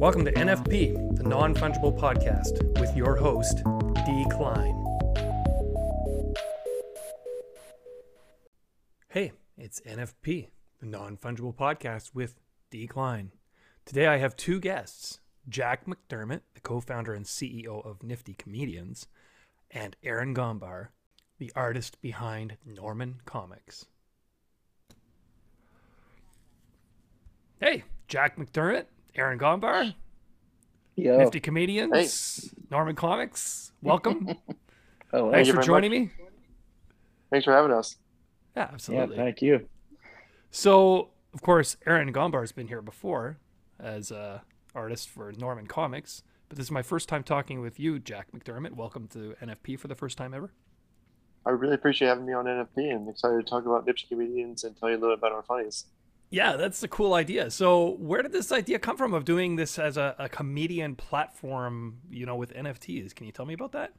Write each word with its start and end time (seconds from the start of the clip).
Welcome 0.00 0.24
to 0.24 0.32
NFP, 0.32 1.18
the 1.18 1.24
non 1.24 1.54
fungible 1.54 1.94
podcast, 1.94 2.80
with 2.80 2.96
your 2.96 3.16
host, 3.16 3.58
D. 4.06 4.24
Klein. 4.30 4.74
Hey, 9.10 9.32
it's 9.58 9.82
NFP, 9.82 10.48
the 10.80 10.86
non 10.86 11.18
fungible 11.18 11.54
podcast 11.54 12.14
with 12.14 12.40
D. 12.70 12.86
Klein. 12.86 13.32
Today 13.84 14.06
I 14.06 14.16
have 14.16 14.36
two 14.36 14.58
guests 14.58 15.20
Jack 15.46 15.84
McDermott, 15.84 16.40
the 16.54 16.60
co 16.60 16.80
founder 16.80 17.12
and 17.12 17.26
CEO 17.26 17.84
of 17.84 18.02
Nifty 18.02 18.32
Comedians, 18.32 19.06
and 19.70 19.96
Aaron 20.02 20.34
Gombar, 20.34 20.88
the 21.36 21.52
artist 21.54 22.00
behind 22.00 22.56
Norman 22.64 23.20
Comics. 23.26 23.84
Hey, 27.60 27.84
Jack 28.08 28.38
McDermott, 28.38 28.86
Aaron 29.14 29.38
Gombar, 29.38 29.94
Yo. 30.96 31.18
Nifty 31.18 31.40
Comedians, 31.40 32.54
Norman 32.70 32.94
Comics. 32.96 33.72
Welcome. 33.82 34.36
Oh, 35.12 35.16
Hello. 35.18 35.28
Oh, 35.30 35.32
Thanks 35.32 35.48
you 35.48 35.54
for 35.54 35.56
very 35.56 35.66
joining 35.66 35.90
me. 35.90 36.10
Thanks 37.32 37.44
for 37.44 37.52
having 37.52 37.72
us. 37.72 37.96
Yeah, 38.56 38.68
absolutely. 38.72 39.16
Yeah, 39.16 39.24
thank 39.24 39.42
you. 39.42 39.68
So, 40.52 41.08
of 41.34 41.42
course, 41.42 41.76
Aaron 41.84 42.12
Gombar 42.12 42.42
has 42.42 42.52
been 42.52 42.68
here 42.68 42.80
before 42.80 43.38
as 43.80 44.12
a 44.12 44.44
artist 44.72 45.08
for 45.08 45.32
Norman 45.32 45.66
Comics, 45.66 46.22
but 46.48 46.58
this 46.58 46.66
is 46.66 46.70
my 46.70 46.82
first 46.82 47.08
time 47.08 47.24
talking 47.24 47.60
with 47.60 47.80
you, 47.80 47.98
Jack 47.98 48.28
McDermott. 48.30 48.76
Welcome 48.76 49.08
to 49.08 49.34
NFP 49.42 49.80
for 49.80 49.88
the 49.88 49.96
first 49.96 50.16
time 50.16 50.32
ever. 50.32 50.52
I 51.44 51.50
really 51.50 51.74
appreciate 51.74 52.06
having 52.06 52.26
me 52.26 52.32
on 52.32 52.44
NFP 52.44 52.94
and 52.94 53.08
excited 53.08 53.44
to 53.44 53.50
talk 53.50 53.66
about 53.66 53.86
Nifty 53.86 54.06
comedians 54.08 54.62
and 54.62 54.76
tell 54.78 54.90
you 54.90 54.94
a 54.94 54.98
little 54.98 55.16
bit 55.16 55.18
about 55.18 55.32
our 55.32 55.42
funnies. 55.42 55.86
Yeah, 56.30 56.54
that's 56.56 56.82
a 56.84 56.88
cool 56.88 57.14
idea. 57.14 57.50
So, 57.50 57.96
where 57.98 58.22
did 58.22 58.30
this 58.32 58.52
idea 58.52 58.78
come 58.78 58.96
from 58.96 59.14
of 59.14 59.24
doing 59.24 59.56
this 59.56 59.78
as 59.78 59.96
a, 59.96 60.14
a 60.18 60.28
comedian 60.28 60.94
platform, 60.94 61.98
you 62.08 62.24
know, 62.24 62.36
with 62.36 62.54
NFTs? 62.54 63.14
Can 63.14 63.26
you 63.26 63.32
tell 63.32 63.46
me 63.46 63.54
about 63.54 63.72
that? 63.72 63.92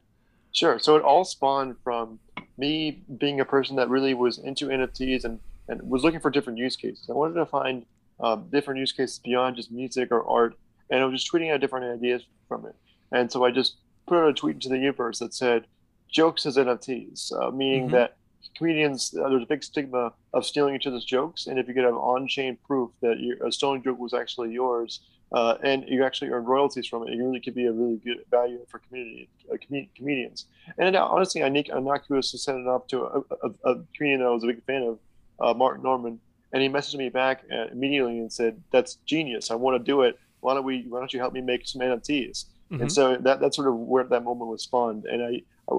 Sure. 0.52 0.78
So 0.78 0.96
it 0.96 1.02
all 1.02 1.24
spawned 1.24 1.76
from 1.82 2.18
me 2.58 3.02
being 3.18 3.40
a 3.40 3.44
person 3.44 3.76
that 3.76 3.88
really 3.88 4.12
was 4.14 4.38
into 4.38 4.66
NFTs 4.68 5.24
and, 5.24 5.40
and 5.68 5.82
was 5.82 6.04
looking 6.04 6.20
for 6.20 6.30
different 6.30 6.58
use 6.58 6.76
cases. 6.76 7.06
I 7.08 7.12
wanted 7.14 7.34
to 7.34 7.46
find 7.46 7.86
um, 8.20 8.48
different 8.50 8.78
use 8.80 8.92
cases 8.92 9.18
beyond 9.18 9.56
just 9.56 9.72
music 9.72 10.08
or 10.10 10.26
art. 10.28 10.54
And 10.90 11.00
I 11.00 11.06
was 11.06 11.20
just 11.22 11.32
tweeting 11.32 11.52
out 11.52 11.60
different 11.60 11.86
ideas 11.98 12.22
from 12.48 12.66
it. 12.66 12.74
And 13.12 13.32
so 13.32 13.44
I 13.44 13.50
just 13.50 13.76
put 14.06 14.18
out 14.18 14.28
a 14.28 14.32
tweet 14.34 14.56
into 14.56 14.68
the 14.68 14.76
universe 14.78 15.20
that 15.20 15.32
said, 15.32 15.64
jokes 16.10 16.44
as 16.44 16.58
NFTs, 16.58 17.32
uh, 17.32 17.50
meaning 17.50 17.88
Mhm. 17.88 17.92
that 17.92 18.16
comedians, 18.56 19.14
uh, 19.14 19.28
there's 19.28 19.42
a 19.42 19.46
big 19.46 19.62
stigma 19.62 20.12
of 20.32 20.44
stealing 20.44 20.74
each 20.74 20.86
other's 20.86 21.04
jokes. 21.04 21.46
And 21.46 21.58
if 21.58 21.68
you 21.68 21.74
could 21.74 21.84
have 21.84 21.94
on 21.94 22.28
chain 22.28 22.58
proof 22.66 22.90
that 23.00 23.20
your, 23.20 23.44
a 23.46 23.52
stolen 23.52 23.82
joke 23.82 23.98
was 23.98 24.14
actually 24.14 24.52
yours, 24.52 25.00
uh, 25.32 25.56
and 25.62 25.84
you 25.88 26.04
actually 26.04 26.30
earn 26.30 26.44
royalties 26.44 26.86
from 26.86 27.06
it, 27.06 27.14
it 27.14 27.16
really 27.16 27.40
could 27.40 27.54
be 27.54 27.66
a 27.66 27.72
really 27.72 27.96
good 27.96 28.18
value 28.30 28.58
for 28.68 28.78
community 28.80 29.28
uh, 29.50 29.56
com- 29.68 29.88
comedians. 29.96 30.46
And 30.78 30.94
uh, 30.94 31.06
honestly, 31.06 31.42
I 31.42 31.48
Nick 31.48 31.70
Innocuous 31.70 32.30
to 32.32 32.38
send 32.38 32.60
it 32.60 32.68
up 32.68 32.86
to 32.88 33.04
a, 33.04 33.22
a, 33.42 33.72
a 33.72 33.82
comedian 33.96 34.20
that 34.20 34.26
I 34.26 34.30
was 34.30 34.44
a 34.44 34.48
big 34.48 34.62
fan 34.64 34.82
of, 34.82 34.98
uh, 35.40 35.54
Martin 35.54 35.82
Norman, 35.82 36.20
and 36.52 36.62
he 36.62 36.68
messaged 36.68 36.96
me 36.96 37.08
back 37.08 37.44
uh, 37.50 37.66
immediately 37.72 38.18
and 38.18 38.32
said, 38.32 38.62
"That's 38.70 38.96
genius. 39.06 39.50
I 39.50 39.54
want 39.54 39.74
to 39.74 39.82
do 39.82 40.02
it. 40.02 40.18
Why 40.40 40.54
don't 40.54 40.64
we? 40.64 40.84
Why 40.88 40.98
don't 40.98 41.12
you 41.12 41.18
help 41.18 41.32
me 41.32 41.40
make 41.40 41.66
some 41.66 41.80
NFTs?" 41.80 42.44
Mhm. 42.70 42.82
And 42.82 42.92
so 42.92 43.16
that 43.16 43.40
that's 43.40 43.56
sort 43.56 43.68
of 43.68 43.74
where 43.74 44.04
that 44.04 44.24
moment 44.24 44.50
was 44.50 44.62
spawned. 44.62 45.04
And 45.04 45.22
I, 45.22 45.42
I 45.70 45.74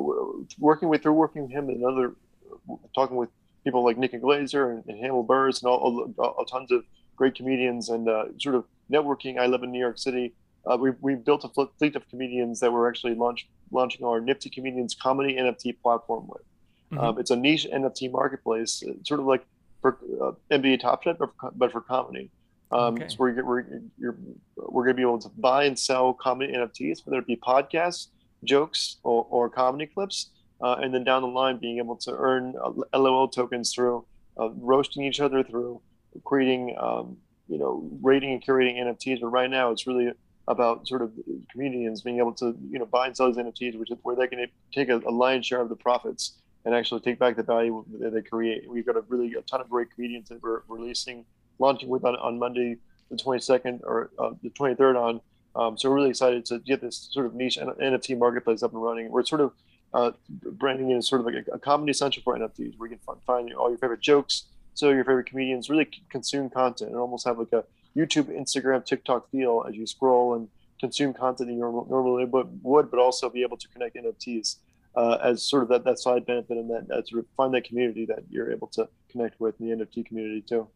working 0.59 0.89
with 0.89 1.03
through 1.03 1.13
working 1.13 1.43
with 1.43 1.51
him 1.51 1.69
and 1.69 1.77
another 1.77 2.15
talking 2.95 3.17
with 3.17 3.29
people 3.63 3.83
like 3.83 3.97
Nikki 3.97 4.17
Glaser 4.17 4.71
and, 4.71 4.83
and 4.87 4.97
Hannibal 4.97 5.25
Buress 5.25 5.61
and 5.61 5.69
all, 5.69 6.13
all, 6.17 6.25
all 6.25 6.45
tons 6.45 6.71
of 6.71 6.83
great 7.15 7.35
comedians 7.35 7.89
and 7.89 8.09
uh, 8.09 8.25
sort 8.39 8.55
of 8.55 8.65
networking. 8.91 9.39
I 9.39 9.45
live 9.47 9.63
in 9.63 9.71
New 9.71 9.79
York 9.79 9.97
City. 9.97 10.33
Uh, 10.65 10.77
we 10.77 10.91
we 11.01 11.15
built 11.15 11.43
a 11.43 11.49
fleet 11.77 11.95
of 11.95 12.07
comedians 12.09 12.59
that 12.61 12.71
we're 12.71 12.89
actually 12.89 13.15
launch, 13.15 13.47
launching 13.71 14.05
our 14.05 14.21
Nifty 14.21 14.49
Comedians 14.49 14.95
comedy 14.95 15.35
NFT 15.35 15.81
platform 15.81 16.27
with. 16.27 16.43
Mhm. 16.91 17.03
Um, 17.03 17.19
it's 17.19 17.31
a 17.31 17.35
niche 17.35 17.67
NFT 17.71 18.11
marketplace, 18.11 18.81
it's 18.85 19.07
sort 19.07 19.19
of 19.19 19.25
like 19.25 19.45
for 19.81 19.97
uh, 20.21 20.31
NBA 20.51 20.79
Top 20.79 21.03
Shot, 21.03 21.17
but 21.19 21.31
for, 21.39 21.51
but 21.55 21.71
for 21.71 21.81
comedy. 21.81 22.29
Um, 22.71 22.95
Okay. 22.95 23.07
So 23.09 23.17
we're, 23.19 23.43
we're, 23.45 23.65
you're, 23.99 24.15
we're 24.55 24.83
going 24.83 24.95
to 24.95 24.99
be 24.99 25.03
able 25.03 25.19
to 25.19 25.29
buy 25.37 25.65
and 25.65 25.77
sell 25.77 26.13
comedy 26.13 26.53
NFTs, 26.53 27.05
whether 27.05 27.19
it 27.19 27.27
be 27.27 27.35
podcasts, 27.35 28.07
jokes, 28.43 28.97
or, 29.03 29.27
or 29.29 29.49
comedy 29.49 29.85
clips. 29.85 30.29
Uh, 30.61 30.75
and 30.81 30.93
then 30.93 31.03
down 31.03 31.21
the 31.21 31.27
line, 31.27 31.57
being 31.57 31.77
able 31.77 31.95
to 31.97 32.11
earn 32.15 32.55
uh, 32.63 32.97
LOL 32.97 33.27
tokens 33.27 33.73
through 33.73 34.05
uh, 34.39 34.49
roasting 34.51 35.03
each 35.03 35.19
other, 35.19 35.43
through 35.43 35.81
creating, 36.23 36.75
um, 36.79 37.17
you 37.47 37.57
know, 37.57 37.89
rating 38.01 38.31
and 38.31 38.43
curating 38.43 38.77
NFTs. 38.77 39.21
But 39.21 39.27
right 39.27 39.49
now, 39.49 39.71
it's 39.71 39.85
really 39.87 40.11
about 40.47 40.87
sort 40.87 41.01
of 41.01 41.11
comedians 41.51 42.01
being 42.01 42.19
able 42.19 42.33
to, 42.33 42.55
you 42.69 42.79
know, 42.79 42.85
buy 42.85 43.07
and 43.07 43.15
sell 43.15 43.31
these 43.31 43.43
NFTs, 43.43 43.77
which 43.77 43.91
is 43.91 43.97
where 44.03 44.15
they 44.15 44.27
can 44.27 44.45
take 44.73 44.89
a, 44.89 44.97
a 44.97 45.11
lion's 45.11 45.45
share 45.45 45.61
of 45.61 45.69
the 45.69 45.75
profits 45.75 46.37
and 46.65 46.73
actually 46.73 47.01
take 47.01 47.19
back 47.19 47.35
the 47.35 47.43
value 47.43 47.83
that 47.99 48.13
they 48.13 48.21
create. 48.21 48.69
We've 48.69 48.85
got 48.85 48.95
a 48.95 49.01
really 49.07 49.33
a 49.33 49.41
ton 49.41 49.61
of 49.61 49.69
great 49.69 49.91
comedians 49.93 50.29
that 50.29 50.41
we're 50.41 50.61
releasing, 50.67 51.25
launching 51.59 51.89
with 51.89 52.05
on, 52.05 52.15
on 52.15 52.39
Monday, 52.39 52.77
the 53.09 53.17
22nd 53.17 53.81
or 53.83 54.11
uh, 54.17 54.31
the 54.41 54.49
23rd 54.49 54.95
on. 54.95 55.21
Um, 55.55 55.77
so 55.77 55.89
we're 55.89 55.95
really 55.95 56.09
excited 56.09 56.45
to 56.45 56.59
get 56.59 56.81
this 56.81 57.09
sort 57.11 57.25
of 57.25 57.35
niche 57.35 57.57
NFT 57.59 58.17
marketplace 58.17 58.63
up 58.63 58.73
and 58.73 58.81
running. 58.81 59.09
We're 59.11 59.23
sort 59.23 59.41
of 59.41 59.53
uh, 59.93 60.11
branding 60.29 60.91
it 60.91 60.97
as 60.97 61.07
sort 61.07 61.21
of 61.21 61.25
like 61.25 61.47
a, 61.47 61.51
a 61.51 61.59
comedy 61.59 61.93
central 61.93 62.23
for 62.23 62.37
NFTs, 62.37 62.77
where 62.77 62.89
you 62.89 62.97
can 62.97 63.17
find 63.25 63.53
all 63.53 63.69
your 63.69 63.77
favorite 63.77 64.01
jokes, 64.01 64.45
so 64.73 64.89
your 64.89 65.05
favorite 65.05 65.27
comedians, 65.27 65.69
really 65.69 65.89
consume 66.09 66.49
content, 66.49 66.91
and 66.91 66.99
almost 66.99 67.25
have 67.27 67.37
like 67.37 67.53
a 67.53 67.63
YouTube, 67.95 68.25
Instagram, 68.35 68.83
TikTok 68.85 69.29
feel 69.29 69.65
as 69.67 69.75
you 69.75 69.85
scroll 69.85 70.33
and 70.33 70.47
consume 70.79 71.13
content 71.13 71.47
that 71.47 71.53
you 71.53 71.59
normally 71.59 72.25
would, 72.25 72.91
but 72.91 72.99
also 72.99 73.29
be 73.29 73.43
able 73.43 73.57
to 73.57 73.67
connect 73.69 73.95
NFTs 73.95 74.57
uh, 74.95 75.17
as 75.23 75.47
sort 75.47 75.63
of 75.63 75.69
that, 75.69 75.83
that 75.85 75.99
side 75.99 76.25
benefit 76.25 76.57
and 76.57 76.69
that, 76.69 76.87
that 76.87 77.07
sort 77.07 77.19
of 77.19 77.25
find 77.35 77.53
that 77.53 77.63
community 77.63 78.05
that 78.05 78.23
you're 78.29 78.51
able 78.51 78.67
to 78.67 78.87
connect 79.09 79.39
with 79.39 79.59
in 79.59 79.69
the 79.69 79.85
NFT 79.85 80.05
community 80.05 80.41
too. 80.41 80.67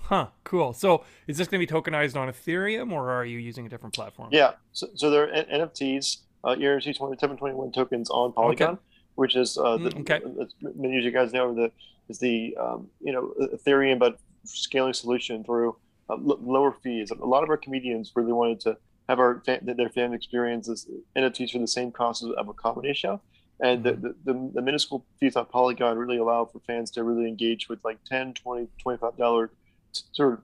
Huh, 0.00 0.28
cool. 0.44 0.74
So, 0.74 1.04
is 1.26 1.38
this 1.38 1.48
going 1.48 1.66
to 1.66 1.66
be 1.66 1.80
tokenized 1.80 2.14
on 2.14 2.28
Ethereum 2.28 2.92
or 2.92 3.10
are 3.10 3.24
you 3.24 3.38
using 3.38 3.64
a 3.64 3.68
different 3.68 3.94
platform? 3.94 4.28
Yeah, 4.32 4.52
so, 4.72 4.88
so 4.94 5.10
there 5.10 5.24
are 5.24 5.28
N- 5.28 5.46
NFTs, 5.60 6.18
uh, 6.44 6.54
ERC 6.56 6.84
2721 6.84 7.72
tokens 7.72 8.10
on 8.10 8.32
Polygon, 8.32 8.78
which 9.16 9.34
is 9.36 9.56
uh, 9.58 9.76
the, 9.78 9.90
Mm, 9.90 10.00
okay. 10.00 10.20
that's 10.38 10.54
many 10.60 10.98
of 10.98 11.04
you 11.04 11.10
guys 11.10 11.32
know 11.32 11.54
that 11.54 11.72
is 12.08 12.18
the 12.18 12.56
um, 12.60 12.88
you 13.00 13.12
know 13.12 13.32
Ethereum 13.54 13.98
but 13.98 14.18
scaling 14.44 14.92
solution 14.92 15.42
through 15.44 15.76
uh, 16.10 16.14
l- 16.14 16.38
lower 16.42 16.72
fees. 16.82 17.10
A 17.10 17.14
lot 17.24 17.42
of 17.42 17.48
our 17.50 17.56
comedians 17.56 18.12
really 18.14 18.32
wanted 18.32 18.60
to 18.60 18.76
have 19.08 19.18
our 19.18 19.42
fan, 19.46 19.60
their 19.64 19.88
fan 19.88 20.12
experiences 20.12 20.86
NFTs 21.16 21.52
for 21.52 21.58
the 21.58 21.66
same 21.66 21.90
cost 21.90 22.22
as 22.22 22.30
of 22.30 22.48
a 22.48 22.52
comedy 22.54 22.92
show. 22.94 23.20
And 23.60 23.84
the, 23.84 23.92
the, 23.92 24.14
the, 24.24 24.50
the 24.54 24.62
minuscule 24.62 25.06
fees 25.20 25.36
on 25.36 25.46
Polygon 25.46 25.96
really 25.96 26.18
allow 26.18 26.44
for 26.44 26.58
fans 26.66 26.90
to 26.92 27.04
really 27.04 27.28
engage 27.28 27.68
with 27.68 27.78
like 27.84 27.98
10 28.04 28.34
20 28.34 28.66
$25 28.84 29.48
sort 29.92 30.32
of 30.34 30.40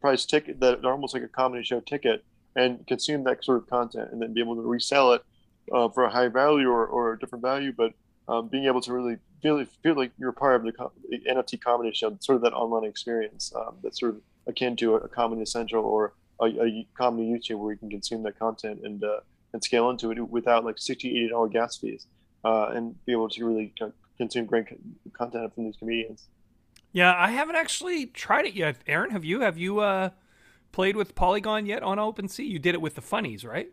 price 0.00 0.24
ticket 0.24 0.60
that 0.60 0.84
are 0.84 0.92
almost 0.92 1.12
like 1.14 1.22
a 1.22 1.28
comedy 1.28 1.62
show 1.62 1.80
ticket 1.80 2.24
and 2.56 2.86
consume 2.86 3.22
that 3.24 3.44
sort 3.44 3.58
of 3.58 3.68
content 3.68 4.08
and 4.12 4.20
then 4.22 4.32
be 4.32 4.40
able 4.40 4.54
to 4.54 4.62
resell 4.62 5.12
it 5.12 5.22
uh, 5.72 5.88
for 5.88 6.04
a 6.04 6.10
high 6.10 6.28
value 6.28 6.68
or, 6.68 6.86
or 6.86 7.12
a 7.12 7.18
different 7.18 7.42
value, 7.42 7.72
but 7.76 7.92
um, 8.28 8.48
being 8.48 8.64
able 8.64 8.80
to 8.80 8.92
really 8.92 9.18
feel 9.42 9.64
feel 9.82 9.94
like 9.94 10.12
you're 10.18 10.32
part 10.32 10.56
of 10.56 10.62
the, 10.62 10.72
the 11.10 11.18
NFT 11.30 11.60
comedy 11.60 11.92
show, 11.94 12.16
sort 12.20 12.36
of 12.36 12.42
that 12.42 12.52
online 12.52 12.84
experience 12.88 13.52
um, 13.54 13.76
that's 13.82 14.00
sort 14.00 14.14
of 14.14 14.20
akin 14.46 14.76
to 14.76 14.94
a, 14.94 14.98
a 14.98 15.08
Comedy 15.08 15.44
Central 15.44 15.84
or 15.84 16.14
a, 16.40 16.46
a 16.46 16.86
comedy 16.96 17.28
YouTube 17.28 17.58
where 17.58 17.72
you 17.72 17.78
can 17.78 17.90
consume 17.90 18.22
that 18.22 18.38
content 18.38 18.80
and 18.82 19.04
uh, 19.04 19.20
and 19.52 19.62
scale 19.62 19.90
into 19.90 20.10
it 20.10 20.20
without 20.28 20.64
like 20.64 20.78
60 20.78 21.10
80 21.10 21.28
dollar 21.28 21.48
gas 21.48 21.76
fees 21.76 22.06
uh, 22.44 22.68
and 22.74 22.94
be 23.06 23.12
able 23.12 23.28
to 23.28 23.44
really 23.44 23.72
consume 24.18 24.46
great 24.46 24.68
co- 24.68 24.76
content 25.12 25.54
from 25.54 25.64
these 25.64 25.76
comedians. 25.76 26.28
Yeah, 26.92 27.14
I 27.16 27.30
haven't 27.30 27.56
actually 27.56 28.06
tried 28.06 28.46
it 28.46 28.54
yet. 28.54 28.76
Aaron, 28.86 29.10
have 29.10 29.24
you? 29.24 29.40
Have 29.40 29.58
you 29.58 29.80
uh, 29.80 30.10
played 30.72 30.96
with 30.96 31.14
Polygon 31.14 31.66
yet 31.66 31.82
on 31.82 31.98
OpenSea? 31.98 32.46
You 32.46 32.58
did 32.58 32.74
it 32.74 32.80
with 32.80 32.94
the 32.94 33.00
funnies, 33.00 33.44
right? 33.44 33.70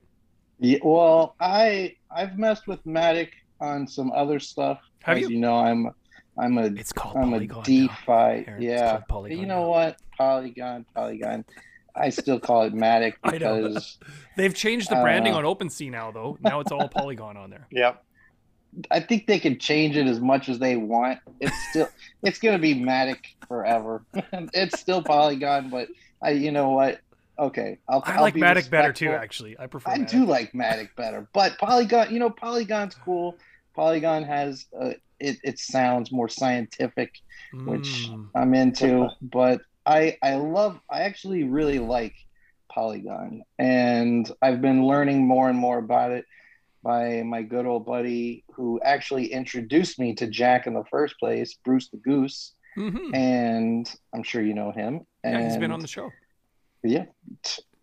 Yeah, 0.61 0.77
well, 0.83 1.35
I 1.39 1.95
I've 2.15 2.37
messed 2.37 2.67
with 2.67 2.83
Matic 2.85 3.29
on 3.59 3.87
some 3.87 4.11
other 4.11 4.39
stuff. 4.39 4.79
Have 5.03 5.17
As 5.17 5.23
you? 5.23 5.29
you 5.31 5.39
know, 5.39 5.55
I'm 5.55 5.89
I'm 6.37 6.57
a 6.57 6.65
It's 6.65 6.93
called 6.93 7.17
I'm 7.17 7.31
Polygon. 7.31 7.57
now. 7.57 7.63
DeFi. 7.63 8.47
Aaron, 8.47 8.61
yeah. 8.61 8.91
called 8.91 9.07
Polygon 9.07 9.39
you 9.39 9.45
know 9.47 9.61
now. 9.63 9.69
what? 9.69 9.97
Polygon, 10.17 10.85
Polygon. 10.95 11.45
I 11.95 12.09
still 12.09 12.39
call 12.39 12.61
it 12.63 12.73
Matic 12.73 13.15
I 13.23 13.37
know. 13.39 13.67
because 13.67 13.97
They've 14.37 14.53
changed 14.53 14.89
the 14.89 14.95
branding 14.97 15.33
Uh, 15.33 15.37
on 15.39 15.43
OpenSea 15.45 15.89
now, 15.91 16.11
though. 16.11 16.37
Now 16.41 16.59
it's 16.61 16.71
all 16.71 16.87
Polygon 16.87 17.35
on 17.37 17.49
there. 17.49 17.67
Yep. 17.71 18.03
I 18.89 19.01
think 19.01 19.27
they 19.27 19.37
can 19.39 19.59
change 19.59 19.97
it 19.97 20.07
as 20.07 20.21
much 20.21 20.47
as 20.47 20.57
they 20.59 20.77
want. 20.77 21.19
It's 21.41 21.53
still 21.71 21.89
it's 22.23 22.39
gonna 22.39 22.59
be 22.59 22.73
Matic 22.75 23.17
forever. 23.47 24.03
it's 24.53 24.79
still 24.79 25.01
Polygon, 25.03 25.69
but 25.69 25.89
I 26.23 26.29
you 26.31 26.51
know 26.51 26.69
what? 26.69 27.01
Okay, 27.41 27.79
I'll. 27.89 28.03
I 28.05 28.13
I'll 28.15 28.21
like 28.21 28.35
be 28.35 28.41
Matic 28.41 28.69
better 28.69 28.93
too. 28.93 29.09
Actually, 29.09 29.57
I 29.59 29.65
prefer. 29.67 29.89
I 29.91 29.97
Matic. 29.97 30.09
do 30.11 30.25
like 30.25 30.51
Matic 30.53 30.89
better, 30.95 31.27
but 31.33 31.57
Polygon, 31.57 32.13
you 32.13 32.19
know, 32.19 32.29
Polygon's 32.29 32.93
cool. 32.95 33.35
Polygon 33.75 34.23
has 34.23 34.67
uh, 34.79 34.91
it. 35.19 35.37
It 35.43 35.57
sounds 35.57 36.11
more 36.11 36.29
scientific, 36.29 37.11
which 37.65 38.07
Mm. 38.09 38.29
I'm 38.35 38.53
into. 38.53 39.09
But 39.23 39.61
I 39.87 40.17
I 40.21 40.35
love. 40.35 40.79
I 40.89 41.01
actually 41.01 41.43
really 41.43 41.79
like 41.79 42.13
Polygon, 42.71 43.41
and 43.57 44.31
I've 44.41 44.61
been 44.61 44.85
learning 44.85 45.27
more 45.27 45.49
and 45.49 45.57
more 45.57 45.79
about 45.79 46.11
it 46.11 46.25
by 46.83 47.21
my 47.23 47.41
good 47.43 47.65
old 47.65 47.85
buddy 47.85 48.43
who 48.55 48.79
actually 48.83 49.27
introduced 49.33 49.99
me 49.99 50.13
to 50.15 50.27
Jack 50.27 50.67
in 50.67 50.73
the 50.73 50.83
first 50.91 51.15
place, 51.19 51.55
Bruce 51.63 51.89
the 51.89 51.97
Goose, 51.97 52.53
Mhm. 52.77 53.15
and 53.15 53.95
I'm 54.13 54.23
sure 54.23 54.41
you 54.41 54.53
know 54.53 54.71
him. 54.71 55.01
And 55.23 55.33
Yeah, 55.35 55.43
he's 55.43 55.57
been 55.57 55.71
on 55.71 55.79
the 55.81 55.87
show. 55.87 56.11
Yeah, 56.83 57.05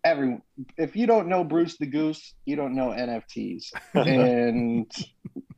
every 0.03 0.39
if 0.77 0.95
you 0.95 1.07
don't 1.07 1.27
know 1.27 1.43
Bruce 1.43 1.77
the 1.77 1.85
Goose, 1.85 2.33
you 2.45 2.55
don't 2.55 2.75
know 2.75 2.89
NFTs, 2.89 3.65
and 3.95 4.91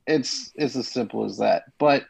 it's 0.07 0.51
it's 0.55 0.75
as 0.75 0.87
simple 0.87 1.25
as 1.25 1.37
that. 1.37 1.63
But 1.79 2.05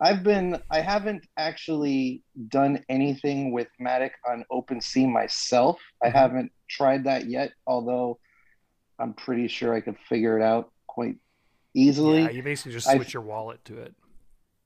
I've 0.00 0.22
been 0.22 0.60
I 0.70 0.80
haven't 0.80 1.26
actually 1.36 2.22
done 2.48 2.84
anything 2.88 3.52
with 3.52 3.68
Matic 3.80 4.10
on 4.28 4.44
OpenSea 4.50 5.08
myself. 5.08 5.80
I 6.02 6.08
Mhm. 6.08 6.12
haven't 6.12 6.52
tried 6.68 7.04
that 7.04 7.26
yet, 7.26 7.52
although 7.66 8.18
I'm 8.98 9.14
pretty 9.14 9.48
sure 9.48 9.74
I 9.74 9.80
could 9.80 9.98
figure 10.08 10.38
it 10.38 10.42
out 10.42 10.72
quite 10.86 11.16
easily 11.74 12.22
Yeah, 12.24 12.30
you 12.30 12.42
basically 12.42 12.72
just 12.72 12.90
switch 12.90 13.14
your 13.14 13.22
wallet 13.22 13.64
to 13.66 13.78
it. 13.78 13.94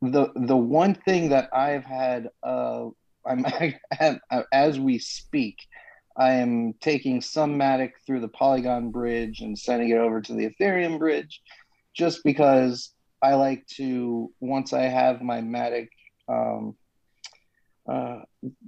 the 0.02 0.30
the 0.34 0.56
one 0.56 0.94
thing 0.94 1.30
that 1.30 1.48
I've 1.54 1.84
had 1.84 2.28
uh 2.42 2.86
I'm 3.26 3.44
as 4.52 4.78
we 4.78 4.98
speak 4.98 5.56
I 6.18 6.32
am 6.34 6.74
taking 6.80 7.20
some 7.20 7.58
Matic 7.58 7.92
through 8.06 8.20
the 8.20 8.28
Polygon 8.28 8.90
bridge 8.90 9.40
and 9.40 9.58
sending 9.58 9.90
it 9.90 9.98
over 9.98 10.20
to 10.20 10.32
the 10.32 10.50
Ethereum 10.50 10.98
bridge 10.98 11.42
just 11.94 12.24
because 12.24 12.92
I 13.22 13.34
like 13.34 13.66
to 13.76 14.32
once 14.40 14.72
I 14.72 14.82
have 14.82 15.22
my 15.22 15.40
Matic 15.40 15.88
um 16.28 16.76
uh 17.90 18.20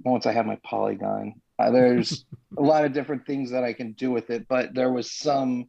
once 0.03 0.25
I 0.25 0.31
have 0.31 0.45
my 0.45 0.57
Polygon 0.63 1.41
uh, 1.57 1.71
there's 1.71 2.25
a 2.57 2.61
lot 2.61 2.85
of 2.85 2.93
different 2.93 3.25
things 3.25 3.51
that 3.51 3.63
I 3.63 3.73
can 3.73 3.93
do 3.93 4.11
with 4.11 4.29
it 4.29 4.47
but 4.47 4.73
there 4.73 4.91
was 4.91 5.11
some 5.11 5.65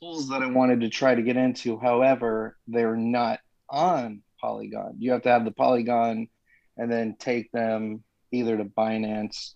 tools 0.00 0.28
that 0.28 0.42
I 0.42 0.46
wanted 0.46 0.80
to 0.80 0.88
try 0.88 1.14
to 1.14 1.22
get 1.22 1.36
into 1.36 1.78
however 1.78 2.56
they're 2.66 2.96
not 2.96 3.40
on 3.68 4.22
Polygon. 4.40 4.96
You 4.98 5.12
have 5.12 5.22
to 5.22 5.30
have 5.30 5.44
the 5.44 5.52
Polygon 5.52 6.28
and 6.76 6.90
then 6.90 7.16
take 7.18 7.50
them 7.52 8.02
either 8.32 8.56
to 8.56 8.64
Binance 8.64 9.52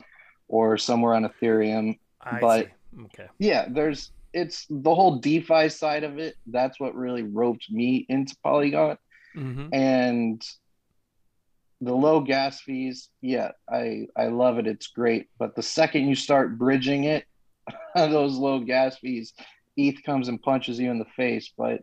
or 0.48 0.78
somewhere 0.78 1.14
on 1.14 1.25
Ethereum. 1.25 1.98
I 2.20 2.40
But- 2.40 2.66
see. 2.66 2.72
Okay. 3.04 3.26
Yeah, 3.38 3.66
there's 3.69 4.10
it's 4.32 4.66
the 4.69 4.94
whole 4.94 5.16
DeFi 5.19 5.69
side 5.69 6.04
of 6.04 6.19
it. 6.19 6.37
That's 6.46 6.78
what 6.81 6.94
really 6.94 7.22
roped 7.22 7.70
me 7.70 8.04
into 8.08 8.34
Polygon. 8.43 8.96
hmm 9.34 9.69
And 9.72 10.43
the 11.82 11.94
low 11.94 12.20
gas 12.20 12.60
fees, 12.60 13.10
yeah, 13.20 13.50
I 13.70 14.06
I 14.16 14.26
love 14.28 14.58
it. 14.58 14.66
It's 14.66 14.87
great. 14.88 15.28
But 15.38 15.54
the 15.56 15.62
second 15.62 16.08
you 16.08 16.14
start 16.14 16.56
bridging 16.58 17.04
it, 17.04 17.25
those 17.94 18.37
low 18.37 18.60
gas 18.60 18.98
fees, 18.98 19.34
ETH 19.76 20.02
comes 20.04 20.28
and 20.28 20.40
punches 20.43 20.78
you 20.81 20.90
in 20.90 20.98
the 20.98 21.04
face. 21.16 21.52
But 21.56 21.82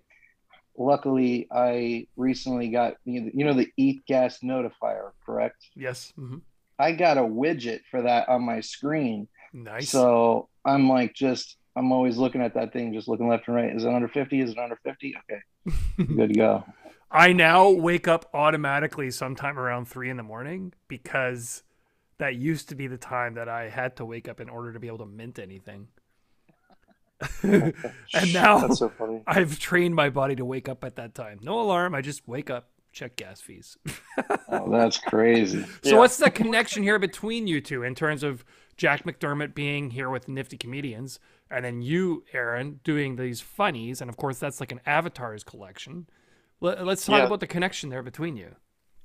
luckily, 0.78 1.48
I 1.52 2.08
recently 2.16 2.70
got 2.70 2.96
you 3.06 3.32
know 3.46 3.54
the 3.54 3.70
ETH 3.78 4.04
gas 4.08 4.40
notifier, 4.40 5.12
correct? 5.26 5.58
Yes. 5.76 6.12
hmm 6.16 6.38
I 6.80 6.94
got 6.94 7.18
a 7.18 7.22
widget 7.22 7.82
for 7.90 8.02
that 8.02 8.30
on 8.30 8.44
my 8.44 8.62
screen. 8.62 9.28
Nice. 9.54 9.90
So 9.90 10.50
I'm 10.66 10.90
like 10.90 11.14
just 11.14 11.58
I'm 11.76 11.92
always 11.92 12.18
looking 12.18 12.42
at 12.42 12.54
that 12.54 12.74
thing, 12.74 12.94
just 12.94 13.08
looking 13.08 13.28
left 13.28 13.48
and 13.48 13.56
right. 13.56 13.76
Is 13.76 13.84
it 13.84 13.90
under 13.90 14.08
50? 14.08 14.42
Is 14.42 14.52
it 14.52 14.58
under 14.58 14.78
50? 14.84 15.16
Okay, 15.18 16.06
good 16.16 16.30
to 16.30 16.36
go. 16.36 16.64
I 17.10 17.32
now 17.32 17.70
wake 17.70 18.08
up 18.08 18.30
automatically 18.34 19.12
sometime 19.12 19.60
around 19.60 19.86
three 19.86 20.10
in 20.10 20.18
the 20.18 20.24
morning 20.24 20.74
because 20.88 21.64
that 22.18 22.36
used 22.36 22.70
to 22.70 22.76
be 22.76 22.88
the 22.88 22.98
time 22.98 23.36
that 23.36 23.48
I 23.48 23.70
had 23.70 23.96
to 23.98 24.06
wake 24.06 24.28
up 24.28 24.40
in 24.40 24.50
order 24.50 24.74
to 24.74 24.80
be 24.80 24.88
able 24.88 25.00
to 25.00 25.06
mint 25.06 25.38
anything. 25.38 25.90
and 27.44 28.34
now 28.34 28.60
That's 28.60 28.80
so 28.80 28.90
funny. 28.90 29.24
I've 29.28 29.60
trained 29.60 29.96
my 29.96 30.10
body 30.10 30.36
to 30.36 30.46
wake 30.46 30.68
up 30.68 30.84
at 30.84 30.96
that 30.96 31.14
time. 31.14 31.40
No 31.42 31.62
alarm. 31.62 31.94
I 31.96 32.02
just 32.02 32.28
wake 32.28 32.50
up, 32.50 32.70
check 32.94 33.16
gas 33.18 33.42
fees. 33.42 33.78
Oh, 34.48 34.70
that's 34.70 35.00
crazy. 35.00 35.64
So 35.84 35.96
Yeah. 35.96 35.98
what's 35.98 36.18
the 36.18 36.30
connection 36.30 36.84
here 36.84 37.00
between 37.00 37.48
you 37.48 37.60
two 37.60 37.82
in 37.82 37.96
terms 37.96 38.22
of 38.22 38.46
Jack 38.78 39.04
McDermott 39.04 39.56
being 39.56 39.90
here 39.90 40.12
with 40.12 40.28
Nifty 40.28 40.58
Comedians 40.58 41.20
and 41.50 41.66
then 41.66 41.82
you, 41.82 42.24
Aaron, 42.34 42.80
doing 42.84 43.16
these 43.16 43.42
funnies, 43.42 44.00
and 44.00 44.10
of 44.10 44.18
course 44.18 44.38
that's 44.38 44.60
like 44.60 44.72
an 44.72 44.80
avatars 44.86 45.44
collection. 45.44 46.08
Let, 46.62 46.78
us 46.88 47.04
talk 47.06 47.18
Yeah. 47.18 47.26
about 47.26 47.40
the 47.40 47.48
connection 47.48 47.90
there 47.90 48.04
between 48.04 48.38
you. 48.38 48.56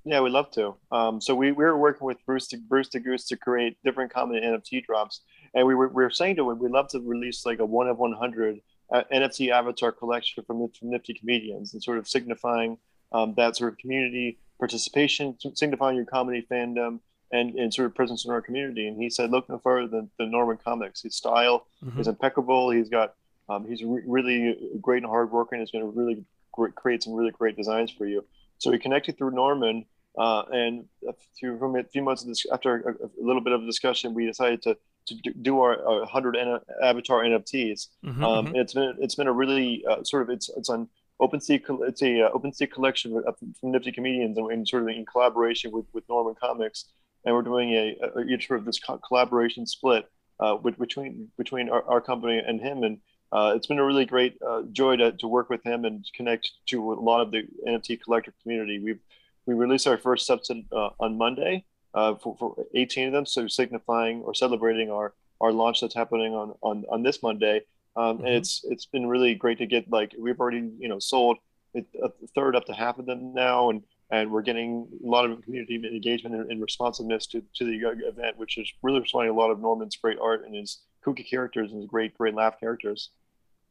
Yeah, 0.05 0.21
we'd 0.21 0.33
love 0.33 0.51
to. 0.53 0.75
Um, 0.93 1.21
so 1.21 1.35
we, 1.35 1.53
we 1.53 1.65
were 1.65 1.79
working 1.79 2.07
with 2.07 2.19
Bruce 2.27 2.47
to, 2.49 2.59
Bruce 2.59 2.91
the 2.91 3.01
Goose 3.01 3.27
to 3.29 3.37
create 3.37 3.79
different 3.85 4.13
common 4.13 4.43
NFT 4.43 4.85
drops, 4.85 5.23
and 5.55 5.67
we 5.67 5.75
were, 5.75 5.89
we 5.89 6.03
were 6.05 6.11
saying 6.11 6.37
to 6.37 6.51
him 6.51 6.59
we'd 6.59 6.71
love 6.71 6.89
to 6.89 7.01
release 7.01 7.45
like 7.47 7.59
a 7.59 7.65
one 7.67 7.89
of 7.89 7.99
one 7.99 8.13
hundred 8.13 8.61
uh, 8.93 9.03
NFT 9.13 9.51
avatar 9.51 9.93
collection 9.93 10.45
from, 10.45 10.69
from 10.79 10.91
Nifty 10.91 11.15
Comedians, 11.15 11.73
and 11.73 11.83
sort 11.83 11.97
of 11.99 12.07
signifying 12.07 12.77
um, 13.13 13.35
that 13.37 13.57
sort 13.57 13.73
of 13.73 13.79
community 13.79 14.39
participation, 14.59 15.37
signifying 15.55 15.97
your 15.97 16.05
comedy 16.05 16.47
fandom, 16.51 17.01
and, 17.31 17.55
and 17.57 17.73
sort 17.73 17.87
of 17.87 17.95
presence 17.95 18.25
in 18.25 18.31
our 18.31 18.41
community. 18.41 18.89
And 18.89 19.01
he 19.01 19.11
said, 19.11 19.31
look 19.31 19.49
no 19.49 19.59
further 19.59 19.87
than, 19.87 20.11
than 20.19 20.31
Norman 20.31 20.59
Comics. 20.65 21.03
His 21.03 21.15
style 21.15 21.67
Mhm. 21.85 22.01
is 22.01 22.09
impeccable. 22.09 22.71
He's 22.71 22.89
got 22.89 23.15
um, 23.51 23.67
he's 23.67 23.83
re- 23.83 24.03
really 24.07 24.57
great 24.83 25.03
and 25.03 25.07
hardworking. 25.11 25.61
he's 25.61 25.71
going 25.71 25.85
to 25.85 25.91
really 25.99 26.23
gr- 26.53 26.69
create 26.69 27.03
some 27.03 27.15
really 27.15 27.31
great 27.31 27.57
designs 27.57 27.91
for 27.91 28.07
you. 28.07 28.25
So 28.59 28.71
we 28.71 28.79
connected 28.79 29.17
through 29.17 29.31
Norman, 29.31 29.87
uh, 30.19 30.43
and 30.51 30.85
a 31.09 31.15
few, 31.39 31.57
from 31.59 31.77
a 31.77 31.85
few 31.85 32.03
months 32.03 32.23
of 32.23 32.29
this, 32.29 32.45
after 32.53 32.77
a, 32.77 33.23
a 33.23 33.25
little 33.25 33.41
bit 33.41 33.53
of 33.55 33.65
discussion, 33.65 34.13
we 34.15 34.27
decided 34.27 34.61
to 34.63 34.77
to 35.07 35.15
do- 35.41 35.61
our, 35.61 35.75
our 35.89 36.01
100 36.01 36.37
N- 36.37 36.61
avatar 36.83 37.23
NFTs. 37.25 37.89
Mhm, 38.05 38.23
Um, 38.23 38.47
mhm. 38.47 38.49
and 38.49 38.57
it's 38.57 38.75
been 38.75 38.97
it's 39.01 39.15
been 39.15 39.29
a 39.29 39.33
really 39.33 39.83
uh, 39.89 40.03
sort 40.03 40.23
of 40.25 40.29
it's 40.31 40.51
it's 40.57 40.69
on 40.69 40.89
OpenSea 41.21 41.61
it's 41.89 42.03
a 42.03 42.23
uh, 42.23 42.31
OpenSea 42.31 42.71
collection 42.71 43.23
of, 43.27 43.37
from 43.39 43.73
Nifty 43.73 43.93
Comedians 43.93 44.39
and, 44.39 44.51
and 44.51 44.69
sort 44.69 44.83
of 44.83 44.89
in 44.89 45.05
collaboration 45.05 45.73
with 45.73 45.87
with 45.93 46.09
Norman 46.09 46.35
Comics, 46.41 46.87
and 47.25 47.35
we're 47.35 47.43
doing 47.43 47.71
a, 47.71 47.97
a, 48.03 48.21
a 48.21 48.41
sort 48.41 48.61
of 48.61 48.67
this 48.67 48.79
co- 48.79 48.99
collaboration 48.99 49.67
split 49.67 50.09
uh, 50.41 50.57
with, 50.63 50.79
between 50.79 51.29
between 51.37 51.69
our, 51.69 51.83
our 51.85 52.01
company 52.01 52.39
and 52.39 52.61
him, 52.61 52.85
and 52.85 52.99
uh, 53.33 53.53
it's 53.57 53.67
been 53.67 53.79
a 53.79 53.85
really 53.85 54.05
great 54.05 54.39
uh, 54.47 54.63
joy 54.73 54.97
to, 54.97 55.13
to 55.13 55.29
work 55.29 55.51
with 55.51 55.63
him 55.65 55.85
and 55.85 56.09
connect 56.15 56.51
to 56.67 56.93
a 56.93 56.95
lot 56.95 57.21
of 57.21 57.31
the 57.31 57.43
NFT 57.67 58.01
collector 58.01 58.33
community. 58.43 58.79
We've 58.79 59.01
we 59.47 59.55
released 59.55 59.87
our 59.87 59.99
first 59.99 60.29
subset 60.29 60.65
uh, 60.73 60.91
on 61.01 61.19
Monday 61.19 61.65
uh, 61.95 62.15
for, 62.15 62.37
for 62.39 62.55
18 62.75 63.09
of 63.09 63.13
them, 63.13 63.27
so 63.27 63.49
signifying 63.49 64.23
or 64.23 64.35
celebrating 64.35 64.91
our 64.91 65.15
our 65.41 65.53
launch 65.53 65.81
that's 65.81 65.95
happening 65.95 66.35
on 66.35 66.55
on, 66.63 66.85
on 66.91 67.03
this 67.03 67.23
Monday. 67.23 67.63
Um, 67.99 68.19
Mhm. 68.19 68.27
And 68.27 68.35
it's 68.37 68.65
it's 68.65 68.87
been 68.87 69.07
really 69.07 69.35
great 69.35 69.59
to 69.59 69.67
get 69.67 69.91
like 69.91 70.15
we've 70.19 70.39
already 70.39 70.71
you 70.79 70.89
know 70.89 70.99
sold 71.01 71.39
a 71.75 72.09
third 72.35 72.57
up 72.57 72.65
to 72.67 72.73
half 72.73 72.99
of 72.99 73.07
them 73.07 73.35
now, 73.35 73.71
and 73.71 73.83
and 74.11 74.31
we're 74.31 74.43
getting 74.43 74.89
a 75.05 75.07
lot 75.07 75.29
of 75.29 75.43
community 75.43 75.75
engagement 75.75 76.35
and, 76.35 76.51
and 76.51 76.63
responsiveness 76.63 77.27
to, 77.27 77.43
to 77.55 77.65
the 77.65 77.77
event, 78.07 78.39
which 78.39 78.57
is 78.57 78.73
really 78.83 79.01
responding 79.01 79.31
a 79.31 79.39
lot 79.39 79.51
of 79.51 79.61
Norman's 79.61 79.97
great 79.97 80.19
art 80.19 80.45
and 80.47 80.55
his 80.55 80.81
kooky 81.05 81.29
characters 81.29 81.73
and 81.73 81.81
his 81.83 81.91
great 81.91 82.17
great 82.17 82.35
laugh 82.35 82.59
characters. 82.61 83.11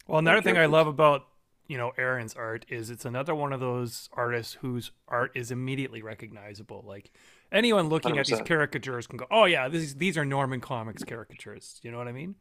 Well, 0.07 0.19
another 0.19 0.41
thing 0.41 0.57
I 0.57 0.65
love 0.67 0.87
about 0.87 1.25
you 1.67 1.77
know 1.77 1.91
Aaron's 1.97 2.33
art 2.33 2.65
is 2.69 2.89
it's 2.89 3.05
another 3.05 3.33
one 3.33 3.53
of 3.53 3.59
those 3.59 4.09
artists 4.13 4.53
whose 4.55 4.91
art 5.07 5.31
is 5.35 5.51
immediately 5.51 6.01
recognizable. 6.01 6.83
Like 6.85 7.11
anyone 7.51 7.87
looking 7.89 8.17
at 8.17 8.25
these 8.27 8.41
caricatures 8.41 9.07
can 9.07 9.17
go, 9.17 9.25
"Oh 9.31 9.45
yeah, 9.45 9.69
these 9.69 9.95
these 9.95 10.17
are 10.17 10.25
Norman 10.25 10.59
Comics 10.61 11.03
caricatures." 11.03 11.79
You 11.81 11.91
know 11.91 11.97
what 11.97 12.07
I 12.07 12.11
mean? 12.11 12.35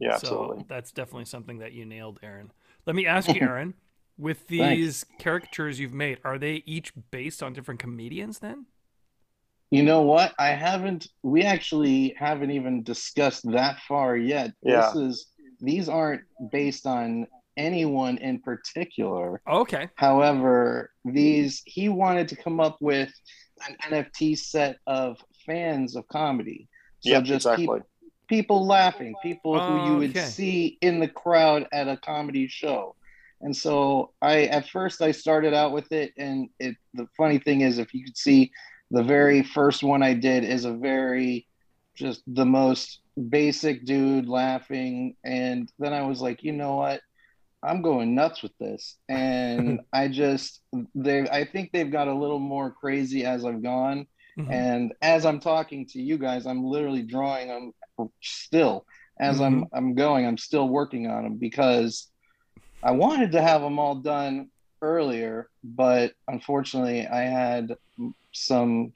Yeah, 0.00 0.16
So 0.16 0.28
absolutely. 0.28 0.64
that's 0.68 0.92
definitely 0.92 1.26
something 1.26 1.58
that 1.58 1.72
you 1.72 1.84
nailed, 1.84 2.18
Aaron. 2.22 2.52
Let 2.86 2.96
me 2.96 3.06
ask 3.06 3.28
you, 3.28 3.40
Aaron, 3.42 3.74
with 4.18 4.48
these 4.48 5.04
caricatures 5.20 5.78
you've 5.78 5.92
made, 5.92 6.18
are 6.24 6.38
they 6.38 6.62
each 6.66 6.92
based 7.10 7.42
on 7.42 7.52
different 7.52 7.80
comedians 7.80 8.38
then? 8.38 8.66
You 9.70 9.84
know 9.84 10.02
what? 10.02 10.34
I 10.38 10.48
haven't. 10.48 11.06
We 11.22 11.42
actually 11.42 12.14
haven't 12.18 12.50
even 12.50 12.82
discussed 12.82 13.48
that 13.52 13.78
far 13.86 14.16
yet. 14.16 14.52
Yeah. 14.62 14.90
This 14.92 14.96
is. 14.96 15.26
These 15.60 15.88
aren't 15.88 16.22
based 16.50 16.86
on 16.86 17.26
anyone 17.56 18.16
in 18.18 18.40
particular. 18.40 19.40
Okay. 19.46 19.88
However, 19.96 20.90
these 21.04 21.62
he 21.66 21.88
wanted 21.88 22.28
to 22.28 22.36
come 22.36 22.58
up 22.60 22.78
with 22.80 23.12
an 23.68 23.76
NFT 23.92 24.38
set 24.38 24.78
of 24.86 25.18
fans 25.46 25.96
of 25.96 26.08
comedy. 26.08 26.68
So 27.00 27.10
yeah, 27.10 27.20
just 27.20 27.46
exactly. 27.46 27.80
Peop- 28.30 28.38
people 28.40 28.66
laughing, 28.66 29.14
people 29.22 29.60
who 29.60 29.76
you 29.76 29.98
would 29.98 30.10
Okay. 30.10 30.20
see 30.20 30.78
in 30.80 31.00
the 31.00 31.08
crowd 31.08 31.66
at 31.72 31.88
a 31.88 31.96
comedy 31.98 32.48
show. 32.48 32.94
And 33.42 33.56
so 33.56 34.12
I 34.22 34.44
at 34.44 34.68
first 34.68 35.00
I 35.02 35.12
started 35.12 35.54
out 35.54 35.72
with 35.72 35.92
it 35.92 36.12
and 36.16 36.48
it 36.58 36.76
the 36.94 37.06
funny 37.16 37.38
thing 37.38 37.60
is 37.62 37.78
if 37.78 37.92
you 37.94 38.04
could 38.04 38.16
see 38.16 38.50
the 38.90 39.02
very 39.02 39.42
first 39.42 39.82
one 39.82 40.02
I 40.02 40.14
did 40.14 40.44
is 40.44 40.64
a 40.64 40.72
very 40.72 41.46
just 41.96 42.22
the 42.26 42.44
most 42.46 43.00
basic 43.28 43.84
dude 43.84 44.28
laughing 44.28 45.16
and 45.24 45.70
then 45.78 45.92
I 45.92 46.02
was 46.02 46.20
like, 46.20 46.42
you 46.42 46.52
know 46.52 46.76
what? 46.76 47.00
I'm 47.62 47.82
going 47.82 48.14
nuts 48.14 48.42
with 48.42 48.56
this. 48.58 48.96
And 49.08 49.80
I 49.92 50.08
just 50.08 50.60
they 50.94 51.28
I 51.28 51.44
think 51.44 51.70
they've 51.72 51.90
got 51.90 52.08
a 52.08 52.14
little 52.14 52.38
more 52.38 52.70
crazy 52.72 53.24
as 53.24 53.44
I've 53.44 53.62
gone. 53.62 54.06
Mhm. 54.38 54.50
And 54.50 54.92
as 55.02 55.26
I'm 55.26 55.40
talking 55.40 55.86
to 55.88 56.00
you 56.00 56.16
guys, 56.18 56.46
I'm 56.46 56.62
literally 56.64 57.02
drawing 57.02 57.48
them 57.48 57.72
still. 58.20 58.84
as 59.18 59.40
I'm 59.40 59.64
I'm 59.74 59.94
going, 59.94 60.26
I'm 60.26 60.38
still 60.38 60.68
working 60.68 61.06
on 61.06 61.24
them 61.24 61.36
because 61.36 62.08
I 62.82 62.92
wanted 62.92 63.32
to 63.32 63.42
have 63.42 63.60
them 63.60 63.78
all 63.78 63.96
done 63.96 64.50
earlier, 64.80 65.48
but 65.62 66.12
unfortunately, 66.28 67.06
I 67.06 67.22
had 67.24 67.74
some 68.32 68.92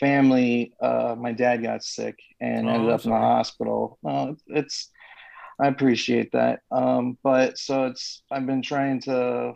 family. 0.00 0.72
Uh, 0.80 1.14
my 1.18 1.32
dad 1.32 1.62
got 1.62 1.82
sick 1.84 2.16
and 2.40 2.66
Oh, 2.68 2.72
ended 2.72 2.90
up 2.90 3.04
in 3.04 3.10
the 3.10 3.16
hospital. 3.16 3.98
Well, 4.02 4.36
it's 4.46 4.90
I 5.60 5.66
appreciate 5.66 6.30
that, 6.32 6.60
um, 6.70 7.18
but 7.22 7.58
so 7.58 7.86
it's 7.86 8.22
I've 8.30 8.46
been 8.46 8.62
trying 8.62 9.00
to 9.02 9.52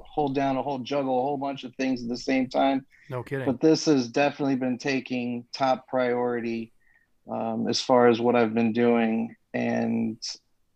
hold 0.00 0.34
down 0.34 0.56
a 0.56 0.62
whole 0.62 0.78
juggle 0.78 1.18
a 1.18 1.22
whole 1.22 1.36
bunch 1.36 1.64
of 1.64 1.74
things 1.76 2.02
at 2.02 2.08
the 2.08 2.16
same 2.16 2.48
time 2.48 2.86
No 3.10 3.22
kidding. 3.22 3.44
but 3.44 3.60
this 3.60 3.84
has 3.84 4.08
definitely 4.08 4.56
been 4.56 4.78
taking 4.78 5.44
top 5.54 5.86
priority 5.88 6.72
um, 7.30 7.68
as 7.68 7.80
far 7.80 8.08
as 8.08 8.20
what 8.20 8.36
I've 8.36 8.54
been 8.54 8.72
doing, 8.72 9.34
and 9.54 10.18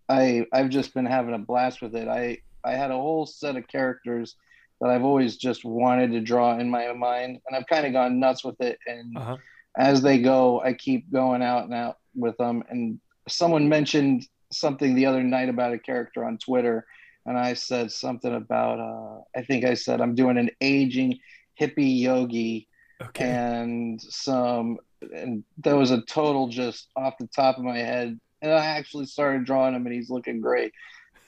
I 0.09 0.47
I've 0.52 0.71
just 0.71 0.95
been 0.95 1.07
having 1.07 1.35
a 1.35 1.38
blast 1.38 1.80
with 1.83 1.95
it. 1.95 2.09
I 2.09 2.38
I 2.64 2.73
had 2.73 2.90
a 2.90 2.95
whole 2.97 3.26
set 3.26 3.57
of 3.57 3.66
characters 3.69 4.37
that 4.80 4.90
I've 4.90 5.04
always 5.04 5.37
just 5.37 5.64
wanted 5.64 6.12
to 6.12 6.21
draw 6.21 6.59
in 6.59 6.71
my 6.71 6.92
mind, 6.92 7.38
and 7.47 7.57
I've 7.57 7.66
kind 7.66 7.87
of 7.87 7.92
gone 7.92 8.19
nuts 8.19 8.42
with 8.45 8.61
it. 8.61 8.78
And 8.87 9.16
Uh-huh. 9.16 9.37
as 9.76 10.02
they 10.02 10.19
go, 10.21 10.61
I 10.62 10.73
keep 10.73 11.11
going 11.12 11.42
out 11.42 11.64
and 11.64 11.75
out 11.75 11.99
with 12.14 12.37
them. 12.38 12.62
And 12.71 12.99
someone 13.28 13.69
mentioned 13.69 14.26
something 14.52 14.95
the 14.95 15.07
other 15.07 15.23
night 15.23 15.49
about 15.49 15.73
a 15.73 15.78
character 15.78 16.25
on 16.25 16.38
Twitter, 16.38 16.87
and 17.26 17.38
I 17.38 17.52
said 17.54 17.92
something 17.92 18.35
about 18.35 18.80
uh, 18.80 19.21
I 19.38 19.45
think 19.45 19.64
I 19.64 19.75
said 19.75 20.00
I'm 20.00 20.14
doing 20.16 20.38
an 20.38 20.50
aging 20.61 21.19
hippie 21.61 22.00
yogi 22.00 22.66
Okay. 23.02 23.25
and 23.25 24.00
some 24.00 24.78
and 25.14 25.42
that 25.64 25.76
was 25.76 25.90
a 25.90 26.02
total 26.02 26.49
just 26.49 26.88
off 26.97 27.14
the 27.19 27.26
top 27.28 27.57
of 27.57 27.64
my 27.64 27.78
head 27.78 28.19
and 28.42 28.52
i 28.52 28.64
actually 28.64 29.07
started 29.07 29.45
drawing 29.45 29.75
him 29.75 29.87
and 29.87 29.95
he's 29.95 30.11
looking 30.11 30.40
great 30.40 30.73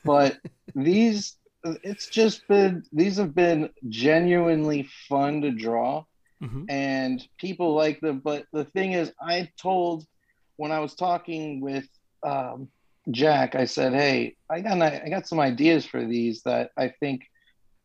but 0.05 0.39
these 0.75 1.39
it's 1.83 2.09
just 2.09 2.47
been 2.49 2.83
these 2.93 3.17
have 3.17 3.35
been 3.35 3.71
genuinely 3.89 4.89
fun 5.09 5.41
to 5.43 5.51
draw 5.51 6.05
Mhm. 6.43 6.65
and 6.69 7.27
people 7.39 7.73
like 7.75 8.01
them 8.01 8.21
but 8.23 8.45
the 8.53 8.65
thing 8.65 8.93
is 8.93 9.13
i 9.21 9.49
told 9.61 10.05
when 10.57 10.73
i 10.73 10.81
was 10.81 10.95
talking 10.95 11.61
with 11.61 11.87
um, 12.25 12.69
jack 13.11 13.55
i 13.55 13.65
said 13.65 13.95
hey 13.95 14.35
i 14.51 14.61
got 14.61 14.83
i 14.83 15.09
got 15.09 15.27
some 15.29 15.41
ideas 15.41 15.87
for 15.87 16.05
these 16.05 16.43
that 16.43 16.71
i 16.77 16.89
think 17.01 17.23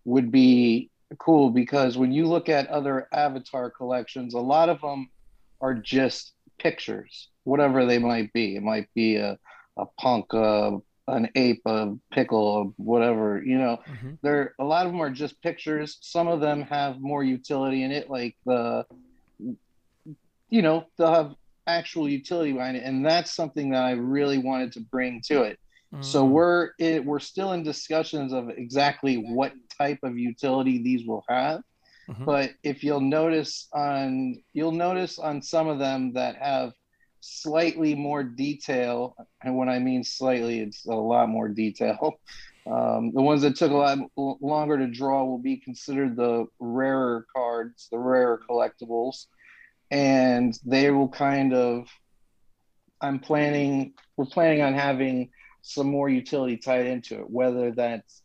would 0.05 0.31
be 0.31 0.89
cool 1.19 1.49
because 1.49 1.97
when 1.97 2.11
you 2.11 2.25
look 2.25 2.49
at 2.49 2.67
other 2.67 3.07
avatar 3.13 3.69
collections 3.69 4.33
a 4.33 4.39
lot 4.39 4.69
of 4.69 4.81
them 4.81 5.09
are 5.61 5.73
just 5.73 6.33
pictures 6.59 7.29
whatever 7.43 7.85
they 7.85 7.97
might 7.97 8.31
be. 8.33 8.55
It 8.55 8.63
might 8.63 8.87
be 8.93 9.15
a, 9.15 9.37
a 9.77 9.85
punk 9.99 10.33
uh, 10.33 10.71
an 11.07 11.29
ape 11.35 11.61
a 11.65 11.93
pickle 12.11 12.61
a 12.61 12.63
whatever 12.81 13.41
you 13.43 13.57
know? 13.57 13.79
Mhm. 13.87 14.17
there 14.21 14.53
a 14.59 14.63
lot 14.63 14.85
of 14.85 14.91
them 14.91 15.01
are 15.01 15.09
just 15.09 15.41
pictures. 15.41 15.97
Some 16.01 16.27
of 16.27 16.41
them 16.41 16.63
have 16.63 16.99
more 16.99 17.23
utility 17.23 17.83
in 17.83 17.91
it 17.91 18.09
like 18.09 18.35
the 18.45 18.85
you 20.49 20.61
know 20.61 20.85
they'll 20.97 21.13
have 21.13 21.35
actual 21.67 22.07
utility 22.07 22.53
behind 22.53 22.77
it 22.77 22.83
and 22.83 23.05
that's 23.05 23.35
something 23.35 23.71
that 23.71 23.83
i 23.83 23.91
really 23.91 24.37
wanted 24.37 24.71
to 24.71 24.79
bring 24.79 25.21
to 25.21 25.41
it 25.41 25.59
so 25.99 26.25
Mm. 26.25 26.29
we're 26.29 26.69
it, 26.79 27.05
we're 27.05 27.19
still 27.19 27.53
in 27.53 27.63
discussions 27.63 28.33
of 28.33 28.49
exactly 28.49 29.15
what 29.15 29.53
type 29.77 29.99
of 30.03 30.17
utility 30.17 30.81
these 30.83 31.05
will 31.07 31.23
have 31.29 31.61
Mhm. 32.09 32.25
but 32.25 32.51
if 32.63 32.83
you'll 32.83 33.01
notice 33.01 33.67
on 33.73 34.35
you'll 34.53 34.71
notice 34.71 35.17
on 35.19 35.41
some 35.41 35.67
of 35.67 35.79
them 35.79 36.13
that 36.13 36.35
have 36.35 36.71
slightly 37.19 37.95
more 37.95 38.23
detail 38.23 39.15
and 39.43 39.57
when 39.57 39.69
i 39.69 39.79
mean 39.79 40.03
slightly 40.03 40.59
it's 40.59 40.85
a 40.85 40.93
lot 40.93 41.27
more 41.29 41.49
detail 41.49 42.19
um, 42.71 43.11
the 43.13 43.21
ones 43.21 43.41
that 43.41 43.55
took 43.55 43.71
a 43.71 43.75
lot 43.75 43.97
longer 44.17 44.77
to 44.77 44.87
draw 44.87 45.23
will 45.23 45.39
be 45.39 45.57
considered 45.57 46.15
the 46.15 46.45
rarer 46.59 47.25
cards 47.35 47.87
the 47.91 47.97
rarer 47.97 48.39
collectibles 48.49 49.27
and 49.89 50.59
they 50.65 50.91
will 50.91 51.09
kind 51.09 51.53
of 51.53 51.87
i'm 53.01 53.19
planning 53.19 53.93
we're 54.15 54.25
planning 54.25 54.61
on 54.61 54.73
having 54.73 55.29
some 55.67 55.87
more 55.87 56.09
utility 56.09 56.57
tied 56.57 56.85
into 56.87 57.19
it 57.19 57.29
whether 57.29 57.71
that's 57.71 58.21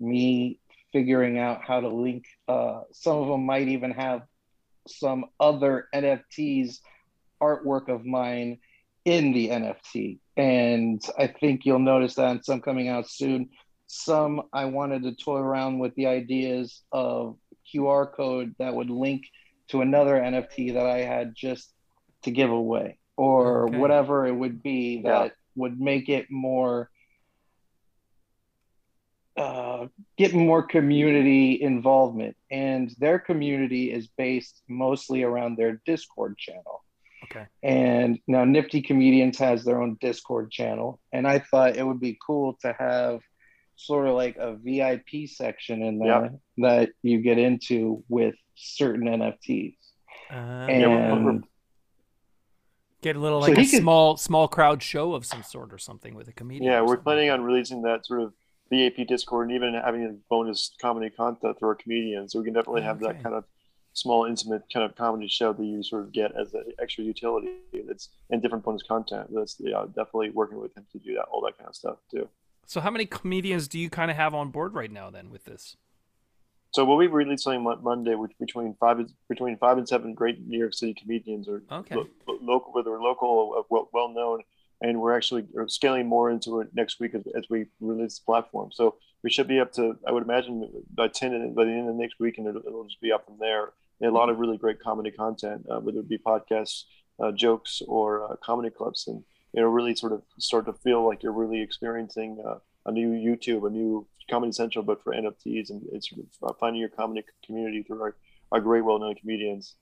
me 0.00 0.58
figuring 0.92 1.38
out 1.38 1.60
how 1.62 1.80
to 1.80 1.88
link 1.88 2.24
uh, 2.48 2.80
some 2.92 3.16
of 3.18 3.28
them 3.28 3.44
might 3.44 3.68
even 3.68 3.90
have 3.90 4.22
some 4.88 5.24
other 5.40 5.88
nfts 5.94 6.78
artwork 7.42 7.88
of 7.88 8.04
mine 8.04 8.58
in 9.04 9.32
the 9.32 9.48
nft 9.48 10.18
and 10.36 11.02
i 11.18 11.26
think 11.26 11.64
you'll 11.64 11.78
notice 11.78 12.14
that 12.14 12.44
some 12.44 12.60
coming 12.60 12.88
out 12.88 13.08
soon 13.08 13.48
some 13.86 14.42
i 14.52 14.64
wanted 14.64 15.02
to 15.02 15.14
toy 15.14 15.36
around 15.38 15.78
with 15.78 15.94
the 15.96 16.06
ideas 16.06 16.82
of 16.92 17.36
qr 17.74 18.12
code 18.14 18.54
that 18.58 18.74
would 18.74 18.90
link 18.90 19.22
to 19.68 19.80
another 19.82 20.14
nft 20.14 20.74
that 20.74 20.86
i 20.86 20.98
had 20.98 21.34
just 21.36 21.72
to 22.22 22.30
give 22.30 22.50
away 22.50 22.98
or 23.16 23.68
Okay. 23.68 23.78
whatever 23.78 24.26
it 24.26 24.34
would 24.34 24.62
be 24.62 25.02
that. 25.02 25.32
Would 25.56 25.80
make 25.80 26.08
it 26.08 26.30
more 26.30 26.90
uh, 29.36 29.86
get 30.16 30.32
more 30.32 30.62
community 30.62 31.60
involvement. 31.60 32.36
And 32.50 32.94
their 32.98 33.18
community 33.18 33.92
is 33.92 34.06
based 34.16 34.62
mostly 34.68 35.22
around 35.24 35.56
their 35.56 35.80
discord 35.84 36.38
channel. 36.38 36.82
Okay. 37.24 37.46
and 37.62 38.20
now 38.28 38.44
nifty 38.44 38.80
comedians 38.82 39.36
has 39.38 39.64
their 39.64 39.82
own 39.82 39.96
discord 40.00 40.50
channel. 40.50 41.00
And 41.12 41.26
i 41.26 41.38
thought 41.40 41.76
it 41.76 41.84
would 41.84 41.98
be 41.98 42.16
cool 42.24 42.56
to 42.60 42.72
have 42.78 43.20
sort 43.74 44.06
of 44.06 44.14
like 44.14 44.36
a 44.36 44.54
vip 44.54 45.08
section 45.28 45.82
in 45.82 45.98
there 45.98 46.30
that 46.58 46.90
you 47.02 47.20
get 47.22 47.38
into 47.38 48.04
with 48.08 48.36
certain 48.54 49.08
nfts 49.08 49.76
Uh, 50.30 50.66
Yeah, 50.68 50.86
we're- 50.86 51.02
and 51.02 51.24
we're- 51.24 51.42
get 53.06 53.16
a 53.16 53.20
little 53.20 53.40
So 53.42 53.48
like 53.52 53.58
a 53.58 53.60
could- 53.70 53.80
small 53.80 54.16
small 54.16 54.48
crowd 54.48 54.82
show 54.82 55.14
of 55.14 55.24
some 55.24 55.42
sort 55.42 55.72
or 55.72 55.78
something 55.78 56.14
with 56.14 56.28
a 56.28 56.32
comedian. 56.32 56.70
Yeah, 56.72 56.80
we're 56.82 56.96
planning 56.96 57.30
on 57.30 57.42
releasing 57.42 57.82
that 57.82 58.04
sort 58.04 58.20
of 58.20 58.32
VAP 58.70 59.06
Discord 59.06 59.46
and 59.48 59.54
even 59.56 59.74
having 59.74 60.04
a 60.04 60.12
bonus 60.28 60.72
comedy 60.80 61.08
content 61.10 61.56
through 61.58 61.68
our 61.68 61.74
comedians. 61.76 62.32
So 62.32 62.40
we 62.40 62.44
can 62.46 62.54
definitely 62.54 62.82
have 62.82 63.00
Okay. 63.02 63.12
that 63.12 63.22
kind 63.22 63.34
of 63.36 63.44
small, 63.92 64.24
intimate 64.24 64.62
kind 64.72 64.84
of 64.84 64.96
comedy 64.96 65.28
show 65.28 65.52
that 65.52 65.64
you 65.64 65.82
sort 65.82 66.02
of 66.02 66.12
get 66.12 66.32
as 66.36 66.52
an 66.54 66.64
extra 66.80 67.04
utility. 67.04 67.48
That's 67.86 68.08
and 68.30 68.42
different 68.42 68.64
bonus 68.64 68.82
content. 68.82 69.28
That's 69.32 69.56
yeah, 69.60 69.84
definitely 69.86 70.30
working 70.30 70.58
with 70.60 70.76
him 70.76 70.84
to 70.92 70.98
do 70.98 71.14
that, 71.14 71.26
all 71.30 71.40
that 71.42 71.56
kind 71.56 71.68
of 71.68 71.76
stuff 71.76 71.98
too. 72.10 72.28
So 72.66 72.80
how 72.80 72.90
many 72.90 73.06
comedians 73.06 73.68
do 73.68 73.78
you 73.78 73.88
kind 73.88 74.10
of 74.10 74.16
have 74.16 74.34
on 74.34 74.50
board 74.50 74.74
right 74.74 74.90
now 74.90 75.08
then 75.10 75.30
with 75.30 75.44
this? 75.44 75.76
So 76.72 76.84
we'll 76.84 76.98
be 76.98 77.06
releasing 77.06 77.62
Monday, 77.62 78.14
which 78.14 78.32
between 78.38 78.74
five 78.74 78.98
and- 78.98 79.10
between 79.28 79.56
five 79.56 79.78
and 79.78 79.88
seven 79.88 80.14
great 80.14 80.46
New 80.46 80.58
York 80.58 80.74
City 80.74 80.94
comedians, 80.94 81.48
or 81.48 81.62
Okay. 81.70 81.94
lo- 81.94 82.06
lo- 82.26 82.38
local, 82.42 82.72
whether 82.72 82.90
we're 82.90 83.00
local 83.02 83.28
or 83.28 83.64
well, 83.70 83.88
well 83.92 84.08
known, 84.08 84.42
and 84.82 85.00
we're 85.00 85.16
actually 85.16 85.46
scaling 85.68 86.06
more 86.06 86.30
into 86.30 86.60
it 86.60 86.68
next 86.74 87.00
week 87.00 87.14
as, 87.14 87.26
as 87.34 87.48
we 87.48 87.66
release 87.80 88.18
the 88.18 88.24
platform. 88.26 88.70
So 88.72 88.96
we 89.22 89.30
should 89.30 89.48
be 89.48 89.58
up 89.58 89.72
to, 89.72 89.96
I 90.06 90.12
would 90.12 90.22
imagine, 90.24 90.70
by 90.94 91.08
ten 91.08 91.32
and 91.32 91.54
by 91.54 91.64
the 91.64 91.70
end 91.72 91.88
of 91.88 91.94
next 91.96 92.20
week, 92.20 92.36
and 92.36 92.46
it'll, 92.46 92.62
it'll 92.66 92.84
just 92.84 93.00
be 93.00 93.10
up 93.12 93.24
from 93.24 93.38
there. 93.38 93.72
And 94.00 94.10
a 94.10 94.14
lot 94.14 94.28
of 94.28 94.38
really 94.38 94.58
great 94.58 94.78
comedy 94.78 95.10
content, 95.10 95.64
uh, 95.70 95.80
whether 95.80 96.00
it 96.00 96.08
be 96.08 96.18
podcasts, 96.18 96.84
uh, 97.18 97.32
jokes, 97.32 97.80
or 97.88 98.30
uh, 98.30 98.36
comedy 98.36 98.68
clips, 98.68 99.06
and 99.06 99.24
it'll 99.54 99.70
really 99.70 99.94
sort 99.94 100.12
of 100.12 100.22
start 100.38 100.66
to 100.66 100.74
feel 100.74 101.06
like 101.06 101.22
you're 101.22 101.32
really 101.32 101.62
experiencing 101.62 102.38
uh, 102.46 102.58
a 102.84 102.92
new 102.92 103.08
YouTube, 103.12 103.66
a 103.66 103.70
new 103.70 104.06
Comedy 104.30 104.52
Central, 104.52 104.84
but 104.84 105.02
for 105.02 105.12
NFTs, 105.12 105.70
and 105.70 105.82
it's 105.92 106.10
sort 106.10 106.22
of 106.42 106.56
finding 106.58 106.80
your 106.80 106.88
comedy 106.90 107.24
community 107.44 107.82
through 107.82 108.02
our, 108.02 108.16
our 108.52 108.60
great, 108.60 108.82
well-known 108.84 109.14
comedians. 109.14 109.74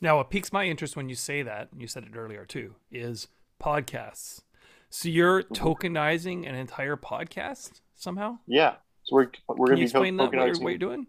Now, 0.00 0.16
what 0.16 0.30
piques 0.30 0.52
my 0.52 0.64
interest 0.64 0.96
when 0.96 1.08
you 1.08 1.14
say 1.14 1.42
that, 1.42 1.68
and 1.72 1.80
you 1.80 1.86
said 1.86 2.04
it 2.04 2.16
earlier 2.16 2.44
too, 2.46 2.74
is 2.90 3.28
podcasts. 3.62 4.42
So 4.88 5.08
you're 5.08 5.42
Mm-hmm. 5.44 5.54
tokenizing 5.64 6.48
an 6.48 6.54
entire 6.54 6.96
podcast 6.96 7.80
somehow? 7.94 8.38
Yeah, 8.46 8.74
so 9.04 9.16
we're 9.16 9.30
we're 9.48 9.66
going 9.66 9.70
to 9.70 9.76
be 9.76 9.82
explain 9.82 10.16
that 10.16 10.24
what 10.24 10.32
you're, 10.32 10.42
tokenizing- 10.54 10.62
what 10.62 10.68
you're 10.70 10.78
doing? 10.78 11.06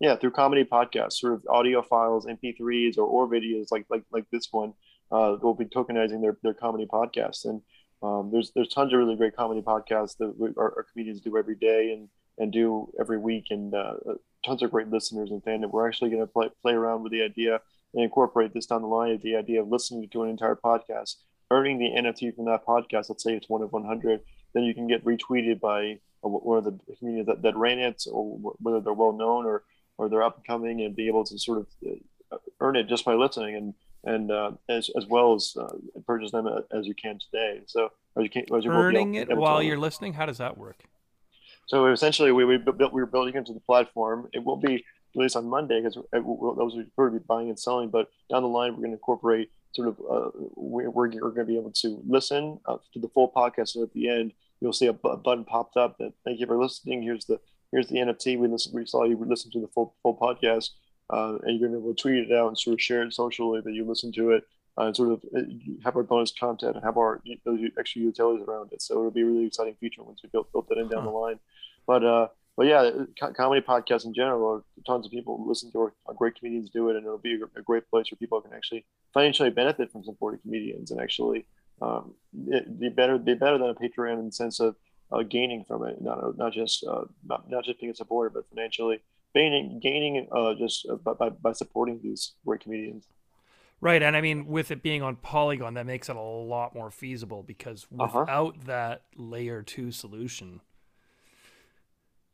yeah 0.00 0.16
through 0.16 0.32
comedy 0.32 0.64
podcasts 0.64 1.12
sort 1.20 1.32
of 1.32 1.44
audio 1.48 1.80
files 1.80 2.26
mp3s 2.26 2.98
or, 2.98 3.02
or 3.02 3.28
videos 3.28 3.66
like 3.70 3.86
like 3.88 4.02
like 4.10 4.24
this 4.32 4.48
one 4.50 4.74
uh 5.12 5.36
will 5.40 5.54
be 5.54 5.64
tokenizing 5.64 6.20
their, 6.20 6.36
their 6.42 6.54
comedy 6.54 6.86
podcasts 6.86 7.44
and 7.44 7.62
um, 8.02 8.30
there's 8.32 8.52
there's 8.54 8.68
tons 8.68 8.92
of 8.92 8.98
really 8.98 9.16
great 9.16 9.36
comedy 9.36 9.60
podcasts 9.60 10.16
that 10.18 10.38
we, 10.38 10.48
our, 10.56 10.74
our 10.76 10.86
comedians 10.92 11.20
do 11.20 11.36
every 11.36 11.54
day 11.54 11.92
and 11.92 12.08
and 12.38 12.52
do 12.52 12.90
every 12.98 13.18
week. 13.18 13.46
And 13.50 13.74
uh, 13.74 13.94
tons 14.44 14.62
of 14.62 14.70
great 14.70 14.88
listeners 14.88 15.30
and 15.30 15.42
fandom 15.42 15.70
we're 15.70 15.88
actually 15.88 16.10
going 16.10 16.22
to 16.22 16.26
play, 16.26 16.48
play 16.62 16.72
around 16.72 17.02
with 17.02 17.12
the 17.12 17.22
idea 17.22 17.60
and 17.94 18.02
incorporate 18.02 18.54
this 18.54 18.66
down 18.66 18.82
the 18.82 18.88
line 18.88 19.12
of 19.12 19.22
the 19.22 19.36
idea 19.36 19.60
of 19.60 19.68
listening 19.68 20.08
to 20.08 20.22
an 20.22 20.30
entire 20.30 20.56
podcast 20.56 21.16
earning 21.50 21.78
the 21.78 21.90
nft 22.00 22.34
from 22.34 22.46
that 22.46 22.64
podcast. 22.64 23.10
Let's 23.10 23.22
say 23.22 23.34
it's 23.34 23.48
one 23.48 23.62
of 23.62 23.72
100 23.72 24.20
then 24.54 24.64
you 24.64 24.74
can 24.74 24.86
get 24.86 25.04
retweeted 25.04 25.60
by 25.60 25.98
uh, 26.24 26.28
one 26.28 26.58
of 26.58 26.64
the 26.64 26.78
comedians 26.98 27.26
that, 27.26 27.42
that 27.42 27.56
ran 27.56 27.78
it 27.78 28.04
or 28.10 28.36
whether 28.60 28.80
they're 28.80 28.92
well 28.92 29.12
known 29.12 29.46
or 29.46 29.64
or 29.98 30.08
they're 30.08 30.22
up 30.22 30.36
and 30.36 30.46
coming 30.46 30.80
and 30.82 30.96
be 30.96 31.06
able 31.06 31.24
to 31.24 31.38
sort 31.38 31.58
of 31.58 31.66
uh, 32.32 32.36
earn 32.60 32.76
it 32.76 32.88
just 32.88 33.04
by 33.04 33.14
listening. 33.14 33.54
And 33.54 33.74
and 34.04 34.30
uh, 34.30 34.52
as, 34.68 34.90
as 34.96 35.06
well 35.06 35.34
as 35.34 35.54
uh, 35.58 35.68
purchase 36.06 36.32
them 36.32 36.48
as 36.72 36.86
you 36.86 36.94
can 36.94 37.18
today. 37.18 37.60
So 37.66 37.90
as 38.16 38.24
you 38.24 38.30
can, 38.30 38.44
as 38.54 38.64
you 38.64 38.70
Earning 38.70 39.14
able- 39.14 39.30
it 39.30 39.32
able 39.32 39.42
while 39.42 39.62
you're 39.62 39.78
listening. 39.78 40.14
How 40.14 40.26
does 40.26 40.38
that 40.38 40.56
work? 40.58 40.84
So 41.66 41.86
essentially, 41.86 42.32
we 42.32 42.44
we 42.44 42.58
built 42.58 42.92
we 42.92 43.00
were 43.00 43.06
building 43.06 43.34
into 43.34 43.52
the 43.52 43.60
platform. 43.60 44.28
It 44.32 44.44
will 44.44 44.56
be 44.56 44.84
released 45.14 45.36
on 45.36 45.46
Monday 45.46 45.80
because 45.80 45.94
those 45.94 46.76
are 46.76 46.84
going 46.96 47.12
to 47.12 47.18
be 47.18 47.24
buying 47.26 47.48
and 47.48 47.58
selling. 47.58 47.88
But 47.88 48.08
down 48.30 48.42
the 48.42 48.48
line, 48.48 48.72
we're 48.72 48.78
going 48.78 48.90
to 48.90 48.94
incorporate 48.94 49.50
sort 49.74 49.88
of 49.88 49.98
uh, 50.00 50.30
we're, 50.54 50.90
we're 50.90 51.08
going 51.08 51.34
to 51.34 51.44
be 51.44 51.56
able 51.56 51.72
to 51.72 52.02
listen 52.06 52.58
uh, 52.66 52.78
to 52.92 52.98
the 52.98 53.08
full 53.08 53.30
podcast. 53.34 53.74
And 53.74 53.84
at 53.84 53.92
the 53.92 54.08
end, 54.08 54.32
you'll 54.60 54.72
see 54.72 54.86
a, 54.86 54.92
bu- 54.92 55.16
button 55.16 55.44
popped 55.44 55.76
up 55.76 55.98
that 55.98 56.12
thank 56.24 56.40
you 56.40 56.46
for 56.46 56.56
listening. 56.56 57.02
Here's 57.02 57.24
the 57.26 57.40
here's 57.70 57.88
the 57.88 57.96
NFT. 57.96 58.38
We 58.38 58.48
listen. 58.48 58.72
We 58.74 58.84
saw 58.86 59.04
you 59.04 59.16
listen 59.16 59.50
to 59.52 59.60
the 59.60 59.68
full 59.68 59.94
full 60.02 60.16
podcast, 60.16 60.70
uh, 61.12 61.38
and 61.42 61.50
you're 61.58 61.68
going 61.68 61.72
to 61.72 61.78
be 61.78 61.84
able 61.84 61.94
to 61.94 62.02
tweet 62.02 62.30
it 62.30 62.32
out 62.32 62.48
and 62.48 62.58
sort 62.58 62.74
of 62.74 62.80
share 62.80 63.02
it 63.02 63.12
socially 63.12 63.60
that 63.60 63.72
you 63.72 63.84
listen 63.84 64.10
to 64.12 64.30
it. 64.32 64.44
Uh, 64.78 64.86
and 64.86 64.96
sort 64.96 65.12
of 65.12 65.22
uh, 65.36 65.40
have 65.84 65.94
our 65.96 66.02
bonus 66.02 66.32
content 66.32 66.74
and 66.76 66.82
have 66.82 66.96
our 66.96 67.20
those 67.44 67.60
extra 67.78 68.00
utilities 68.00 68.42
around 68.48 68.72
it. 68.72 68.80
So 68.80 68.94
it'll 68.94 69.10
be 69.10 69.20
a 69.20 69.26
really 69.26 69.44
exciting 69.44 69.74
feature 69.78 70.02
once 70.02 70.20
we 70.22 70.30
build 70.30 70.46
build 70.50 70.66
that 70.70 70.78
in 70.78 70.88
down 70.88 71.00
Huh. 71.04 71.10
the 71.10 71.16
line. 71.22 71.38
But 71.86 72.02
uh, 72.02 72.28
but 72.56 72.66
yeah, 72.66 72.90
comedy 73.36 73.60
podcasts 73.60 74.06
in 74.06 74.14
general, 74.14 74.64
tons 74.86 75.04
of 75.04 75.12
people 75.12 75.44
listen 75.46 75.70
to 75.72 75.88
it. 75.88 75.92
uh, 76.08 76.14
Great 76.14 76.36
comedians 76.36 76.70
do 76.70 76.88
it, 76.88 76.96
and 76.96 77.04
it'll 77.04 77.18
be 77.18 77.34
a, 77.34 77.58
a 77.58 77.62
great 77.62 77.86
place 77.90 78.06
where 78.10 78.16
people 78.16 78.40
can 78.40 78.54
actually 78.54 78.82
financially 79.12 79.50
benefit 79.50 79.92
from 79.92 80.04
supporting 80.04 80.40
comedians 80.40 80.90
and 80.90 80.98
actually 81.02 81.44
um, 81.82 82.14
it, 82.48 82.80
be 82.80 82.88
better 82.88 83.18
be 83.18 83.34
better 83.34 83.58
than 83.58 83.68
a 83.68 83.74
Patreon 83.74 84.18
in 84.20 84.26
the 84.26 84.32
sense 84.32 84.58
of 84.58 84.76
uh, 85.12 85.22
gaining 85.22 85.64
from 85.64 85.84
it, 85.84 86.00
not 86.00 86.38
not 86.38 86.54
just 86.54 86.82
uh, 86.84 87.04
not, 87.26 87.50
not 87.50 87.62
just 87.66 87.78
being 87.78 87.92
a 87.92 87.94
supporter, 87.94 88.30
but 88.30 88.48
financially 88.48 89.02
gaining 89.34 89.80
gaining 89.80 90.28
uh, 90.32 90.54
just 90.54 90.86
uh, 90.88 90.96
by, 90.96 91.30
by 91.30 91.52
supporting 91.52 92.00
these 92.02 92.32
great 92.46 92.60
comedians. 92.60 93.06
Right, 93.80 94.00
and 94.02 94.16
I 94.16 94.20
mean, 94.20 94.46
with 94.46 94.70
it 94.70 94.80
being 94.80 95.02
on 95.02 95.16
Polygon, 95.16 95.74
that 95.74 95.86
makes 95.86 96.08
it 96.08 96.14
a 96.14 96.20
lot 96.20 96.72
more 96.74 96.90
feasible 96.90 97.42
because 97.42 97.86
Uh-huh. 97.98 98.20
without 98.20 98.64
that 98.66 99.02
layer 99.16 99.62
two 99.62 99.90
solution, 99.90 100.60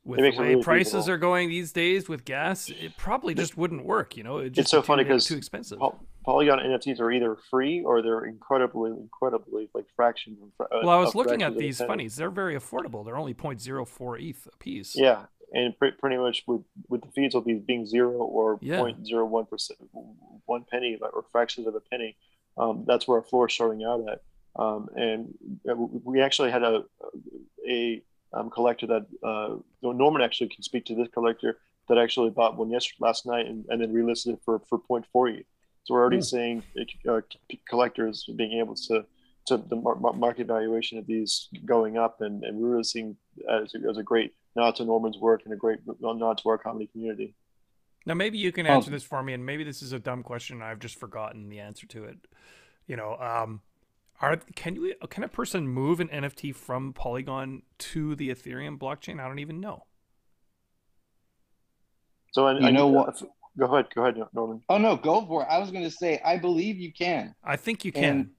with 0.05 0.19
the 0.19 0.31
way 0.31 0.49
really 0.51 0.63
prices 0.63 0.93
feasible. 0.93 1.11
are 1.15 1.19
going 1.19 1.49
these 1.49 1.73
days 1.73 2.09
with 2.09 2.25
gas, 2.25 2.69
it 2.69 2.97
probably 2.99 3.35
just 3.35 3.57
wouldn't 3.57 3.85
work. 3.85 4.17
You 4.17 4.25
know, 4.25 4.39
it 4.39 4.51
just 4.51 4.67
It's 4.67 4.71
so 4.71 4.83
funny 4.83 5.05
'cause 5.05 5.25
too 5.27 5.37
expensive. 5.37 5.79
Poly- 5.79 5.97
Polygon 6.25 6.59
NFTs 6.59 7.01
are 7.01 7.11
either 7.11 7.37
free 7.51 7.83
or 7.83 8.03
they're 8.03 8.27
incredibly, 8.27 8.91
incredibly 8.91 9.71
like 9.75 9.87
fractions. 9.97 10.39
Of, 10.43 10.51
fra- 10.55 10.69
Well, 10.83 10.91
I 10.91 11.01
was 11.01 11.15
looking 11.15 11.43
at 11.43 11.57
these 11.57 11.79
funnies; 11.79 12.17
they're 12.17 12.31
very 12.31 12.55
affordable. 12.57 13.05
They're 13.07 13.17
only 13.17 13.33
0.04 13.33 14.19
ETH 14.21 14.47
a 14.53 14.57
piece. 14.59 14.95
Yeah, 14.95 15.25
and 15.53 15.77
pre- 15.79 15.93
pretty 15.93 16.17
much 16.17 16.45
with 16.47 16.63
with 16.89 17.03
the 17.03 17.09
fees 17.09 17.35
will 17.35 17.41
be 17.43 17.55
being 17.55 17.87
zero 17.87 18.13
or 18.19 18.59
Yeah. 18.63 18.81
0.01 18.81 19.49
percent, 19.49 19.79
one 20.47 20.65
penny 20.71 20.99
or 21.01 21.25
fractions 21.33 21.67
of 21.67 21.75
a 21.75 21.81
penny. 21.81 22.17
Um, 22.57 22.85
that's 22.87 23.07
where 23.07 23.19
our 23.19 23.25
floor 23.25 23.47
is 23.49 23.55
starting 23.55 23.85
out 23.85 24.01
at. 24.09 24.23
Um, 24.57 24.89
and 24.97 25.35
we 26.05 26.21
actually 26.21 26.51
had 26.51 26.63
a 26.63 26.85
a 27.69 28.03
um, 28.33 28.51
collector 28.51 28.87
that 28.87 29.07
uh, 29.23 29.57
Norman 29.83 30.23
actually 30.23 30.49
can 30.49 30.63
speak 30.63 30.85
to 30.87 30.95
this 30.95 31.09
collector 31.09 31.59
that 31.89 31.97
actually 31.99 32.31
bought 32.31 32.57
one 32.59 32.71
yesterday 32.71 32.97
last 33.01 33.25
night 33.25 33.47
and, 33.47 33.65
and 33.69 33.81
then 33.81 33.93
relisted 33.93 34.35
it 34.35 34.41
for 34.45 34.61
for 34.69 34.79
0.4 34.79 35.45
So 35.85 35.95
we're 35.95 36.01
already 36.01 36.17
Hmm. 36.19 36.23
seeing 36.23 36.63
uh, 37.09 37.21
collectors 37.69 38.29
being 38.37 38.53
able 38.59 38.75
to 38.89 39.05
to 39.47 39.57
the 39.57 39.77
mar- 39.77 39.95
mar- 39.97 40.13
market 40.13 40.47
valuation 40.47 40.99
of 40.99 41.07
these 41.07 41.49
going 41.65 41.97
up, 41.97 42.21
and, 42.21 42.45
and 42.45 42.59
we're 42.59 42.69
really 42.73 42.85
seeing 42.85 43.17
as 43.49 43.75
a, 43.75 43.79
as 43.89 43.97
a 43.97 44.03
great 44.03 44.35
nod 44.59 44.77
to 44.77 44.85
Norman's 44.85 45.17
work 45.19 45.43
and 45.45 45.55
a 45.55 45.57
great 45.57 45.79
nod 46.01 46.39
to 46.39 46.49
our 46.49 46.59
comedy 46.59 46.89
community. 46.89 47.35
Now, 48.05 48.15
maybe 48.15 48.39
you 48.39 48.53
can 48.53 48.67
answer 48.67 48.91
this 48.91 49.03
for 49.03 49.23
me, 49.23 49.35
and 49.35 49.45
maybe 49.45 49.65
this 49.65 49.83
is 49.83 49.93
a 49.93 49.99
dumb 49.99 50.23
question. 50.23 50.57
and 50.57 50.65
I've 50.65 50.79
just 50.79 50.99
forgotten 50.99 51.49
the 51.49 51.61
answer 51.61 51.87
to 51.89 52.05
it. 52.05 52.17
You 52.87 52.97
know, 52.97 53.17
um, 53.21 53.61
are 54.21 54.37
can 54.57 54.75
you 54.75 54.95
can 55.11 55.23
a 55.25 55.29
person 55.29 55.69
move 55.69 56.01
an 56.01 56.09
NFT 56.09 56.55
from 56.55 56.93
Polygon 56.93 57.63
to 57.79 58.15
the 58.15 58.31
Ethereum 58.31 58.79
blockchain? 58.79 59.21
I 59.21 59.29
don't 59.29 59.39
even 59.39 59.61
know. 59.61 59.85
So 62.33 62.47
I, 62.47 62.59
You 62.59 62.67
I 62.67 62.71
know 62.71 62.89
what? 62.89 63.23
Go 63.59 63.67
ahead, 63.67 63.87
go 63.95 64.03
ahead, 64.03 64.17
Norman. 64.33 64.63
Oh 64.69 64.79
no, 64.79 64.97
go 64.97 65.27
for 65.27 65.43
it. 65.43 65.49
I 65.51 65.59
was 65.59 65.71
going 65.71 65.85
to 65.85 65.91
say 65.91 66.21
I 66.25 66.39
believe 66.39 66.77
you 66.77 66.93
can. 66.93 67.35
I 67.45 67.57
think 67.57 67.85
you 67.85 67.93
can. 67.93 68.31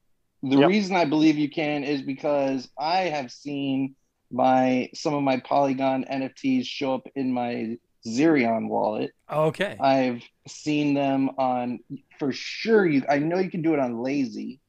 And 0.42 0.50
the 0.50 0.58
Yep. 0.58 0.68
reason 0.68 0.96
I 0.96 1.04
believe 1.04 1.36
you 1.36 1.50
can 1.50 1.84
is 1.84 2.02
because 2.02 2.68
I 2.78 3.02
have 3.02 3.30
seen 3.30 3.94
my 4.30 4.88
some 4.94 5.14
of 5.14 5.22
my 5.22 5.38
Polygon 5.40 6.04
NFTs 6.10 6.64
show 6.66 6.94
up 6.94 7.06
in 7.14 7.32
my 7.32 7.76
Zerion 8.06 8.68
wallet. 8.68 9.10
okay. 9.30 9.76
I've 9.80 10.22
seen 10.48 10.94
them 10.94 11.30
on 11.38 11.80
for 12.18 12.32
sure. 12.32 12.86
You, 12.86 13.02
I 13.08 13.18
know 13.18 13.38
you 13.38 13.50
can 13.50 13.62
do 13.62 13.74
it 13.74 13.78
on 13.80 14.02
Lazy, 14.02 14.60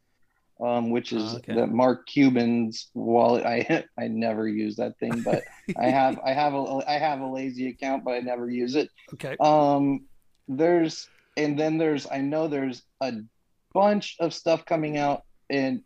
um, 0.60 0.90
which 0.90 1.14
is 1.14 1.36
Okay. 1.36 1.54
the 1.56 1.68
Mark 1.68 2.08
Cuban's 2.08 2.90
wallet. 2.94 3.46
I 3.46 3.86
I 4.00 4.08
never 4.08 4.48
use 4.48 4.76
that 4.78 4.98
thing, 5.00 5.22
but 5.24 5.44
I 5.80 5.86
have 5.90 6.20
I 6.26 6.34
have 6.34 6.54
a 6.54 6.80
I 6.88 6.94
have 6.98 7.22
a 7.22 7.28
Lazy 7.28 7.68
account, 7.70 8.04
but 8.04 8.12
I 8.16 8.20
never 8.20 8.50
use 8.50 8.76
it. 8.76 8.90
okay. 9.14 9.38
Um, 9.40 10.06
there's 10.48 11.08
and 11.38 11.58
then 11.58 11.78
there's 11.78 12.06
I 12.12 12.18
know 12.18 12.48
there's 12.48 12.82
a 13.00 13.14
bunch 13.74 14.18
of 14.20 14.34
stuff 14.34 14.66
coming 14.66 14.98
out, 14.98 15.22
and 15.50 15.82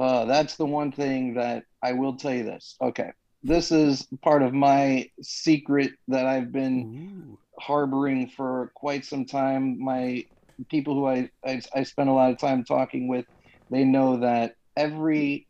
uh, 0.00 0.24
that's 0.24 0.56
the 0.56 0.66
one 0.66 0.92
thing 0.92 1.34
that 1.34 1.64
I 1.82 1.92
will 1.92 2.16
tell 2.16 2.32
you 2.34 2.44
this. 2.44 2.76
Okay, 2.82 3.10
this 3.42 3.70
is 3.70 4.06
part 4.22 4.42
of 4.42 4.54
my 4.54 5.08
secret 5.22 5.92
that 6.08 6.26
I've 6.26 6.52
been 6.52 6.86
Ooh. 6.86 7.38
harboring 7.58 8.28
for 8.28 8.72
quite 8.74 9.04
some 9.04 9.26
time. 9.26 9.78
My 9.82 10.24
people 10.70 10.94
who 10.94 11.06
I, 11.06 11.30
I 11.44 11.60
I 11.74 11.82
spend 11.84 12.08
a 12.08 12.12
lot 12.12 12.30
of 12.30 12.38
time 12.38 12.64
talking 12.64 13.08
with, 13.08 13.26
they 13.70 13.84
know 13.84 14.18
that 14.18 14.54
every 14.76 15.46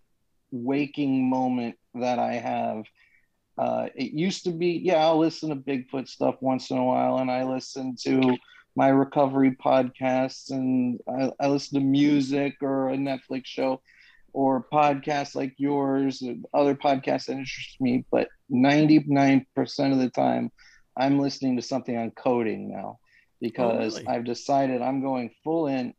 waking 0.50 1.30
moment 1.30 1.76
that 1.94 2.18
I 2.18 2.34
have, 2.34 2.84
uh, 3.58 3.88
it 3.94 4.12
used 4.12 4.44
to 4.44 4.52
be 4.52 4.80
yeah 4.82 5.04
I'll 5.04 5.18
listen 5.18 5.50
to 5.50 5.56
Bigfoot 5.56 6.08
stuff 6.08 6.36
once 6.40 6.70
in 6.70 6.78
a 6.78 6.84
while, 6.84 7.18
and 7.18 7.30
I 7.30 7.44
listen 7.44 7.96
to 8.02 8.36
my 8.76 8.88
recovery 8.88 9.56
podcasts, 9.64 10.50
and 10.50 10.98
I, 11.08 11.30
I 11.40 11.48
listen 11.48 11.78
to 11.78 11.84
music 11.84 12.56
or 12.62 12.90
a 12.90 12.96
Netflix 12.96 13.46
show. 13.46 13.80
Or 14.32 14.64
podcasts 14.72 15.34
like 15.34 15.54
yours, 15.58 16.22
other 16.54 16.74
podcasts 16.74 17.26
that 17.26 17.32
interest 17.32 17.76
me, 17.80 18.04
but 18.10 18.28
99% 18.52 19.46
of 19.92 19.98
the 19.98 20.10
time, 20.10 20.50
I'm 20.96 21.18
listening 21.18 21.56
to 21.56 21.62
something 21.62 21.96
on 21.96 22.10
coding 22.12 22.70
now 22.70 22.98
because 23.40 23.96
really? 23.96 24.08
I've 24.08 24.24
decided 24.24 24.82
I'm 24.82 25.02
going 25.02 25.30
full 25.42 25.66
in. 25.66 25.94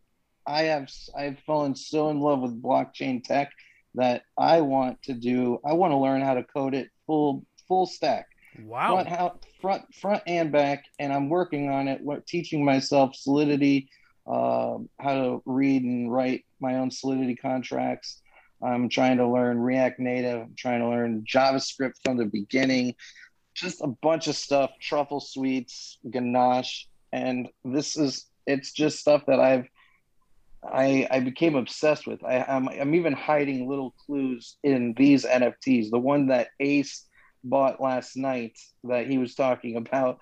I 0.45 0.63
have 0.63 0.89
I've 1.17 1.39
fallen 1.39 1.75
so 1.75 2.09
in 2.09 2.19
love 2.19 2.39
with 2.39 2.61
blockchain 2.61 3.23
tech 3.23 3.51
that 3.95 4.23
I 4.37 4.61
want 4.61 5.01
to 5.03 5.13
do. 5.13 5.59
I 5.65 5.73
want 5.73 5.91
to 5.91 5.97
learn 5.97 6.21
how 6.21 6.35
to 6.35 6.43
code 6.43 6.73
it 6.73 6.89
full 7.05 7.45
full 7.67 7.85
stack, 7.85 8.27
Wow. 8.59 8.87
front 8.87 9.07
how, 9.07 9.39
front 9.61 9.83
front 9.95 10.23
and 10.27 10.51
back, 10.51 10.85
and 10.99 11.13
I'm 11.13 11.29
working 11.29 11.69
on 11.69 11.87
it. 11.87 12.01
What 12.01 12.27
teaching 12.27 12.65
myself 12.65 13.15
Solidity, 13.15 13.89
um, 14.27 14.89
how 14.99 15.13
to 15.13 15.41
read 15.45 15.83
and 15.83 16.11
write 16.11 16.45
my 16.59 16.75
own 16.75 16.91
Solidity 16.91 17.35
contracts. 17.35 18.20
I'm 18.63 18.89
trying 18.89 19.17
to 19.17 19.27
learn 19.27 19.59
React 19.59 19.99
Native. 19.99 20.41
I'm 20.41 20.55
trying 20.55 20.81
to 20.81 20.89
learn 20.89 21.23
JavaScript 21.23 21.93
from 22.03 22.17
the 22.17 22.25
beginning. 22.25 22.95
Just 23.53 23.81
a 23.81 23.87
bunch 23.87 24.27
of 24.27 24.35
stuff, 24.35 24.71
Truffle 24.79 25.19
Suite, 25.19 25.73
ganache, 26.09 26.87
and 27.11 27.49
this 27.65 27.97
is 27.97 28.27
it's 28.47 28.71
just 28.71 28.99
stuff 28.99 29.23
that 29.27 29.39
I've 29.39 29.67
I 30.63 31.07
I 31.09 31.19
became 31.19 31.55
obsessed 31.55 32.07
with. 32.07 32.23
I, 32.23 32.45
I'm 32.47 32.69
I'm 32.69 32.95
even 32.95 33.13
hiding 33.13 33.67
little 33.67 33.93
clues 34.05 34.57
in 34.63 34.93
these 34.95 35.25
NFTs. 35.25 35.89
The 35.89 35.99
one 35.99 36.27
that 36.27 36.49
Ace 36.59 37.07
bought 37.43 37.81
last 37.81 38.15
night 38.15 38.57
that 38.83 39.07
he 39.07 39.17
was 39.17 39.35
talking 39.35 39.75
about 39.75 40.19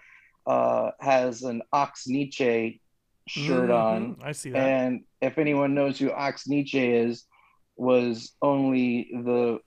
uh, 0.48 0.92
has 1.00 1.44
an 1.44 1.62
Ox 1.72 2.08
Nietzsche 2.08 2.82
shirt 3.28 3.70
on. 3.70 4.16
Mhm, 4.16 4.24
I 4.24 4.32
see 4.32 4.52
that. 4.52 4.58
And 4.58 5.04
if 5.22 5.38
anyone 5.38 5.76
knows 5.76 6.00
who 6.00 6.12
Ox 6.12 6.48
Nietzsche 6.48 6.94
is, 6.94 7.26
was 7.80 8.34
only 8.42 9.10
the 9.12 9.60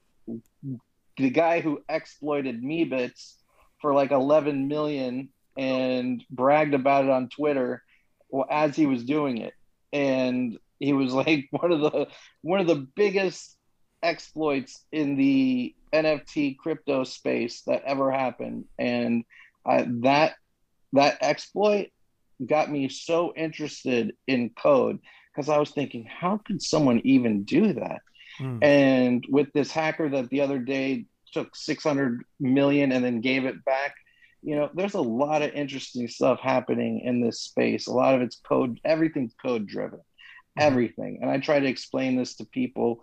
the 1.16 1.30
guy 1.30 1.60
who 1.60 1.82
exploited 1.88 2.62
Meebits 2.62 3.34
for 3.80 3.94
like 3.94 4.10
11 4.10 4.68
million 4.68 5.28
and 5.56 6.24
bragged 6.30 6.74
about 6.74 7.04
it 7.04 7.10
on 7.10 7.28
Twitter 7.28 7.82
as 8.50 8.76
he 8.76 8.86
was 8.86 9.04
doing 9.04 9.38
it. 9.38 9.52
And 9.92 10.58
he 10.78 10.92
was 10.92 11.12
like 11.24 11.48
one 11.50 11.72
of 11.72 11.80
the 11.80 12.06
one 12.42 12.60
of 12.60 12.66
the 12.66 12.86
biggest 12.96 13.56
exploits 14.02 14.84
in 14.92 15.16
the 15.16 15.74
NFT 15.92 16.58
crypto 16.58 17.04
space 17.04 17.62
that 17.62 17.82
ever 17.84 18.10
happened. 18.10 18.64
And 18.78 19.24
I, 19.66 19.86
that 20.02 20.34
that 20.92 21.18
exploit 21.22 21.88
got 22.44 22.70
me 22.70 22.88
so 22.88 23.32
interested 23.36 24.14
in 24.26 24.50
code 24.50 24.98
because 25.32 25.48
I 25.48 25.58
was 25.58 25.70
thinking, 25.70 26.04
how 26.04 26.38
could 26.38 26.62
someone 26.62 27.00
even 27.04 27.44
do 27.44 27.72
that? 27.74 28.02
Hmm. 28.38 28.58
And 28.62 29.26
with 29.28 29.52
this 29.52 29.70
hacker 29.70 30.08
that 30.10 30.30
the 30.30 30.40
other 30.40 30.58
day 30.58 31.06
took 31.32 31.54
600 31.56 32.22
million 32.40 32.92
and 32.92 33.04
then 33.04 33.20
gave 33.20 33.44
it 33.44 33.64
back, 33.64 33.94
you 34.42 34.56
know, 34.56 34.70
there's 34.74 34.94
a 34.94 35.00
lot 35.00 35.42
of 35.42 35.52
interesting 35.52 36.08
stuff 36.08 36.40
happening 36.40 37.00
in 37.00 37.20
this 37.20 37.40
space. 37.40 37.86
A 37.86 37.92
lot 37.92 38.14
of 38.14 38.22
it's 38.22 38.36
code, 38.36 38.80
everything's 38.84 39.34
code 39.40 39.66
driven, 39.66 40.00
everything. 40.58 41.20
And 41.22 41.30
I 41.30 41.38
try 41.38 41.60
to 41.60 41.68
explain 41.68 42.16
this 42.16 42.34
to 42.36 42.44
people 42.44 43.02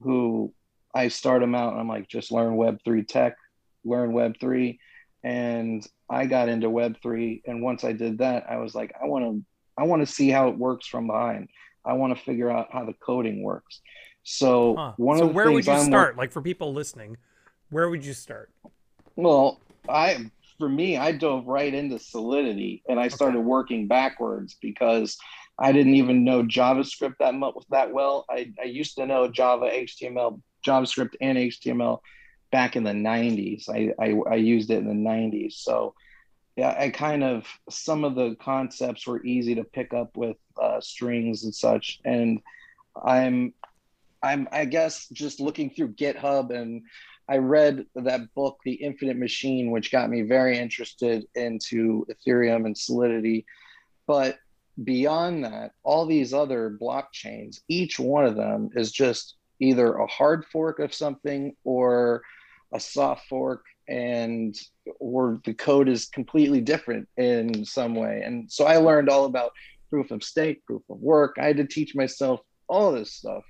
who 0.00 0.52
I 0.94 1.08
start 1.08 1.40
them 1.40 1.54
out 1.54 1.72
and 1.72 1.80
I'm 1.80 1.88
like, 1.88 2.08
just 2.08 2.32
learn 2.32 2.56
Web3 2.56 3.06
tech, 3.06 3.36
learn 3.84 4.12
Web3. 4.12 4.78
And 5.22 5.86
I 6.08 6.26
got 6.26 6.48
into 6.48 6.68
Web3. 6.68 7.42
And 7.46 7.62
once 7.62 7.84
I 7.84 7.92
did 7.92 8.18
that, 8.18 8.50
I 8.50 8.56
was 8.56 8.74
like, 8.74 8.92
I 9.00 9.06
want 9.06 9.24
to, 9.24 9.44
I 9.78 9.84
want 9.84 10.02
to 10.06 10.12
see 10.12 10.28
how 10.28 10.48
it 10.48 10.58
works 10.58 10.86
from 10.86 11.06
behind. 11.06 11.48
I 11.84 11.94
want 11.94 12.16
to 12.16 12.22
figure 12.24 12.50
out 12.50 12.68
how 12.72 12.84
the 12.84 12.94
coding 12.94 13.42
works. 13.42 13.80
So 14.22 14.76
Huh. 14.76 14.92
one 14.96 15.18
so 15.18 15.24
of 15.24 15.28
the 15.30 15.34
where 15.34 15.46
would 15.46 15.64
things 15.64 15.68
you 15.68 15.72
I'm 15.72 15.86
start? 15.86 16.16
Like 16.16 16.32
for 16.32 16.42
people 16.42 16.72
listening, 16.72 17.16
where 17.70 17.88
would 17.88 18.04
you 18.04 18.12
start? 18.12 18.50
Well, 19.16 19.60
I 19.88 20.30
for 20.58 20.68
me, 20.68 20.96
I 20.96 21.12
dove 21.12 21.46
right 21.46 21.72
into 21.72 21.98
Solidity 21.98 22.82
and 22.88 23.00
I 23.00 23.08
started 23.08 23.40
working 23.40 23.88
backwards 23.88 24.56
because 24.60 25.16
I 25.58 25.72
didn't 25.72 25.94
even 25.94 26.24
know 26.24 26.42
JavaScript 26.42 27.14
that 27.20 27.34
much 27.34 27.54
that 27.70 27.92
well. 27.92 28.24
I, 28.30 28.52
I 28.60 28.64
used 28.64 28.96
to 28.96 29.06
know 29.06 29.28
Java, 29.28 29.70
HTML, 29.70 30.40
JavaScript, 30.66 31.14
and 31.20 31.38
HTML 31.38 31.98
back 32.52 32.76
in 32.76 32.84
the 32.84 32.92
90s. 32.92 33.68
I, 33.68 33.92
I, 34.02 34.16
I 34.30 34.34
used 34.36 34.70
it 34.70 34.78
in 34.78 34.88
the 34.88 35.08
90s. 35.10 35.52
So 35.52 35.94
yeah, 36.60 36.76
I 36.78 36.90
kind 36.90 37.24
of 37.24 37.46
some 37.70 38.04
of 38.04 38.14
the 38.14 38.36
concepts 38.38 39.06
were 39.06 39.24
easy 39.24 39.54
to 39.54 39.64
pick 39.64 39.94
up 39.94 40.14
with 40.14 40.36
uh, 40.60 40.78
strings 40.82 41.44
and 41.44 41.54
such. 41.54 42.00
And 42.04 42.40
I'm 43.02 43.54
I'm 44.22 44.46
I 44.52 44.66
guess 44.66 45.08
just 45.08 45.40
looking 45.40 45.70
through 45.70 45.94
GitHub 45.94 46.54
and 46.54 46.82
I 47.30 47.38
read 47.38 47.86
that 47.94 48.34
book, 48.34 48.58
The 48.66 48.74
Infinite 48.74 49.16
Machine, 49.16 49.70
which 49.70 49.90
got 49.90 50.10
me 50.10 50.20
very 50.20 50.58
interested 50.58 51.24
into 51.34 52.06
Ethereum 52.10 52.66
and 52.66 52.76
Solidity. 52.76 53.46
But 54.06 54.36
beyond 54.84 55.46
that, 55.46 55.70
all 55.82 56.04
these 56.04 56.34
other 56.34 56.76
blockchains, 56.78 57.60
each 57.68 57.98
one 57.98 58.26
of 58.26 58.36
them 58.36 58.68
is 58.74 58.92
just 58.92 59.36
either 59.60 59.94
a 59.94 60.06
hard 60.08 60.44
fork 60.44 60.78
of 60.78 60.92
something 60.92 61.56
or 61.64 62.20
a 62.74 62.80
soft 62.80 63.28
fork 63.28 63.64
and 63.90 64.56
or 65.00 65.40
the 65.44 65.52
code 65.52 65.88
is 65.88 66.06
completely 66.06 66.60
different 66.60 67.08
in 67.16 67.64
some 67.64 67.94
way. 67.94 68.22
And 68.24 68.50
so 68.50 68.64
I 68.64 68.76
learned 68.76 69.08
all 69.08 69.24
about 69.24 69.50
proof 69.90 70.12
of 70.12 70.22
stake, 70.22 70.64
proof 70.64 70.82
of 70.88 71.00
work. 71.00 71.36
I 71.38 71.46
had 71.46 71.56
to 71.56 71.66
teach 71.66 71.94
myself 71.94 72.40
all 72.68 72.92
this 72.92 73.12
stuff. 73.12 73.42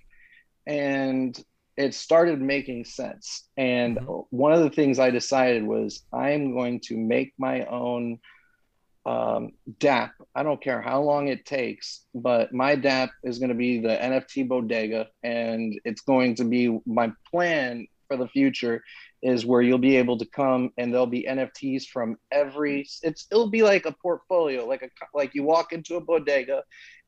And 0.66 1.38
it 1.76 1.94
started 1.94 2.40
making 2.40 2.86
sense. 2.86 3.48
And 3.56 3.98
Mhm. 3.98 4.26
one 4.30 4.52
of 4.52 4.60
the 4.60 4.70
things 4.70 4.98
I 4.98 5.10
decided 5.10 5.62
was 5.62 6.04
I'm 6.12 6.54
going 6.54 6.80
to 6.80 6.96
make 6.96 7.34
my 7.38 7.64
own 7.66 8.18
um, 9.06 9.52
DApp. 9.78 10.10
I 10.34 10.42
don't 10.42 10.60
care 10.60 10.82
how 10.82 11.00
long 11.02 11.28
it 11.28 11.46
takes, 11.46 12.04
but 12.14 12.52
my 12.52 12.74
dap 12.76 13.10
is 13.24 13.38
going 13.38 13.48
to 13.48 13.54
be 13.54 13.78
the 13.78 13.96
NFT 13.96 14.46
bodega, 14.46 15.08
and 15.22 15.80
it's 15.86 16.02
going 16.02 16.34
to 16.34 16.44
be 16.44 16.78
my 16.84 17.10
plan 17.30 17.86
for 18.08 18.18
the 18.18 18.28
future 18.28 18.82
is 19.22 19.44
where 19.44 19.60
you'll 19.60 19.78
be 19.78 19.96
able 19.96 20.16
to 20.18 20.24
come 20.24 20.70
and 20.78 20.92
there'll 20.92 21.06
be 21.06 21.26
NFTs 21.28 21.86
from 21.86 22.16
every. 22.32 22.86
It's 23.02 23.26
it'll 23.30 23.50
be 23.50 23.62
like 23.62 23.84
a 23.86 23.92
portfolio, 23.92 24.66
like 24.66 24.82
a 24.82 24.88
like 25.14 25.34
you 25.34 25.42
walk 25.42 25.72
into 25.72 25.96
a 25.96 26.00
bodega, 26.00 26.62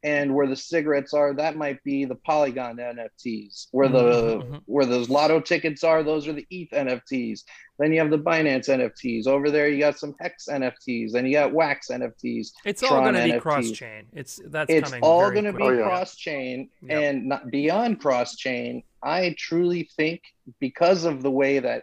and 0.05 0.35
where 0.35 0.47
the 0.47 0.57
cigarettes 0.57 1.15
are, 1.15 1.33
that 1.35 1.57
might 1.57 1.83
be 1.85 2.05
the 2.05 2.17
Polygon 2.17 2.77
NFTs. 2.77 3.69
Where 3.71 3.89
the 3.89 4.03
Mhm, 4.03 4.43
mhm. 4.51 4.63
where 4.67 4.85
those 4.85 5.09
lotto 5.09 5.41
tickets 5.41 5.85
are, 5.85 6.03
those 6.03 6.29
are 6.29 6.33
the 6.33 6.47
ETH 6.51 6.71
NFTs. 6.73 7.45
Then 7.79 7.93
you 7.93 8.01
have 8.01 8.11
the 8.11 8.19
Binance 8.19 8.69
NFTs. 8.69 9.27
Over 9.27 9.51
there, 9.51 9.69
you 9.69 9.79
got 9.79 9.99
some 9.99 10.15
Hex 10.21 10.49
NFTs. 10.49 11.13
Then 11.13 11.25
you 11.27 11.33
got 11.33 11.53
Wax 11.55 11.89
NFTs. 11.89 12.49
It's 12.65 12.83
all 12.83 13.01
going 13.01 13.15
to 13.15 13.25
be 13.25 13.41
cross 13.41 13.71
chain. 13.71 14.07
It's 14.13 14.41
that's 14.47 14.71
It's 14.71 14.91
coming. 14.91 15.03
all 15.03 15.31
going 15.31 15.45
to 15.45 15.53
be. 15.53 15.63
Oh, 15.63 15.71
yeah. 15.71 15.83
cross 15.85 16.15
chain 16.17 16.69
Yep. 16.83 17.03
and 17.03 17.27
not 17.29 17.51
beyond 17.51 18.01
cross 18.01 18.37
chain. 18.37 18.83
I 19.03 19.35
truly 19.39 19.89
think 19.97 20.23
because 20.61 21.05
of 21.05 21.23
the 21.23 21.31
way 21.31 21.59
that 21.59 21.83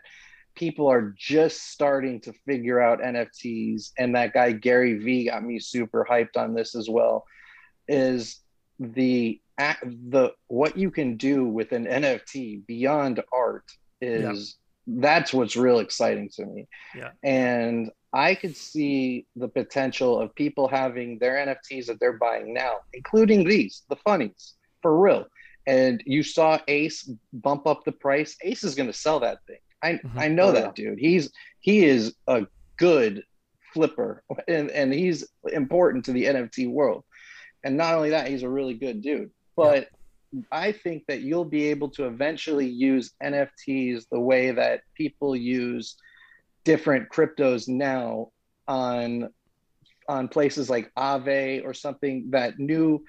people 0.56 0.88
are 0.88 1.14
just 1.18 1.72
starting 1.72 2.20
to 2.22 2.34
figure 2.46 2.82
out 2.82 3.02
NFTs, 3.02 3.92
and 3.98 4.16
that 4.16 4.34
guy 4.34 4.52
Gary 4.52 4.96
Vee 4.96 5.30
got 5.30 5.44
me 5.44 5.60
super 5.60 6.06
hyped 6.10 6.38
on 6.38 6.54
this 6.54 6.76
as 6.76 6.90
well. 6.90 7.26
Is 7.88 8.40
the 8.80 9.42
the 9.58 10.32
what 10.48 10.78
you 10.78 10.92
can 10.92 11.18
do 11.18 11.46
with 11.46 11.72
an 11.72 11.86
NFT 11.86 12.66
beyond 12.66 13.22
art 13.34 13.66
is 14.02 14.58
that's 14.88 15.34
what's 15.34 15.56
real 15.56 15.80
exciting 15.80 16.30
to 16.30 16.46
me. 16.46 16.68
Yeah. 16.96 17.12
And 17.24 17.92
I 18.14 18.36
could 18.36 18.56
see 18.56 19.28
the 19.36 19.48
potential 19.48 20.20
of 20.20 20.34
people 20.34 20.68
having 20.68 21.20
their 21.20 21.36
NFTs 21.46 21.88
that 21.88 22.00
they're 22.00 22.18
buying 22.18 22.54
now, 22.54 22.78
including 22.94 23.44
these, 23.44 23.84
the 23.90 23.98
funnies, 23.98 24.56
for 24.82 24.98
real. 24.98 25.28
And 25.68 26.02
you 26.06 26.24
saw 26.24 26.60
Ace 26.68 27.10
bump 27.34 27.68
up 27.68 27.84
the 27.84 27.92
price. 27.92 28.36
Ace 28.42 28.64
is 28.64 28.76
going 28.76 28.88
to 28.88 28.94
sell 28.94 29.20
that 29.22 29.40
thing. 29.46 29.60
I 29.82 29.94
Mhm. 29.94 30.18
I 30.18 30.28
know 30.28 30.48
Oh, 30.50 30.52
that 30.54 30.76
dude. 30.76 31.00
He's 31.00 31.32
he 31.60 31.86
is 31.86 32.16
a 32.28 32.48
good 32.78 33.24
flipper, 33.74 34.24
and 34.48 34.72
and 34.72 34.92
he's 34.94 35.28
important 35.52 36.06
to 36.06 36.12
the 36.14 36.26
NFT 36.26 36.68
world. 36.68 37.04
And 37.64 37.78
not 37.78 37.94
only 37.96 38.12
that, 38.12 38.28
he's 38.30 38.44
a 38.44 38.50
really 38.50 38.74
good 38.74 39.02
dude. 39.02 39.32
But 39.56 39.90
I 40.52 40.72
think 40.72 41.06
that 41.08 41.22
you'll 41.22 41.46
be 41.46 41.66
able 41.70 41.90
to 41.92 42.06
eventually 42.06 42.68
use 42.68 43.14
NFTs 43.22 44.08
the 44.12 44.20
way 44.20 44.52
that 44.52 44.82
people 44.96 45.36
use 45.36 45.98
different 46.64 47.10
cryptos 47.10 47.68
now 47.68 48.32
on 48.68 49.30
on 50.08 50.28
places 50.28 50.70
like 50.70 50.92
Aave 50.96 51.64
or 51.66 51.74
something 51.74 52.32
that 52.32 52.58
new 52.60 53.04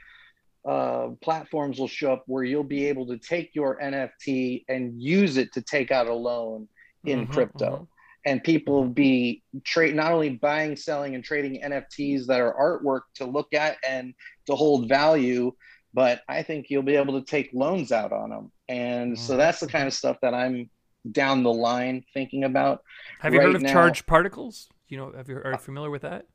uh, 0.68 1.08
platforms 1.22 1.78
will 1.78 1.88
show 1.88 2.12
up 2.12 2.24
where 2.26 2.44
you'll 2.44 2.62
be 2.64 2.86
able 2.86 3.06
to 3.06 3.18
take 3.18 3.54
your 3.54 3.78
NFT 3.80 4.64
and 4.68 5.00
use 5.00 5.36
it 5.36 5.52
to 5.54 5.62
take 5.62 5.90
out 5.90 6.06
a 6.06 6.14
loan 6.14 6.68
in 7.04 7.26
Mhm, 7.26 7.30
crypto. 7.30 7.76
mhm. 7.76 7.86
And 8.26 8.44
people 8.44 8.74
will 8.74 8.88
be 8.90 9.42
trade 9.64 9.94
not 9.94 10.12
only 10.12 10.30
buying, 10.30 10.76
selling, 10.76 11.14
and 11.14 11.24
trading 11.24 11.62
NFTs 11.62 12.26
that 12.26 12.40
are 12.40 12.54
artwork 12.54 13.02
to 13.14 13.24
look 13.24 13.54
at 13.54 13.78
and 13.88 14.12
to 14.46 14.54
hold 14.54 14.88
value, 14.88 15.52
but 15.94 16.20
I 16.28 16.42
think 16.42 16.66
you'll 16.68 16.82
be 16.82 16.96
able 16.96 17.18
to 17.18 17.24
take 17.24 17.48
loans 17.54 17.90
out 17.92 18.12
on 18.12 18.28
them. 18.28 18.52
And 18.68 19.18
so 19.18 19.34
Mhm, 19.34 19.38
that's 19.38 19.60
the 19.60 19.66
kind 19.68 19.86
of 19.86 19.94
stuff 19.94 20.18
that 20.20 20.34
I'm 20.34 20.68
down 21.10 21.42
the 21.42 21.52
line 21.52 22.04
thinking 22.12 22.44
about. 22.44 22.82
Have 23.20 23.32
you 23.32 23.40
heard 23.40 23.56
of 23.56 23.62
now- 23.62 23.72
charged 23.72 24.06
particles? 24.06 24.68
You 24.88 24.98
know, 24.98 25.12
have 25.12 25.28
you 25.30 25.36
are 25.38 25.52
you 25.52 25.58
familiar 25.58 25.90
with 25.90 26.02
that? 26.02 26.26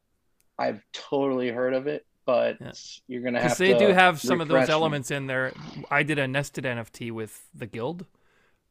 I've 0.57 0.81
totally 0.91 1.49
heard 1.49 1.73
of 1.75 1.85
it, 1.85 2.03
but 2.25 2.57
Yeah. 2.59 2.71
you're 3.07 3.21
gonna 3.21 3.39
have 3.39 3.49
Because 3.51 3.57
they 3.59 3.73
to 3.73 3.79
do 3.87 3.93
have 3.93 4.19
some 4.19 4.41
of 4.41 4.47
those 4.47 4.55
refresh 4.55 4.67
me. 4.69 4.73
elements 4.73 5.11
in 5.11 5.27
there. 5.27 5.53
I 5.91 6.03
did 6.03 6.19
a 6.19 6.27
nested 6.27 6.65
NFT 6.65 7.11
with 7.11 7.47
the 7.53 7.65
Guild 7.67 8.05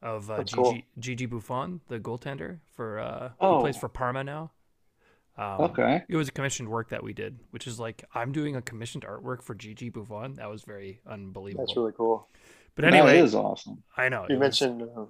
of 0.02 0.30
uh, 0.30 0.38
Gigi, 0.44 0.56
cool. 0.56 0.78
Gigi 0.98 1.26
Buffon, 1.26 1.80
the 1.88 1.98
goaltender 1.98 2.58
for 2.72 2.98
uh, 2.98 3.30
Oh. 3.40 3.56
he 3.58 3.62
plays 3.62 3.76
for 3.76 3.88
Parma 3.88 4.24
now. 4.24 4.50
Um, 5.36 5.60
Okay. 5.62 6.04
It 6.08 6.16
was 6.16 6.28
a 6.28 6.32
commissioned 6.32 6.68
work 6.68 6.90
that 6.90 7.02
we 7.02 7.12
did, 7.12 7.40
which 7.50 7.66
is 7.66 7.80
like 7.80 8.04
I'm 8.14 8.30
doing 8.32 8.54
a 8.56 8.62
commissioned 8.62 9.04
artwork 9.04 9.42
for 9.42 9.54
Gigi 9.54 9.88
Buffon. 9.88 10.34
That 10.34 10.48
was 10.50 10.62
very 10.62 11.00
unbelievable. 11.06 11.64
That's 11.66 11.76
really 11.76 11.92
cool. 11.92 12.28
but 12.76 12.84
anyway, 12.84 13.16
that 13.18 13.24
is 13.24 13.34
awesome. 13.34 13.82
I 13.96 14.08
know 14.08 14.26
You 14.28 14.36
it 14.36 14.38
was- 14.38 14.60
mentioned. 14.60 14.82
Uh, 14.82 15.02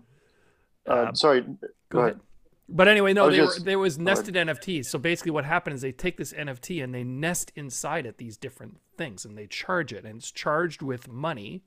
uh, 0.87 0.93
Uh, 0.93 1.13
sorry. 1.15 1.41
Go, 1.43 1.57
Go 1.91 1.99
ahead. 2.01 2.11
ahead. 2.13 2.21
But 2.69 2.89
anyway, 2.89 3.13
no, 3.13 3.31
they 3.31 3.37
just- 3.37 3.59
were, 3.61 3.65
there 3.65 3.79
was 3.79 3.99
nested 3.99 4.35
NFTs. 4.37 4.87
So 4.87 4.99
basically, 4.99 5.33
what 5.33 5.45
happened 5.45 5.75
is 5.75 5.83
they 5.83 5.93
take 5.93 6.17
this 6.17 6.33
NFT 6.33 6.83
and 6.83 6.95
they 6.95 7.05
nest 7.05 7.53
inside 7.55 8.07
it 8.07 8.19
these 8.19 8.37
different 8.37 8.79
things, 8.97 9.25
and 9.25 9.37
they 9.37 9.47
charge 9.47 9.93
it, 9.93 10.05
and 10.05 10.17
it's 10.19 10.31
charged 10.31 10.81
with 10.83 11.09
money. 11.09 11.63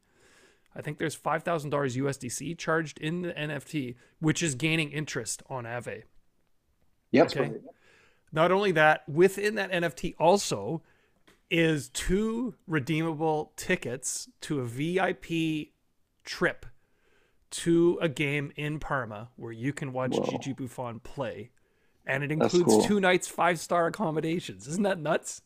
I 0.76 0.82
think 0.82 0.98
there's 0.98 1.16
five 1.16 1.44
thousand 1.44 1.70
dollars 1.70 1.96
USDC 1.96 2.58
charged 2.58 2.98
in 3.00 3.22
the 3.22 3.34
NFT, 3.34 3.96
which 4.20 4.42
is 4.42 4.56
gaining 4.56 4.92
interest 4.92 5.44
on 5.50 5.66
Aave. 5.66 6.04
Yep. 7.12 7.26
Okay. 7.28 7.52
Not 8.32 8.52
only 8.52 8.72
that, 8.74 9.08
within 9.08 9.56
that 9.56 9.72
NFT 9.72 10.16
also 10.20 10.84
is 11.50 11.90
two 11.90 12.56
redeemable 12.68 13.54
tickets 13.56 14.28
to 14.42 14.60
a 14.60 14.66
VIP 14.66 15.70
trip 16.26 16.66
to 17.50 17.98
a 18.02 18.10
game 18.10 18.52
in 18.56 18.80
Parma 18.80 19.30
where 19.36 19.52
you 19.52 19.74
can 19.74 19.94
watch 19.94 20.16
Whoa. 20.16 20.26
Gigi 20.30 20.54
Buffon 20.54 21.00
play. 21.00 21.52
And 22.06 22.24
it 22.24 22.32
includes 22.32 22.66
cool. 22.66 22.84
two 22.84 23.00
nights, 23.00 23.28
five 23.28 23.60
star 23.60 23.88
accommodations. 23.88 24.68
Isn't 24.68 24.84
that 24.84 25.00
nuts? 25.00 25.42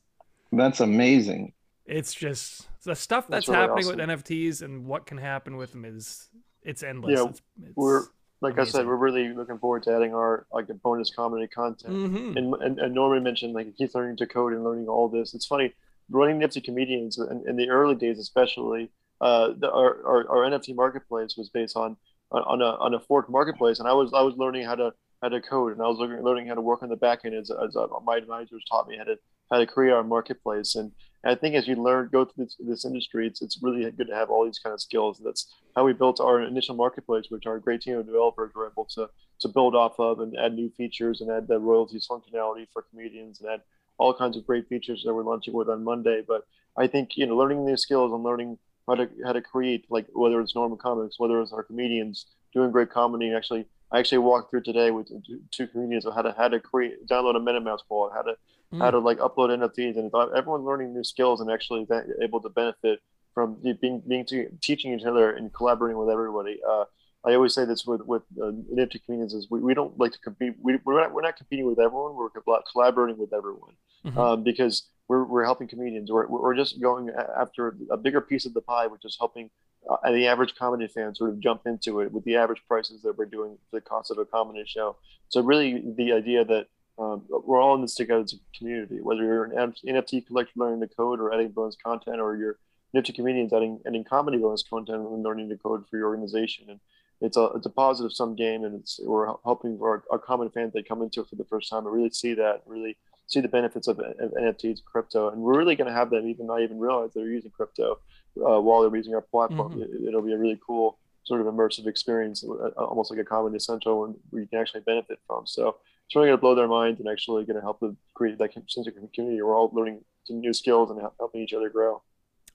That's 0.51 0.79
amazing. 0.79 1.53
It's 1.85 2.13
just 2.13 2.67
the 2.83 2.95
stuff 2.95 3.27
that's, 3.27 3.47
That's 3.47 3.49
really 3.49 3.61
happening 3.61 3.85
awesome. 3.85 3.97
with 3.97 4.25
NFTs 4.25 4.61
and 4.61 4.85
what 4.85 5.05
can 5.05 5.17
happen 5.17 5.57
with 5.57 5.71
them 5.71 5.85
is 5.85 6.29
it's 6.63 6.83
endless. 6.83 7.17
Yeah, 7.17 7.29
it's, 7.29 7.41
it's, 7.63 7.75
We're 7.75 8.05
like 8.41 8.57
I 8.57 8.63
said, 8.63 8.87
we're 8.87 8.95
really 8.95 9.29
looking 9.29 9.59
forward 9.59 9.83
to 9.83 9.95
adding 9.95 10.13
our 10.13 10.45
like 10.51 10.67
the 10.67 10.73
bonus 10.73 11.11
comedy 11.13 11.47
content. 11.47 11.93
Mhm. 11.93 12.37
And, 12.37 12.53
and 12.55 12.79
and 12.79 12.93
Norman 12.93 13.23
mentioned 13.23 13.53
like 13.53 13.73
he's 13.75 13.93
learning 13.93 14.17
to 14.17 14.27
code 14.27 14.53
and 14.53 14.63
learning 14.63 14.87
all 14.87 15.09
this. 15.09 15.33
It's 15.33 15.45
funny 15.45 15.73
running 16.09 16.39
Nifty 16.39 16.61
Comedians 16.61 17.17
in, 17.17 17.43
in 17.47 17.55
the 17.55 17.69
early 17.69 17.95
days, 17.95 18.19
especially. 18.19 18.89
Uh, 19.21 19.53
the, 19.57 19.71
our, 19.71 20.03
our 20.05 20.29
our 20.29 20.49
NFT 20.49 20.75
marketplace 20.75 21.35
was 21.37 21.49
based 21.49 21.77
on 21.77 21.95
on 22.31 22.61
a 22.61 22.75
on 22.79 22.93
a 22.93 22.99
fork 22.99 23.29
marketplace, 23.29 23.79
and 23.79 23.87
I 23.87 23.93
was 23.93 24.11
I 24.13 24.21
was 24.21 24.35
learning 24.35 24.65
how 24.65 24.75
to 24.75 24.93
how 25.21 25.29
to 25.29 25.41
code, 25.41 25.73
and 25.73 25.81
I 25.81 25.87
was 25.87 25.97
learning, 25.99 26.23
learning 26.23 26.47
how 26.47 26.55
to 26.55 26.61
work 26.61 26.81
on 26.81 26.89
the 26.89 26.95
back 26.95 27.19
end 27.25 27.35
as, 27.35 27.51
as 27.51 27.75
uh, 27.75 27.87
my 28.03 28.17
advisors 28.17 28.63
taught 28.69 28.87
me 28.87 28.97
how 28.97 29.03
to 29.03 29.17
how 29.51 29.59
to 29.59 29.67
create 29.67 29.91
our 29.91 30.03
marketplace. 30.03 30.75
And, 30.75 30.91
and 31.23 31.31
I 31.31 31.35
think 31.35 31.55
as 31.55 31.67
you 31.67 31.75
learn, 31.75 32.09
go 32.11 32.25
through 32.25 32.45
this, 32.45 32.55
this, 32.59 32.85
industry, 32.85 33.27
it's, 33.27 33.41
it's 33.41 33.59
really 33.61 33.89
good 33.91 34.07
to 34.07 34.15
have 34.15 34.29
all 34.29 34.45
these 34.45 34.59
kind 34.59 34.73
of 34.73 34.81
skills. 34.81 35.21
That's 35.23 35.53
how 35.75 35.83
we 35.85 35.93
built 35.93 36.21
our 36.21 36.41
initial 36.41 36.73
marketplace, 36.73 37.25
which 37.29 37.45
our 37.45 37.59
great 37.59 37.81
team 37.81 37.97
of 37.97 38.05
developers 38.05 38.53
were 38.55 38.67
able 38.67 38.85
to, 38.95 39.09
to 39.41 39.47
build 39.49 39.75
off 39.75 39.99
of 39.99 40.21
and 40.21 40.35
add 40.37 40.53
new 40.53 40.71
features 40.71 41.19
and 41.19 41.29
add 41.29 41.47
the 41.47 41.59
royalties 41.59 42.07
functionality 42.09 42.65
for 42.71 42.85
comedians 42.89 43.41
and 43.41 43.49
add 43.49 43.61
all 43.97 44.13
kinds 44.13 44.37
of 44.37 44.47
great 44.47 44.67
features 44.69 45.03
that 45.05 45.13
we're 45.13 45.23
launching 45.23 45.53
with 45.53 45.69
on 45.69 45.83
Monday. 45.83 46.23
But 46.25 46.47
I 46.77 46.87
think, 46.87 47.17
you 47.17 47.27
know, 47.27 47.35
learning 47.35 47.65
new 47.65 47.77
skills 47.77 48.13
and 48.13 48.23
learning 48.23 48.57
how 48.91 49.05
to, 49.05 49.09
how 49.25 49.33
to 49.33 49.41
create, 49.41 49.85
like 49.89 50.07
whether 50.13 50.39
it's 50.41 50.55
Norman 50.55 50.77
Comics, 50.77 51.19
whether 51.19 51.41
it's 51.41 51.53
our 51.53 51.63
comedians 51.63 52.27
doing 52.53 52.71
great 52.71 52.89
comedy, 52.89 53.33
actually 53.33 53.65
I 53.91 53.99
actually 53.99 54.19
walked 54.19 54.49
through 54.49 54.61
today 54.61 54.91
with 54.91 55.09
two 55.51 55.67
comedians 55.67 56.05
on 56.05 56.13
how 56.13 56.21
to 56.21 56.33
how 56.37 56.47
to 56.47 56.59
create 56.59 57.05
download 57.07 57.35
a 57.35 57.39
MetaMask 57.39 57.79
wallet, 57.89 58.13
how 58.13 58.21
to 58.21 58.35
mm. 58.73 58.79
how 58.79 58.89
to 58.89 58.99
like 58.99 59.19
upload 59.19 59.49
NFTs, 59.49 59.97
and 59.97 60.11
everyone 60.35 60.61
learning 60.61 60.93
new 60.93 61.03
skills 61.03 61.41
and 61.41 61.51
actually 61.51 61.85
able 62.21 62.39
to 62.41 62.49
benefit 62.49 62.99
from 63.33 63.57
being 63.81 64.01
being 64.07 64.25
teaching 64.61 64.93
each 64.93 65.05
other 65.05 65.31
and 65.31 65.53
collaborating 65.53 65.97
with 65.97 66.09
everybody. 66.09 66.59
Uh, 66.67 66.85
I 67.25 67.35
always 67.35 67.53
say 67.53 67.65
this 67.65 67.85
with 67.85 68.01
with 68.01 68.23
uh, 68.41 68.51
NFT 68.73 69.03
comedians 69.05 69.33
is 69.33 69.47
we, 69.51 69.59
we 69.59 69.73
don't 69.73 69.97
like 69.99 70.13
to 70.13 70.19
compete. 70.19 70.55
We, 70.61 70.79
we're 70.85 71.01
not 71.01 71.13
we're 71.13 71.21
not 71.21 71.35
competing 71.35 71.65
with 71.65 71.79
everyone. 71.79 72.15
We're 72.15 72.29
collaborating 72.71 73.17
with 73.17 73.33
everyone 73.33 73.73
mm-hmm. 74.05 74.17
um, 74.17 74.43
because 74.43 74.87
we're, 75.11 75.25
we're 75.25 75.43
helping 75.43 75.67
comedians. 75.67 76.09
We're, 76.09 76.25
we're 76.27 76.55
just 76.55 76.79
going 76.79 77.09
after 77.37 77.75
a 77.89 77.97
bigger 77.97 78.21
piece 78.21 78.45
of 78.45 78.53
the 78.53 78.61
pie, 78.61 78.87
which 78.87 79.03
is 79.03 79.17
helping 79.19 79.49
uh, 79.89 80.09
the 80.09 80.25
average 80.27 80.55
comedy 80.55 80.87
fan 80.87 81.13
sort 81.13 81.31
of 81.31 81.41
jump 81.41 81.63
into 81.65 81.99
it 81.99 82.13
with 82.13 82.23
the 82.23 82.37
average 82.37 82.61
prices 82.65 83.01
that 83.01 83.17
we're 83.17 83.25
doing 83.25 83.57
for 83.69 83.77
the 83.77 83.81
cost 83.81 84.09
of 84.09 84.17
a 84.19 84.23
comedy 84.23 84.63
show. 84.65 84.95
So 85.27 85.41
really, 85.41 85.83
the 85.97 86.13
idea 86.13 86.45
that 86.45 86.67
um, 86.97 87.23
we're 87.27 87.61
all 87.61 87.75
in 87.75 87.81
this 87.81 87.95
together 87.95 88.21
as 88.21 88.31
a 88.31 88.57
community, 88.57 89.01
whether 89.01 89.21
you're 89.21 89.43
an 89.43 89.73
NFT 89.85 90.27
collector 90.27 90.53
learning 90.55 90.79
the 90.79 90.87
code 90.87 91.19
or 91.19 91.33
adding 91.33 91.49
bonus 91.49 91.75
content, 91.75 92.21
or 92.21 92.37
you're 92.37 92.57
NFT 92.95 93.13
comedians 93.13 93.51
adding 93.51 93.81
adding 93.85 94.05
comedy 94.05 94.37
bonus 94.37 94.63
content 94.63 94.99
and 94.99 95.23
learning 95.23 95.49
the 95.49 95.57
code 95.57 95.83
for 95.89 95.97
your 95.97 96.07
organization. 96.07 96.69
And 96.69 96.79
it's 97.19 97.35
a 97.35 97.49
it's 97.55 97.65
a 97.65 97.69
positive 97.69 98.13
sum 98.13 98.37
game, 98.37 98.63
and 98.63 98.79
it's 98.79 98.97
we're 99.03 99.25
helping 99.43 99.77
our, 99.81 100.05
our 100.09 100.19
common 100.19 100.49
fans 100.51 100.71
that 100.71 100.87
come 100.87 101.01
into 101.01 101.19
it 101.19 101.27
for 101.27 101.35
the 101.35 101.43
first 101.43 101.69
time 101.69 101.85
and 101.85 101.93
really 101.93 102.11
see 102.11 102.33
that, 102.35 102.61
really 102.65 102.95
see 103.31 103.39
the 103.39 103.47
benefits 103.47 103.87
of, 103.87 103.99
of 103.99 104.31
NFTs, 104.33 104.83
crypto, 104.83 105.29
and 105.29 105.41
we're 105.41 105.57
really 105.57 105.75
going 105.75 105.87
to 105.87 105.93
have 105.93 106.09
them 106.09 106.27
even 106.27 106.47
not 106.47 106.61
even 106.61 106.79
realize 106.79 107.11
they're 107.13 107.25
using 107.25 107.51
crypto 107.51 107.99
uh, 108.37 108.59
while 108.59 108.81
they're 108.81 108.95
using 108.95 109.15
our 109.15 109.21
platform. 109.21 109.73
Mm-hmm. 109.73 110.07
It, 110.07 110.13
will 110.13 110.21
be 110.21 110.33
a 110.33 110.37
really 110.37 110.59
cool 110.65 110.99
sort 111.23 111.39
of 111.39 111.47
immersive 111.47 111.87
experience, 111.87 112.43
uh, 112.43 112.69
almost 112.77 113.09
like 113.09 113.19
a 113.19 113.23
Comedy 113.23 113.59
Central, 113.59 114.05
and 114.05 114.15
where 114.29 114.41
you 114.41 114.47
can 114.47 114.59
actually 114.59 114.81
benefit 114.81 115.19
from. 115.27 115.47
So 115.47 115.77
it's 116.05 116.15
really 116.15 116.27
going 116.27 116.37
to 116.37 116.41
blow 116.41 116.55
their 116.55 116.67
minds 116.67 116.99
and 116.99 117.07
actually 117.07 117.45
going 117.45 117.55
to 117.55 117.61
help 117.61 117.79
them 117.79 117.95
create 118.13 118.37
that 118.39 118.53
sense 118.53 118.87
of 118.87 118.93
community. 119.13 119.41
We're 119.41 119.55
all 119.55 119.71
learning 119.73 120.03
some 120.25 120.41
new 120.41 120.53
skills 120.53 120.91
and 120.91 121.01
helping 121.19 121.41
each 121.41 121.53
other 121.53 121.69
grow. 121.69 122.01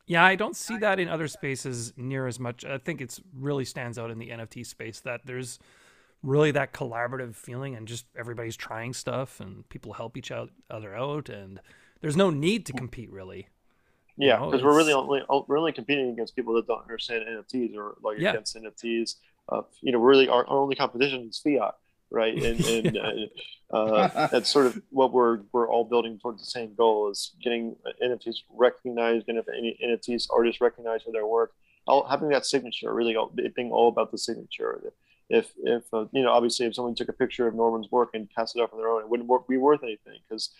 Yeah, 0.06 0.24
I 0.24 0.36
don't 0.36 0.54
see 0.54 0.76
that 0.78 1.00
in 1.00 1.08
other 1.08 1.26
spaces 1.26 1.92
near 1.96 2.28
as 2.28 2.38
much. 2.38 2.64
I 2.64 2.78
think 2.78 3.00
it's 3.00 3.20
really 3.34 3.64
stands 3.64 3.98
out 3.98 4.10
in 4.10 4.18
the 4.18 4.28
NFT 4.28 4.64
space 4.64 5.00
that 5.00 5.22
there's 5.24 5.58
really 6.26 6.50
that 6.50 6.72
collaborative 6.72 7.36
feeling 7.36 7.74
and 7.76 7.86
just 7.86 8.04
everybody's 8.18 8.56
trying 8.56 8.92
stuff 8.92 9.40
and 9.40 9.66
people 9.68 9.92
help 9.92 10.16
each 10.16 10.32
other 10.32 10.94
out 10.94 11.28
and 11.28 11.60
there's 12.00 12.16
no 12.16 12.30
need 12.30 12.66
to 12.66 12.72
compete 12.72 13.10
really. 13.10 13.48
Yeah, 14.18 14.36
because 14.36 14.54
you 14.54 14.58
know, 14.58 14.64
we're 14.64 14.76
really 14.76 14.92
only 14.92 15.22
we're 15.46 15.58
only 15.58 15.72
competing 15.72 16.10
against 16.10 16.34
people 16.34 16.54
that 16.54 16.66
don't 16.66 16.82
understand 16.82 17.24
NFTs 17.28 17.76
or 17.76 17.96
like 18.02 18.18
yeah. 18.18 18.30
against 18.30 18.56
NFTs. 18.56 19.16
Uh, 19.48 19.62
you 19.82 19.92
know, 19.92 19.98
really 19.98 20.28
our, 20.28 20.46
our 20.46 20.58
only 20.58 20.74
competition 20.74 21.28
is 21.28 21.38
fiat, 21.38 21.74
right? 22.10 22.34
And, 22.42 22.64
and 22.66 22.98
uh, 23.70 23.76
uh, 23.76 24.26
that's 24.28 24.50
sort 24.50 24.66
of 24.66 24.80
what 24.90 25.12
we're 25.12 25.40
we're 25.52 25.68
all 25.68 25.84
building 25.84 26.18
towards 26.18 26.40
the 26.40 26.50
same 26.50 26.74
goal 26.74 27.10
is 27.10 27.32
getting 27.42 27.76
NFTs 28.02 28.36
recognized, 28.50 29.28
and 29.28 29.38
if 29.38 29.46
any 29.48 29.78
NFTs 29.84 30.28
artists 30.30 30.60
recognized 30.60 31.04
for 31.04 31.12
their 31.12 31.26
work, 31.26 31.52
all, 31.86 32.06
having 32.08 32.30
that 32.30 32.46
signature 32.46 32.92
really 32.94 33.16
all, 33.16 33.32
being 33.54 33.70
all 33.70 33.88
about 33.88 34.12
the 34.12 34.18
signature. 34.18 34.92
If 35.28 35.52
if 35.62 35.82
uh, 35.92 36.06
you 36.12 36.22
know, 36.22 36.30
obviously, 36.30 36.66
if 36.66 36.74
someone 36.74 36.94
took 36.94 37.08
a 37.08 37.12
picture 37.12 37.46
of 37.46 37.54
Norman's 37.54 37.90
work 37.90 38.10
and 38.14 38.28
cast 38.34 38.56
it 38.56 38.60
off 38.60 38.72
on 38.72 38.78
their 38.78 38.88
own, 38.88 39.02
it 39.02 39.08
wouldn't 39.08 39.48
be 39.48 39.56
worth 39.56 39.82
anything 39.82 40.18
because 40.28 40.50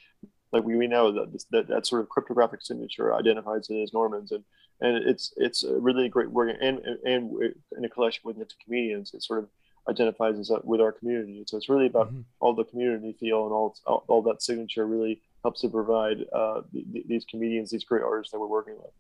like 0.53 0.65
we, 0.65 0.77
we 0.77 0.87
know 0.87 1.13
that, 1.13 1.45
that 1.51 1.69
that 1.69 1.87
sort 1.87 2.01
of 2.01 2.09
cryptographic 2.09 2.63
signature 2.63 3.15
identifies 3.15 3.69
it 3.71 3.83
as 3.83 3.93
Norman's, 3.93 4.33
and 4.33 4.45
and 4.81 4.97
it's 4.97 5.33
it's 5.37 5.63
a 5.65 5.79
really 5.79 6.09
great 6.09 6.31
work, 6.31 6.57
and 6.61 6.79
and, 7.05 7.55
in 7.77 7.85
a 7.85 7.89
collection 7.89 8.23
with 8.25 8.37
Nifty 8.37 8.57
comedians, 8.65 9.15
it 9.15 9.23
sort 9.23 9.41
of 9.41 9.49
identifies 9.89 10.39
us 10.39 10.51
with 10.65 10.81
our 10.81 10.93
community. 10.93 11.45
So 11.47 11.57
it's 11.57 11.69
really 11.69 11.87
about 11.87 12.09
mm-hmm. 12.09 12.23
all 12.41 12.55
the 12.55 12.65
community 12.65 13.17
feel 13.19 13.45
and 13.45 13.53
all, 13.53 13.77
all, 13.87 14.05
all 14.09 14.23
that 14.23 14.43
signature 14.43 14.87
really 14.87 15.21
helps 15.43 15.61
to 15.61 15.69
provide 15.69 16.25
uh, 16.33 16.63
these 16.73 17.25
comedians, 17.25 17.71
these 17.71 17.85
great 17.85 18.03
artists 18.03 18.33
that 18.33 18.41
we're 18.41 18.49
working 18.49 18.77
with. 18.77 18.91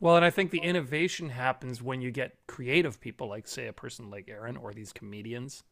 Well, 0.00 0.16
and 0.16 0.24
I 0.24 0.30
think 0.30 0.50
the 0.50 0.58
innovation 0.58 1.30
happens 1.30 1.80
when 1.82 2.00
you 2.00 2.10
get 2.10 2.36
creative 2.46 3.00
people, 3.00 3.28
like 3.28 3.46
say 3.46 3.68
a 3.68 3.72
person 3.72 4.10
like 4.10 4.28
Aaron 4.28 4.56
or 4.56 4.72
these 4.72 4.92
comedians. 4.92 5.62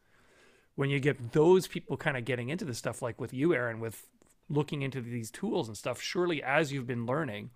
When 0.75 0.89
you 0.89 0.99
get 0.99 1.33
those 1.33 1.67
people 1.67 1.97
kind 1.97 2.17
of 2.17 2.25
getting 2.25 2.49
into 2.49 2.65
the 2.65 2.73
stuff, 2.73 3.01
like 3.01 3.21
with 3.21 3.33
you, 3.33 3.53
Aaron, 3.53 3.79
with 3.79 4.07
looking 4.49 4.81
into 4.81 5.01
these 5.01 5.29
tools 5.29 5.67
and 5.67 5.77
stuff, 5.77 6.01
surely 6.01 6.41
as 6.41 6.71
you've 6.71 6.87
been 6.87 7.05
learning, 7.05 7.51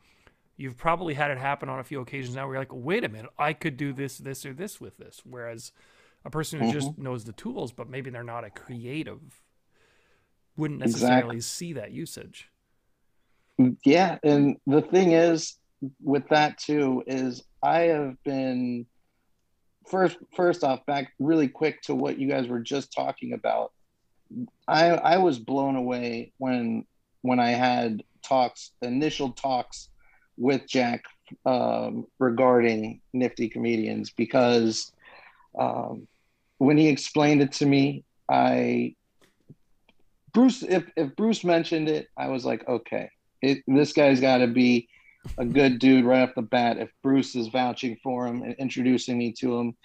you've 0.55 0.77
probably 0.77 1.13
had 1.13 1.31
it 1.31 1.37
happen 1.37 1.69
on 1.69 1.79
a 1.79 1.83
few 1.83 2.01
occasions 2.01 2.35
now 2.35 2.45
where 2.45 2.55
you're 2.55 2.61
like, 2.61 2.73
wait 2.73 3.03
a 3.03 3.09
minute, 3.09 3.31
I 3.39 3.53
could 3.53 3.77
do 3.77 3.93
this, 3.93 4.17
this, 4.17 4.45
or 4.45 4.53
this 4.53 4.81
with 4.81 4.97
this. 4.97 5.21
Whereas 5.23 5.71
a 6.25 6.29
person 6.29 6.59
who 6.59 6.65
mm-hmm. 6.65 6.79
just 6.79 6.97
knows 6.97 7.23
the 7.23 7.31
tools, 7.31 7.71
but 7.71 7.89
maybe 7.89 8.09
they're 8.09 8.23
not 8.23 8.43
a 8.43 8.49
creative, 8.49 9.41
wouldn't 10.57 10.79
necessarily 10.79 11.37
exactly. 11.37 11.41
see 11.41 11.73
that 11.73 11.91
usage. 11.91 12.49
Yeah. 13.85 14.17
And 14.23 14.57
the 14.67 14.81
thing 14.81 15.13
is, 15.13 15.57
with 16.01 16.27
that 16.29 16.57
too, 16.57 17.03
is 17.07 17.43
I 17.61 17.79
have 17.81 18.21
been 18.23 18.85
first 19.87 20.17
first 20.35 20.63
off 20.63 20.85
back 20.85 21.13
really 21.19 21.47
quick 21.47 21.81
to 21.83 21.95
what 21.95 22.19
you 22.19 22.27
guys 22.27 22.47
were 22.47 22.59
just 22.59 22.93
talking 22.93 23.33
about. 23.33 23.71
I 24.67 24.89
I 24.89 25.17
was 25.17 25.39
blown 25.39 25.75
away 25.75 26.33
when 26.37 26.85
when 27.21 27.39
I 27.39 27.51
had 27.51 28.03
talks 28.23 28.71
initial 28.81 29.31
talks 29.31 29.89
with 30.37 30.67
Jack 30.67 31.03
um, 31.45 32.05
regarding 32.19 33.01
nifty 33.13 33.49
comedians 33.49 34.11
because 34.11 34.91
um, 35.57 36.07
when 36.57 36.77
he 36.77 36.87
explained 36.87 37.41
it 37.41 37.51
to 37.53 37.65
me, 37.65 38.03
I 38.29 38.95
Bruce 40.33 40.63
if 40.63 40.85
if 40.95 41.15
Bruce 41.15 41.43
mentioned 41.43 41.89
it, 41.89 42.07
I 42.17 42.27
was 42.27 42.45
like, 42.45 42.67
okay, 42.67 43.09
it, 43.41 43.59
this 43.67 43.93
guy's 43.93 44.19
got 44.19 44.39
to 44.39 44.47
be 44.47 44.89
a 45.37 45.45
good 45.45 45.79
dude 45.79 46.05
right 46.05 46.27
off 46.27 46.35
the 46.35 46.41
bat. 46.41 46.77
If 46.77 46.89
Bruce 47.03 47.35
is 47.35 47.47
vouching 47.47 47.97
for 48.03 48.27
him 48.27 48.43
and 48.43 48.55
introducing 48.55 49.17
me 49.17 49.33
to 49.39 49.57
him, 49.57 49.75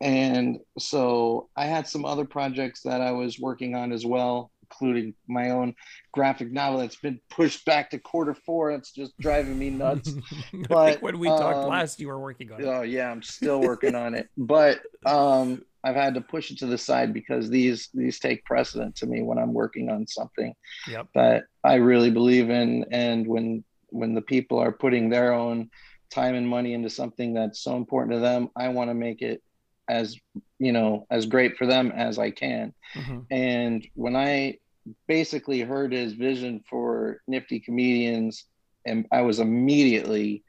and 0.00 0.58
so 0.78 1.48
I 1.56 1.66
had 1.66 1.86
some 1.86 2.04
other 2.04 2.24
projects 2.24 2.82
that 2.82 3.00
I 3.00 3.12
was 3.12 3.38
working 3.38 3.74
on 3.74 3.92
as 3.92 4.04
well, 4.04 4.50
including 4.62 5.14
my 5.28 5.50
own 5.50 5.74
graphic 6.12 6.50
novel 6.50 6.80
that's 6.80 6.96
been 6.96 7.20
pushed 7.30 7.64
back 7.64 7.90
to 7.90 7.98
quarter 7.98 8.34
four. 8.34 8.72
That's 8.72 8.92
just 8.92 9.18
driving 9.18 9.58
me 9.58 9.70
nuts. 9.70 10.12
but 10.68 11.00
when 11.00 11.18
we 11.18 11.28
um, 11.28 11.38
talked 11.38 11.68
last, 11.68 12.00
you 12.00 12.08
were 12.08 12.18
working 12.18 12.52
on 12.52 12.60
it. 12.60 12.66
Oh 12.66 12.82
yeah, 12.82 13.10
I'm 13.10 13.22
still 13.22 13.60
working 13.60 13.94
on 13.94 14.14
it. 14.14 14.28
But 14.36 14.80
um, 15.06 15.62
I've 15.84 15.96
had 15.96 16.14
to 16.14 16.20
push 16.20 16.50
it 16.50 16.58
to 16.58 16.66
the 16.66 16.78
side 16.78 17.12
because 17.12 17.48
these 17.48 17.88
these 17.94 18.18
take 18.18 18.44
precedent 18.44 18.96
to 18.96 19.06
me 19.06 19.22
when 19.22 19.38
I'm 19.38 19.52
working 19.52 19.90
on 19.90 20.06
something 20.06 20.54
yep. 20.88 21.08
that 21.14 21.44
I 21.62 21.74
really 21.74 22.10
believe 22.10 22.50
in, 22.50 22.86
and 22.90 23.26
when 23.26 23.64
when 23.94 24.14
the 24.14 24.22
people 24.22 24.58
are 24.58 24.72
putting 24.72 25.08
their 25.08 25.32
own 25.32 25.70
time 26.10 26.34
and 26.34 26.48
money 26.48 26.74
into 26.74 26.90
something 26.90 27.34
that's 27.34 27.60
so 27.60 27.76
important 27.76 28.14
to 28.14 28.20
them, 28.20 28.50
I 28.56 28.68
want 28.68 28.90
to 28.90 28.94
make 28.94 29.22
it 29.22 29.42
as 29.88 30.16
you 30.58 30.72
know 30.72 31.06
as 31.10 31.26
great 31.26 31.56
for 31.56 31.66
them 31.66 31.92
as 31.94 32.18
I 32.18 32.30
can. 32.30 32.72
Mm-hmm. 32.94 33.18
And 33.30 33.86
when 33.94 34.16
I 34.16 34.58
basically 35.06 35.60
heard 35.60 35.92
his 35.92 36.12
vision 36.12 36.62
for 36.68 37.20
Nifty 37.26 37.60
Comedians, 37.60 38.44
and 38.86 39.06
I 39.12 39.22
was 39.22 39.40
immediately 39.40 40.44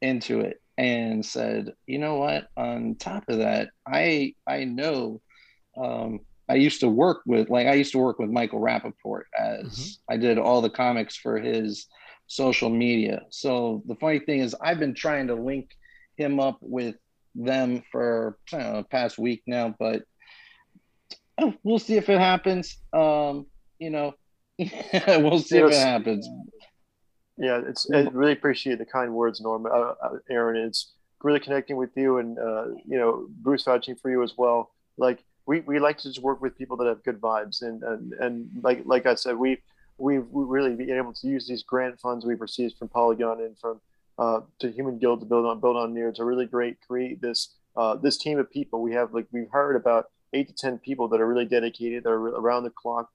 into 0.00 0.40
it 0.40 0.60
and 0.78 1.24
said, 1.24 1.72
you 1.86 1.98
know 1.98 2.16
what? 2.16 2.48
On 2.56 2.96
top 2.96 3.28
of 3.28 3.38
that, 3.38 3.70
I 3.86 4.34
I 4.46 4.64
know 4.64 5.20
um, 5.76 6.20
I 6.48 6.54
used 6.54 6.80
to 6.80 6.88
work 6.88 7.22
with 7.26 7.50
like 7.50 7.66
I 7.66 7.74
used 7.74 7.92
to 7.92 7.98
work 7.98 8.18
with 8.18 8.30
Michael 8.30 8.60
Rapaport 8.60 9.24
as 9.38 9.66
mm-hmm. 9.66 10.14
I 10.14 10.16
did 10.16 10.38
all 10.38 10.60
the 10.60 10.70
comics 10.70 11.16
for 11.16 11.38
his 11.38 11.86
social 12.26 12.70
media. 12.70 13.22
So 13.30 13.82
the 13.86 13.94
funny 13.96 14.18
thing 14.18 14.40
is 14.40 14.54
I've 14.60 14.78
been 14.78 14.94
trying 14.94 15.28
to 15.28 15.34
link 15.34 15.70
him 16.16 16.40
up 16.40 16.58
with 16.60 16.96
them 17.34 17.82
for 17.92 18.38
know, 18.52 18.84
past 18.90 19.18
week 19.18 19.42
now, 19.46 19.74
but 19.78 20.02
oh, 21.38 21.54
we'll 21.62 21.78
see 21.78 21.96
if 21.96 22.08
it 22.08 22.18
happens. 22.18 22.76
Um, 22.92 23.46
you 23.78 23.90
know, 23.90 24.14
we'll 24.58 25.38
see 25.38 25.58
if 25.58 25.72
it 25.72 25.74
happens. 25.74 26.28
Yeah, 27.38 27.60
it's 27.66 27.86
I 27.92 28.00
really 28.12 28.32
appreciate 28.32 28.78
the 28.78 28.86
kind 28.86 29.12
words, 29.12 29.40
Norm. 29.40 29.66
Uh, 29.66 29.68
uh, 30.02 30.18
Aaron, 30.30 30.56
it's 30.56 30.94
really 31.22 31.40
connecting 31.40 31.76
with 31.76 31.90
you, 31.94 32.16
and 32.18 32.38
uh, 32.38 32.68
you 32.86 32.98
know, 32.98 33.26
Bruce 33.28 33.64
vouching 33.64 33.96
for 33.96 34.10
you 34.10 34.22
as 34.22 34.32
well. 34.38 34.70
Like 34.96 35.22
we, 35.46 35.60
we 35.60 35.78
like 35.78 35.98
to 35.98 36.08
just 36.08 36.22
work 36.22 36.40
with 36.40 36.56
people 36.56 36.78
that 36.78 36.86
have 36.86 37.04
good 37.04 37.20
vibes, 37.20 37.60
and 37.60 37.82
and 37.82 38.12
and 38.14 38.48
like 38.62 38.82
like 38.86 39.04
I 39.04 39.16
said, 39.16 39.36
we 39.36 39.58
we've 39.98 40.26
really 40.30 40.74
been 40.74 40.90
able 40.90 41.12
to 41.12 41.26
use 41.26 41.48
these 41.48 41.62
grant 41.62 42.00
funds 42.00 42.24
we've 42.24 42.40
received 42.40 42.76
from 42.78 42.88
Polygon 42.88 43.40
and 43.40 43.58
from 43.58 43.80
uh, 44.18 44.40
to 44.58 44.70
Human 44.70 44.98
Guild 44.98 45.20
to 45.20 45.26
build 45.26 45.46
on 45.46 45.60
build 45.60 45.76
on 45.76 45.94
near 45.94 46.12
to 46.12 46.24
really 46.24 46.46
great 46.46 46.78
create 46.86 47.20
this 47.20 47.54
uh, 47.76 47.94
this 47.96 48.16
team 48.16 48.38
of 48.38 48.50
people. 48.50 48.82
We 48.82 48.92
have 48.92 49.12
like 49.12 49.26
we've 49.32 49.50
heard 49.50 49.76
about 49.76 50.10
eight 50.32 50.48
to 50.48 50.54
ten 50.54 50.78
people 50.78 51.08
that 51.08 51.20
are 51.20 51.26
really 51.26 51.44
dedicated, 51.44 52.04
that 52.04 52.10
are 52.10 52.28
around 52.28 52.64
the 52.64 52.70
clock, 52.70 53.10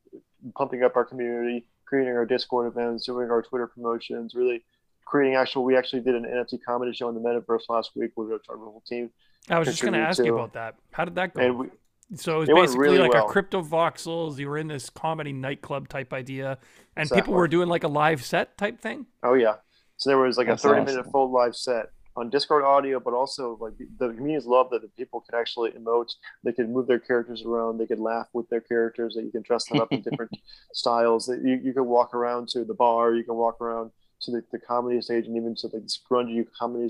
pumping 0.56 0.84
up 0.84 0.96
our 0.96 1.06
community, 1.06 1.66
creating 1.86 2.16
our 2.16 2.26
Discord 2.26 2.68
events, 2.68 3.06
doing 3.06 3.30
our 3.30 3.42
Twitter 3.42 3.68
promotions, 3.68 4.36
really 4.36 4.64
creating 5.06 5.36
actual. 5.36 5.64
We 5.64 5.76
actually 5.76 6.02
did 6.02 6.16
an 6.16 6.26
NFT 6.26 6.60
comedy 6.66 6.94
show 6.94 7.10
in 7.10 7.16
the 7.16 7.22
metaverse 7.22 7.70
last 7.70 7.92
week 7.96 8.12
with 8.16 8.32
our 8.50 8.58
whole 8.58 8.84
team. 8.88 9.10
I 9.50 9.58
was 9.58 9.68
just 9.68 9.82
going 9.82 9.94
to 9.94 10.00
ask 10.00 10.24
you 10.24 10.36
about 10.36 10.54
that. 10.54 10.76
How 10.92 11.06
did 11.06 11.16
that 11.16 11.34
go? 11.34 11.70
So 12.16 12.38
it 12.38 12.40
was 12.40 12.50
It 12.50 12.56
basically 12.56 12.80
really 12.80 12.98
like 13.00 13.14
well. 13.14 13.28
a 13.30 13.34
Cryptovoxels. 13.34 14.38
You 14.38 14.50
were 14.50 14.58
in 14.58 14.68
this 14.68 14.90
comedy 14.90 15.32
nightclub 15.32 15.88
type 15.88 16.12
idea, 16.14 16.58
and 16.96 17.04
Exactly. 17.04 17.22
people 17.22 17.34
were 17.36 17.48
doing 17.48 17.70
like 17.70 17.84
a 17.84 17.88
live 17.88 18.24
set 18.24 18.58
type 18.58 18.80
thing. 18.80 19.06
Oh 19.24 19.34
yeah. 19.34 19.56
So 19.98 20.10
there 20.10 20.18
was 20.18 20.38
like 20.38 20.48
That's 20.48 20.64
a 20.66 20.70
30 20.70 20.86
minute 20.86 21.06
full 21.12 21.32
live 21.32 21.56
set 21.56 21.88
on 22.18 22.30
Discord 22.30 22.64
audio, 22.66 23.00
but 23.00 23.14
also 23.14 23.58
like 23.62 23.74
the 23.98 24.10
communities 24.10 24.46
love 24.46 24.70
that 24.72 24.82
the 24.82 24.90
people 24.90 25.22
could 25.22 25.38
actually 25.38 25.72
emote. 25.72 26.12
They 26.44 26.52
could 26.52 26.70
move 26.70 26.88
their 26.88 27.00
characters 27.00 27.44
around. 27.46 27.78
They 27.78 27.86
could 27.88 28.00
laugh 28.00 28.28
with 28.34 28.50
their 28.50 28.60
characters. 28.62 29.14
That 29.16 29.24
you 29.24 29.32
can 29.32 29.44
dress 29.44 29.66
them 29.70 29.80
up 29.80 29.92
in 29.94 30.02
different 30.10 30.32
styles. 30.74 31.28
That 31.28 31.42
you, 31.44 31.60
you 31.64 31.74
could 31.74 31.84
walk 31.84 32.14
around 32.14 32.50
to 32.50 32.66
the 32.66 32.74
bar. 32.74 33.14
You 33.14 33.24
can 33.24 33.36
walk 33.36 33.62
around 33.62 33.92
to 34.24 34.32
the, 34.32 34.44
the 34.52 34.60
comedy 34.60 35.02
stage 35.02 35.26
and 35.28 35.38
even 35.38 35.56
to 35.56 35.68
like 35.68 35.84
this 35.84 36.00
grungy 36.10 36.46
comedy 36.60 36.90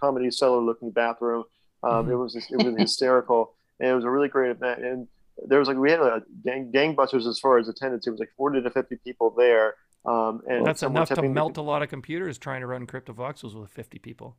comedy 0.00 0.30
cellar 0.30 0.60
looking 0.60 0.90
bathroom. 0.90 1.44
Um, 1.82 2.06
Mhm. 2.06 2.10
It 2.12 2.16
was 2.16 2.32
just, 2.32 2.50
it 2.52 2.56
was 2.64 2.74
hysterical, 2.76 3.54
and 3.80 3.88
it 3.90 3.94
was 3.94 4.04
a 4.04 4.10
really 4.10 4.28
great 4.28 4.50
event. 4.50 4.82
And 4.84 5.08
there 5.46 5.58
was 5.58 5.68
like 5.68 5.76
we 5.76 5.90
had 5.90 6.00
a 6.00 6.22
gang 6.44 6.72
gangbusters 6.72 7.26
as 7.28 7.38
far 7.38 7.58
as 7.58 7.68
attendance. 7.68 8.06
It 8.06 8.10
was 8.10 8.20
like 8.20 8.32
40 8.36 8.62
to 8.62 8.70
50 8.70 8.96
people 9.04 9.30
there. 9.30 9.74
Um, 10.04 10.42
and 10.48 10.64
That's 10.64 10.82
enough 10.82 11.08
to 11.08 11.16
tipping 11.16 11.30
the- 11.30 11.34
melt 11.34 11.56
a 11.56 11.62
lot 11.62 11.82
of 11.82 11.88
computers 11.88 12.38
trying 12.38 12.60
to 12.60 12.66
run 12.66 12.86
Cryptovoxels 12.86 13.54
with 13.60 13.70
50 13.70 13.98
people. 13.98 14.36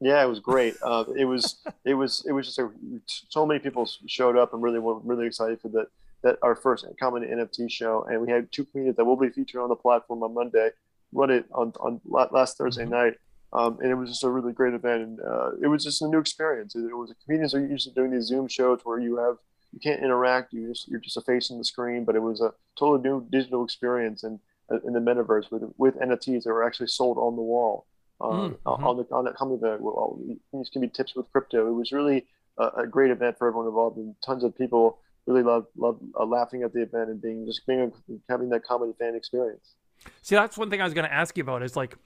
Yeah, 0.00 0.22
it 0.22 0.28
was 0.28 0.38
great. 0.50 0.76
Uh, 0.82 1.04
it 1.16 1.24
was 1.24 1.56
it 1.84 1.94
was 1.94 2.24
it 2.26 2.32
was 2.32 2.46
just 2.46 2.58
a, 2.58 2.70
so 3.06 3.44
many 3.44 3.58
people 3.60 3.88
showed 4.06 4.36
up 4.36 4.52
and 4.54 4.62
really 4.62 4.78
were 4.78 4.98
really 5.00 5.26
excited 5.26 5.60
for 5.60 5.68
that 5.70 5.88
that 6.22 6.38
our 6.42 6.54
first 6.56 6.84
common 6.98 7.22
NFT 7.24 7.70
show, 7.70 8.02
and 8.10 8.20
we 8.20 8.30
had 8.30 8.50
two 8.50 8.64
comedians 8.64 8.96
that 8.96 9.04
will 9.04 9.16
be 9.16 9.28
featured 9.28 9.60
on 9.60 9.68
the 9.68 9.76
platform 9.76 10.22
on 10.22 10.34
Monday. 10.34 10.70
Run 11.12 11.30
it 11.30 11.46
on 11.52 11.72
on 11.80 12.00
la- 12.06 12.28
last 12.30 12.56
Thursday 12.58 12.84
Mhm. 12.84 12.90
night, 12.90 13.14
um, 13.52 13.78
and 13.80 13.90
it 13.90 13.94
was 13.94 14.10
just 14.10 14.24
a 14.24 14.30
really 14.30 14.52
great 14.52 14.74
event. 14.74 15.02
And 15.02 15.20
uh, 15.20 15.50
it 15.62 15.66
was 15.68 15.84
just 15.84 16.02
a 16.02 16.08
new 16.08 16.18
experience. 16.18 16.74
It, 16.74 16.80
it 16.80 16.96
was 16.96 17.12
comedians 17.24 17.54
are 17.54 17.64
usually 17.64 17.94
doing 17.94 18.10
these 18.10 18.26
Zoom 18.26 18.48
shows 18.48 18.80
where 18.84 18.98
you 18.98 19.16
have 19.16 19.36
you 19.72 19.80
can't 19.80 20.02
interact. 20.02 20.52
You 20.52 20.68
just 20.68 20.88
you're 20.88 21.00
just 21.00 21.16
a 21.16 21.22
face 21.22 21.50
on 21.50 21.58
the 21.58 21.64
screen, 21.64 22.04
but 22.04 22.16
it 22.16 22.22
was 22.22 22.40
a 22.40 22.52
totally 22.78 23.02
new 23.02 23.26
digital 23.30 23.64
experience 23.64 24.22
and 24.22 24.38
in 24.84 24.92
the 24.92 25.00
metaverse 25.00 25.50
with 25.50 25.62
with 25.78 25.94
NFTs 25.98 26.44
that 26.44 26.52
were 26.52 26.64
actually 26.64 26.88
sold 26.88 27.16
on 27.16 27.36
the 27.36 27.42
wall 27.42 27.86
um, 28.20 28.30
Mm, 28.30 28.58
mhm. 28.66 28.82
on 28.84 28.96
the 28.98 29.06
on 29.14 29.24
that 29.24 29.36
company 29.36 29.58
that 29.62 29.80
well, 29.80 30.18
these 30.52 30.68
can 30.68 30.82
be 30.82 30.88
tips 30.88 31.14
with 31.14 31.30
crypto. 31.32 31.68
It 31.68 31.72
was 31.72 31.92
really 31.92 32.26
a, 32.58 32.68
a 32.78 32.86
great 32.86 33.10
event 33.10 33.38
for 33.38 33.46
everyone 33.46 33.66
involved, 33.66 33.96
and 33.96 34.14
tons 34.24 34.44
of 34.44 34.56
people 34.56 34.98
really 35.26 35.42
loved 35.42 35.68
loved 35.76 36.02
uh, 36.18 36.24
laughing 36.24 36.62
at 36.62 36.72
the 36.72 36.82
event 36.82 37.10
and 37.10 37.20
being 37.22 37.46
just 37.46 37.66
being 37.66 37.92
having 38.28 38.48
that 38.50 38.64
comedy 38.64 38.92
fan 38.98 39.14
experience. 39.14 39.74
See, 40.22 40.34
that's 40.34 40.56
one 40.58 40.70
thing 40.70 40.80
I 40.80 40.84
was 40.84 40.94
going 40.94 41.06
to 41.06 41.12
ask 41.12 41.36
you 41.36 41.42
about 41.42 41.62
is 41.62 41.76
like, 41.76 41.96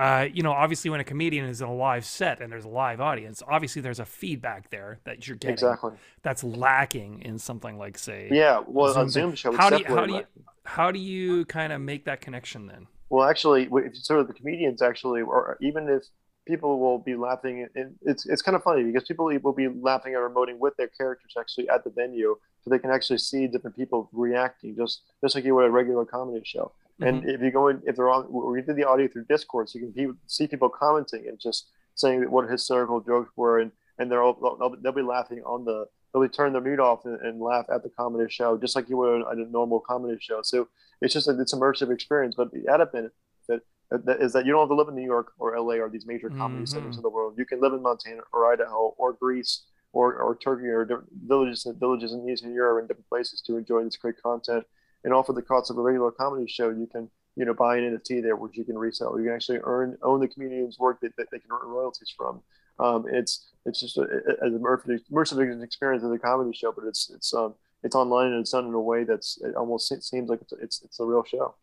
uh, 0.00 0.26
you 0.32 0.42
know, 0.42 0.52
obviously 0.52 0.90
when 0.90 0.98
a 0.98 1.04
comedian 1.04 1.44
is 1.44 1.60
in 1.60 1.68
a 1.68 1.74
live 1.74 2.06
set 2.06 2.40
and 2.40 2.50
there's 2.50 2.64
a 2.64 2.68
live 2.68 3.02
audience, 3.02 3.42
obviously 3.46 3.82
there's 3.82 4.00
a 4.00 4.04
feedback 4.06 4.70
there 4.70 4.98
that 5.04 5.28
you're 5.28 5.36
getting 5.36 5.52
Exactly. 5.52 5.92
that's 6.22 6.42
lacking 6.42 7.20
in 7.20 7.38
something 7.38 7.76
like, 7.76 7.98
say, 7.98 8.28
Yeah. 8.32 8.62
Well, 8.66 8.94
Zoom 8.94 9.02
on 9.02 9.10
Zoom 9.10 9.34
show, 9.34 9.52
how 9.52 9.68
do 9.68 9.76
you, 9.76 9.84
how 9.84 10.06
do 10.06 10.14
you, 10.14 10.24
how 10.64 10.90
do 10.90 10.98
you 10.98 11.44
kind 11.44 11.70
of 11.70 11.82
make 11.82 12.06
that 12.06 12.22
connection 12.22 12.66
then? 12.66 12.86
Well, 13.10 13.28
actually, 13.28 13.68
if 13.70 13.94
sort 13.98 14.20
of 14.20 14.26
the 14.26 14.32
comedians 14.32 14.80
actually, 14.80 15.20
or 15.20 15.58
even 15.60 15.86
if 15.90 16.04
people 16.46 16.80
will 16.80 16.98
be 16.98 17.14
laughing, 17.14 17.68
and 17.74 17.94
it's 18.02 18.24
it's 18.24 18.40
kind 18.40 18.56
of 18.56 18.62
funny 18.62 18.84
because 18.84 19.04
people 19.06 19.26
will 19.42 19.52
be 19.52 19.68
laughing 19.68 20.14
and 20.14 20.34
emoting 20.34 20.58
with 20.58 20.76
their 20.76 20.88
characters 20.88 21.34
actually 21.38 21.68
at 21.68 21.84
the 21.84 21.90
venue, 21.90 22.36
so 22.62 22.70
they 22.70 22.78
can 22.78 22.90
actually 22.90 23.18
see 23.18 23.48
different 23.48 23.76
people 23.76 24.08
reacting, 24.12 24.76
just 24.76 25.02
just 25.22 25.34
like 25.34 25.44
you 25.44 25.54
would 25.54 25.66
a 25.66 25.70
regular 25.70 26.06
comedy 26.06 26.40
show. 26.44 26.72
And 27.02 27.28
if 27.28 27.40
you 27.40 27.50
go 27.50 27.68
in, 27.68 27.82
if 27.86 27.96
they're 27.96 28.10
on, 28.10 28.26
we 28.30 28.62
did 28.62 28.76
the 28.76 28.84
audio 28.86 29.08
through 29.08 29.24
Discord, 29.28 29.68
so 29.68 29.78
you 29.78 29.92
can 29.92 30.18
see 30.26 30.46
people 30.46 30.68
commenting 30.68 31.26
and 31.28 31.38
just 31.40 31.70
saying 31.94 32.30
what 32.30 32.48
hysterical 32.50 33.00
jokes 33.00 33.30
were, 33.36 33.58
and 33.60 33.72
and 33.98 34.10
they're 34.10 34.22
all 34.22 34.34
they'll, 34.58 34.76
they'll 34.82 34.92
be 34.92 35.02
laughing 35.02 35.42
on 35.44 35.64
the 35.64 35.86
they'll 36.12 36.22
be 36.22 36.28
turn 36.28 36.52
their 36.52 36.62
mute 36.62 36.80
off 36.80 37.04
and, 37.04 37.20
and 37.22 37.40
laugh 37.40 37.66
at 37.72 37.82
the 37.82 37.90
comedy 37.90 38.28
show, 38.30 38.58
just 38.58 38.74
like 38.76 38.88
you 38.88 38.96
would 38.96 39.22
at 39.22 39.36
a 39.38 39.50
normal 39.50 39.80
comedy 39.80 40.18
show. 40.20 40.40
So 40.42 40.68
it's 41.00 41.14
just 41.14 41.28
a, 41.28 41.38
it's 41.40 41.54
immersive 41.54 41.92
experience. 41.92 42.34
But 42.36 42.52
the 42.52 42.66
added 42.72 42.90
benefit 42.92 43.62
that 43.90 44.20
is 44.20 44.32
that 44.34 44.46
you 44.46 44.52
don't 44.52 44.60
have 44.62 44.68
to 44.68 44.74
live 44.74 44.88
in 44.88 44.94
New 44.94 45.04
York 45.04 45.32
or 45.38 45.58
LA 45.58 45.74
or 45.74 45.88
these 45.90 46.06
major 46.06 46.30
comedy 46.30 46.62
Mhm. 46.62 46.68
centers 46.68 46.96
of 46.96 47.02
the 47.02 47.10
world. 47.10 47.34
You 47.36 47.44
can 47.44 47.60
live 47.60 47.72
in 47.72 47.82
Montana 47.82 48.22
or 48.32 48.52
Idaho 48.52 48.94
or 48.98 49.12
Greece 49.14 49.64
or, 49.92 50.14
or 50.14 50.36
Turkey 50.36 50.68
or 50.68 50.86
villages 51.26 51.66
villages 51.78 52.12
in 52.12 52.28
Eastern 52.28 52.54
Europe 52.54 52.78
and 52.80 52.88
different 52.88 53.08
places 53.08 53.40
to 53.42 53.56
enjoy 53.56 53.82
this 53.84 53.96
great 53.96 54.20
content. 54.22 54.64
And 55.04 55.14
offer 55.14 55.32
the 55.32 55.42
cost 55.42 55.70
of 55.70 55.78
a 55.78 55.82
regular 55.82 56.10
comedy 56.10 56.46
show, 56.46 56.70
you 56.70 56.86
can 56.86 57.10
you 57.36 57.44
know 57.44 57.54
buy 57.54 57.76
an 57.76 57.96
NFT 57.96 58.22
there, 58.22 58.36
which 58.36 58.56
you 58.56 58.64
can 58.64 58.78
resell. 58.78 59.18
You 59.18 59.26
can 59.26 59.34
actually 59.34 59.60
earn 59.64 59.96
own 60.02 60.20
the 60.20 60.28
comedian's 60.28 60.78
work 60.78 61.00
that, 61.00 61.16
that 61.16 61.30
they 61.30 61.38
can 61.38 61.50
earn 61.50 61.68
royalties 61.68 62.12
from. 62.16 62.42
Um, 62.78 63.06
it's 63.10 63.48
it's 63.66 63.80
just 63.80 63.98
a, 63.98 64.02
a, 64.02 64.46
an 64.46 64.58
immersive, 64.58 65.00
immersive 65.10 65.62
experience 65.62 66.04
of 66.04 66.12
a 66.12 66.18
comedy 66.18 66.56
show, 66.56 66.72
but 66.72 66.84
it's 66.84 67.10
it's 67.10 67.32
um 67.34 67.54
it's 67.82 67.94
online 67.94 68.32
and 68.32 68.40
it's 68.40 68.50
done 68.50 68.66
in 68.66 68.74
a 68.74 68.80
way 68.80 69.04
that's 69.04 69.40
it 69.42 69.54
almost 69.54 69.88
seems 70.02 70.28
like 70.28 70.40
it's 70.42 70.52
it's, 70.60 70.82
it's 70.82 71.00
a 71.00 71.04
real 71.04 71.24
show. 71.24 71.54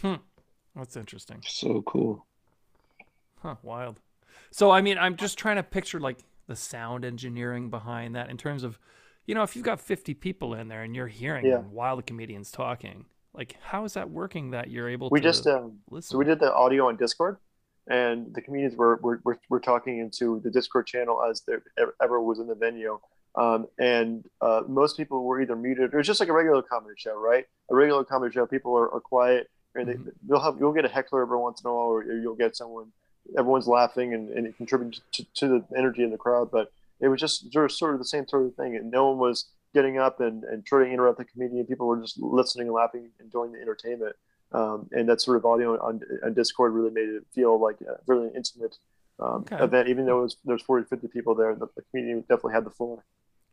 Hmm. 0.00 0.14
That's 0.76 0.96
interesting. 0.96 1.42
So 1.46 1.82
cool. 1.82 2.26
Huh, 3.40 3.56
wild. 3.62 4.00
So 4.50 4.70
I 4.70 4.80
mean, 4.80 4.98
I'm 4.98 5.16
just 5.16 5.38
trying 5.38 5.56
to 5.56 5.62
picture 5.62 6.00
like 6.00 6.18
the 6.46 6.56
sound 6.56 7.04
engineering 7.04 7.70
behind 7.70 8.14
that 8.16 8.30
in 8.30 8.36
terms 8.36 8.64
of, 8.64 8.78
you 9.26 9.34
know, 9.34 9.42
if 9.42 9.56
you've 9.56 9.64
got 9.64 9.80
50 9.80 10.14
people 10.14 10.54
in 10.54 10.68
there 10.68 10.82
and 10.82 10.94
you're 10.94 11.06
hearing 11.08 11.46
Yeah. 11.46 11.56
them 11.58 11.72
while 11.72 11.96
the 11.96 12.02
comedian's 12.02 12.50
talking, 12.50 13.06
like 13.32 13.56
how 13.62 13.84
is 13.84 13.94
that 13.94 14.10
working 14.10 14.50
that 14.50 14.70
you're 14.70 14.88
able 14.88 15.08
to? 15.08 15.12
We 15.12 15.20
to 15.20 15.24
just 15.28 15.46
um, 15.46 15.78
listen? 15.90 16.12
So 16.12 16.18
we 16.18 16.24
did 16.24 16.38
the 16.40 16.52
audio 16.54 16.88
on 16.88 16.96
Discord, 16.96 17.38
and 17.88 18.32
the 18.34 18.40
comedians 18.40 18.76
were 18.76 18.96
were, 19.02 19.20
were, 19.24 19.38
were 19.48 19.60
talking 19.60 19.98
into 19.98 20.40
the 20.40 20.50
Discord 20.50 20.86
channel 20.86 21.22
as 21.28 21.42
there 21.46 21.62
ever 22.02 22.20
was 22.20 22.38
in 22.38 22.46
the 22.46 22.54
venue. 22.54 22.98
Um, 23.36 23.66
and 23.80 24.24
uh, 24.40 24.62
most 24.68 24.96
people 24.96 25.24
were 25.24 25.40
either 25.42 25.56
muted 25.56 25.92
or 25.92 25.98
it's 25.98 26.06
just 26.06 26.20
like 26.20 26.28
a 26.28 26.32
regular 26.32 26.62
comedy 26.62 26.94
show, 26.96 27.18
right? 27.18 27.44
A 27.68 27.74
regular 27.74 28.04
comedy 28.04 28.32
show, 28.32 28.46
people 28.46 28.76
are, 28.78 28.88
are 28.94 29.00
quiet, 29.00 29.50
and 29.74 29.88
they, 29.88 29.94
Mhm. 29.94 30.12
you'll 30.28 30.38
have 30.40 30.56
you'll 30.60 30.72
get 30.72 30.84
a 30.84 30.88
heckler 30.88 31.22
every 31.22 31.38
once 31.38 31.60
in 31.60 31.68
a 31.68 31.74
while, 31.74 31.86
or 31.86 32.04
you'll 32.04 32.36
get 32.36 32.54
someone, 32.54 32.92
everyone's 33.36 33.66
laughing 33.66 34.14
and, 34.14 34.28
and 34.30 34.46
it 34.46 34.56
contributes 34.56 35.00
to, 35.12 35.24
to 35.34 35.48
the 35.48 35.64
energy 35.76 36.04
in 36.04 36.10
the 36.12 36.16
crowd. 36.16 36.52
But 36.52 36.70
it 37.00 37.08
was 37.08 37.20
just 37.20 37.52
sort 37.52 37.64
of, 37.66 37.72
sort 37.72 37.94
of 37.94 37.98
the 38.00 38.04
same 38.04 38.26
sort 38.28 38.46
of 38.46 38.54
thing, 38.54 38.76
and 38.76 38.90
no 38.90 39.08
one 39.08 39.18
was 39.18 39.50
getting 39.74 39.98
up 39.98 40.20
and, 40.20 40.44
and 40.44 40.64
trying 40.64 40.86
to 40.86 40.92
interrupt 40.92 41.18
the 41.18 41.24
comedian. 41.24 41.66
People 41.66 41.86
were 41.86 42.00
just 42.00 42.18
listening 42.20 42.68
and 42.68 42.74
laughing, 42.74 43.10
enjoying 43.20 43.52
the 43.52 43.60
entertainment 43.60 44.14
um, 44.52 44.88
and 44.92 45.08
that 45.08 45.20
sort 45.20 45.36
of 45.36 45.44
audio 45.44 45.72
on, 45.84 46.00
on 46.24 46.32
Discord 46.34 46.72
really 46.72 46.90
made 46.92 47.08
it 47.08 47.24
feel 47.34 47.60
like 47.60 47.80
a 47.80 47.98
really 48.06 48.30
intimate 48.36 48.76
um, 49.18 49.44
Okay. 49.50 49.62
event. 49.64 49.88
Even 49.88 50.06
though 50.06 50.20
it 50.20 50.22
was, 50.22 50.36
there's 50.44 50.62
40, 50.62 50.86
50 50.88 51.08
people 51.08 51.34
there, 51.34 51.54
the, 51.56 51.66
the 51.76 51.82
community 51.90 52.20
definitely 52.28 52.52
had 52.54 52.64
the 52.64 52.70
floor. 52.70 53.04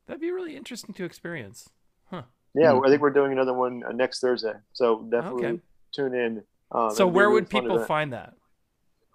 That'd 0.08 0.21
be 0.21 0.32
really 0.32 0.56
interesting 0.56 0.93
to 0.95 1.04
experience. 1.04 1.69
Huh. 2.12 2.23
Yeah, 2.54 2.73
Mhm. 2.73 2.86
I 2.86 2.89
think 2.89 3.01
we're 3.01 3.10
doing 3.10 3.32
another 3.32 3.54
one 3.54 3.82
uh, 3.84 3.91
next 3.91 4.19
Thursday, 4.19 4.54
so 4.73 5.04
definitely 5.10 5.45
Okay. 5.47 5.60
tune 5.93 6.13
in. 6.13 6.43
Um, 6.71 6.93
so 6.93 7.06
a 7.06 7.08
where 7.08 7.27
really 7.30 7.41
would 7.41 7.49
people 7.49 7.75
event. 7.77 7.88
find 7.88 8.13
that? 8.13 8.34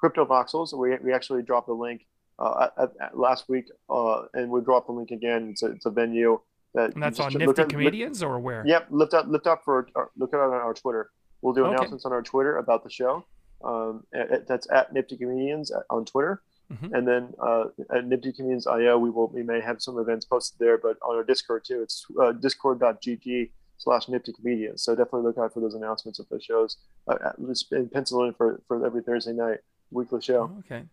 Cryptovoxels? 0.02 0.76
We, 0.76 0.96
we 1.02 1.12
actually 1.12 1.42
dropped 1.42 1.66
the 1.68 1.72
link 1.74 2.06
uh, 2.38 2.68
at, 2.78 2.90
at 3.00 3.18
last 3.18 3.48
week, 3.48 3.66
uh, 3.90 4.22
and 4.34 4.50
we 4.50 4.60
dropped 4.60 4.86
the 4.88 4.92
link 4.92 5.10
again. 5.10 5.48
It's 5.50 5.62
a, 5.62 5.66
it's 5.66 5.86
a 5.86 5.90
venue 5.90 6.38
that 6.74 6.94
And 6.94 7.02
that's 7.02 7.18
on 7.20 7.32
Nifty 7.32 7.46
look 7.46 7.58
look- 7.58 7.68
Comedians 7.68 8.22
or 8.22 8.38
where? 8.38 8.62
Yep, 8.66 8.88
lift 8.90 9.14
up, 9.14 9.26
lift 9.28 9.46
up 9.46 9.62
for 9.64 9.88
our, 9.96 10.10
look 10.16 10.34
at 10.34 10.38
it 10.38 10.42
on 10.42 10.52
our 10.52 10.74
Twitter. 10.74 11.10
We'll 11.42 11.54
do 11.54 11.64
Okay. 11.64 11.74
announcements 11.74 12.04
on 12.04 12.12
our 12.12 12.22
Twitter 12.22 12.56
about 12.58 12.84
the 12.84 12.90
show. 12.90 13.24
Um, 13.64 14.04
at- 14.14 14.30
at- 14.30 14.46
that's 14.48 14.70
at 14.70 14.92
Nifty 14.92 15.16
Comedians 15.16 15.70
at- 15.70 15.84
on 15.88 16.04
Twitter, 16.04 16.42
Mhm. 16.72 16.92
and 16.92 17.08
then 17.08 17.32
uh, 17.40 17.64
at 17.94 18.06
Nifty 18.06 18.32
Comedians 18.32 18.66
IO, 18.66 18.98
we 18.98 19.08
will 19.08 19.28
we 19.28 19.42
may 19.42 19.60
have 19.60 19.80
some 19.80 19.98
events 19.98 20.26
posted 20.26 20.58
there, 20.58 20.76
but 20.76 20.98
on 21.02 21.16
our 21.16 21.24
Discord 21.24 21.64
too. 21.64 21.80
It's 21.82 22.04
uh, 22.20 22.32
discord.gg 22.32 23.50
slash 23.78 24.08
Nifty 24.08 24.32
Comedians. 24.32 24.82
So 24.82 24.94
definitely 24.94 25.22
look 25.22 25.38
out 25.38 25.54
for 25.54 25.60
those 25.60 25.74
announcements 25.74 26.18
of 26.18 26.28
the 26.28 26.40
shows. 26.40 26.76
Uh, 27.08 27.16
at 27.24 27.40
least 27.42 27.72
in 27.72 27.88
pencil 27.88 28.24
in 28.24 28.34
for 28.34 28.60
for 28.68 28.84
every 28.84 29.02
Thursday 29.02 29.32
night 29.32 29.58
weekly 29.90 30.20
show. 30.20 30.50
Oh, 30.54 30.58
okay. 30.60 30.84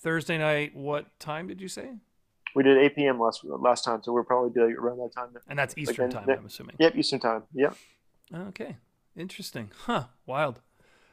Thursday 0.00 0.38
night, 0.38 0.74
what 0.74 1.06
time 1.18 1.46
did 1.46 1.60
you 1.60 1.68
say? 1.68 1.90
We 2.54 2.62
did 2.64 2.78
8 2.78 2.96
p.m. 2.96 3.20
last 3.20 3.44
last 3.44 3.84
time, 3.84 4.02
so 4.02 4.12
we're 4.12 4.24
probably 4.24 4.50
doing 4.50 4.72
around 4.76 4.98
that 4.98 5.12
time. 5.14 5.28
And 5.48 5.58
that's 5.58 5.76
Eastern 5.78 6.06
Again, 6.06 6.20
time, 6.20 6.26
Nick- 6.26 6.38
I'm 6.38 6.46
assuming. 6.46 6.76
Yep, 6.78 6.96
Eastern 6.96 7.20
time. 7.20 7.42
Yep. 7.54 7.76
Okay. 8.34 8.76
Interesting. 9.16 9.70
Huh. 9.86 10.04
Wild. 10.26 10.60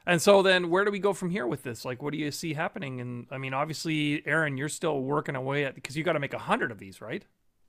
And 0.06 0.22
so 0.22 0.42
then 0.42 0.70
where 0.70 0.86
do 0.86 0.92
we 0.92 1.00
go 1.00 1.12
from 1.14 1.30
here 1.32 1.46
with 1.46 1.64
this? 1.64 1.84
Like 1.84 2.02
what 2.02 2.14
do 2.14 2.18
you 2.18 2.32
see 2.32 2.54
happening? 2.54 3.02
And 3.02 3.28
I 3.30 3.38
mean, 3.38 3.54
obviously, 3.54 4.24
Aaron, 4.26 4.58
you're 4.58 4.70
still 4.70 5.02
working 5.02 5.36
away 5.36 5.66
at 5.66 5.76
because 5.76 5.98
you 5.98 6.04
got 6.04 6.14
to 6.14 6.20
make 6.20 6.34
a 6.34 6.40
hundred 6.40 6.72
of 6.72 6.80
these, 6.80 7.02
right? 7.02 7.24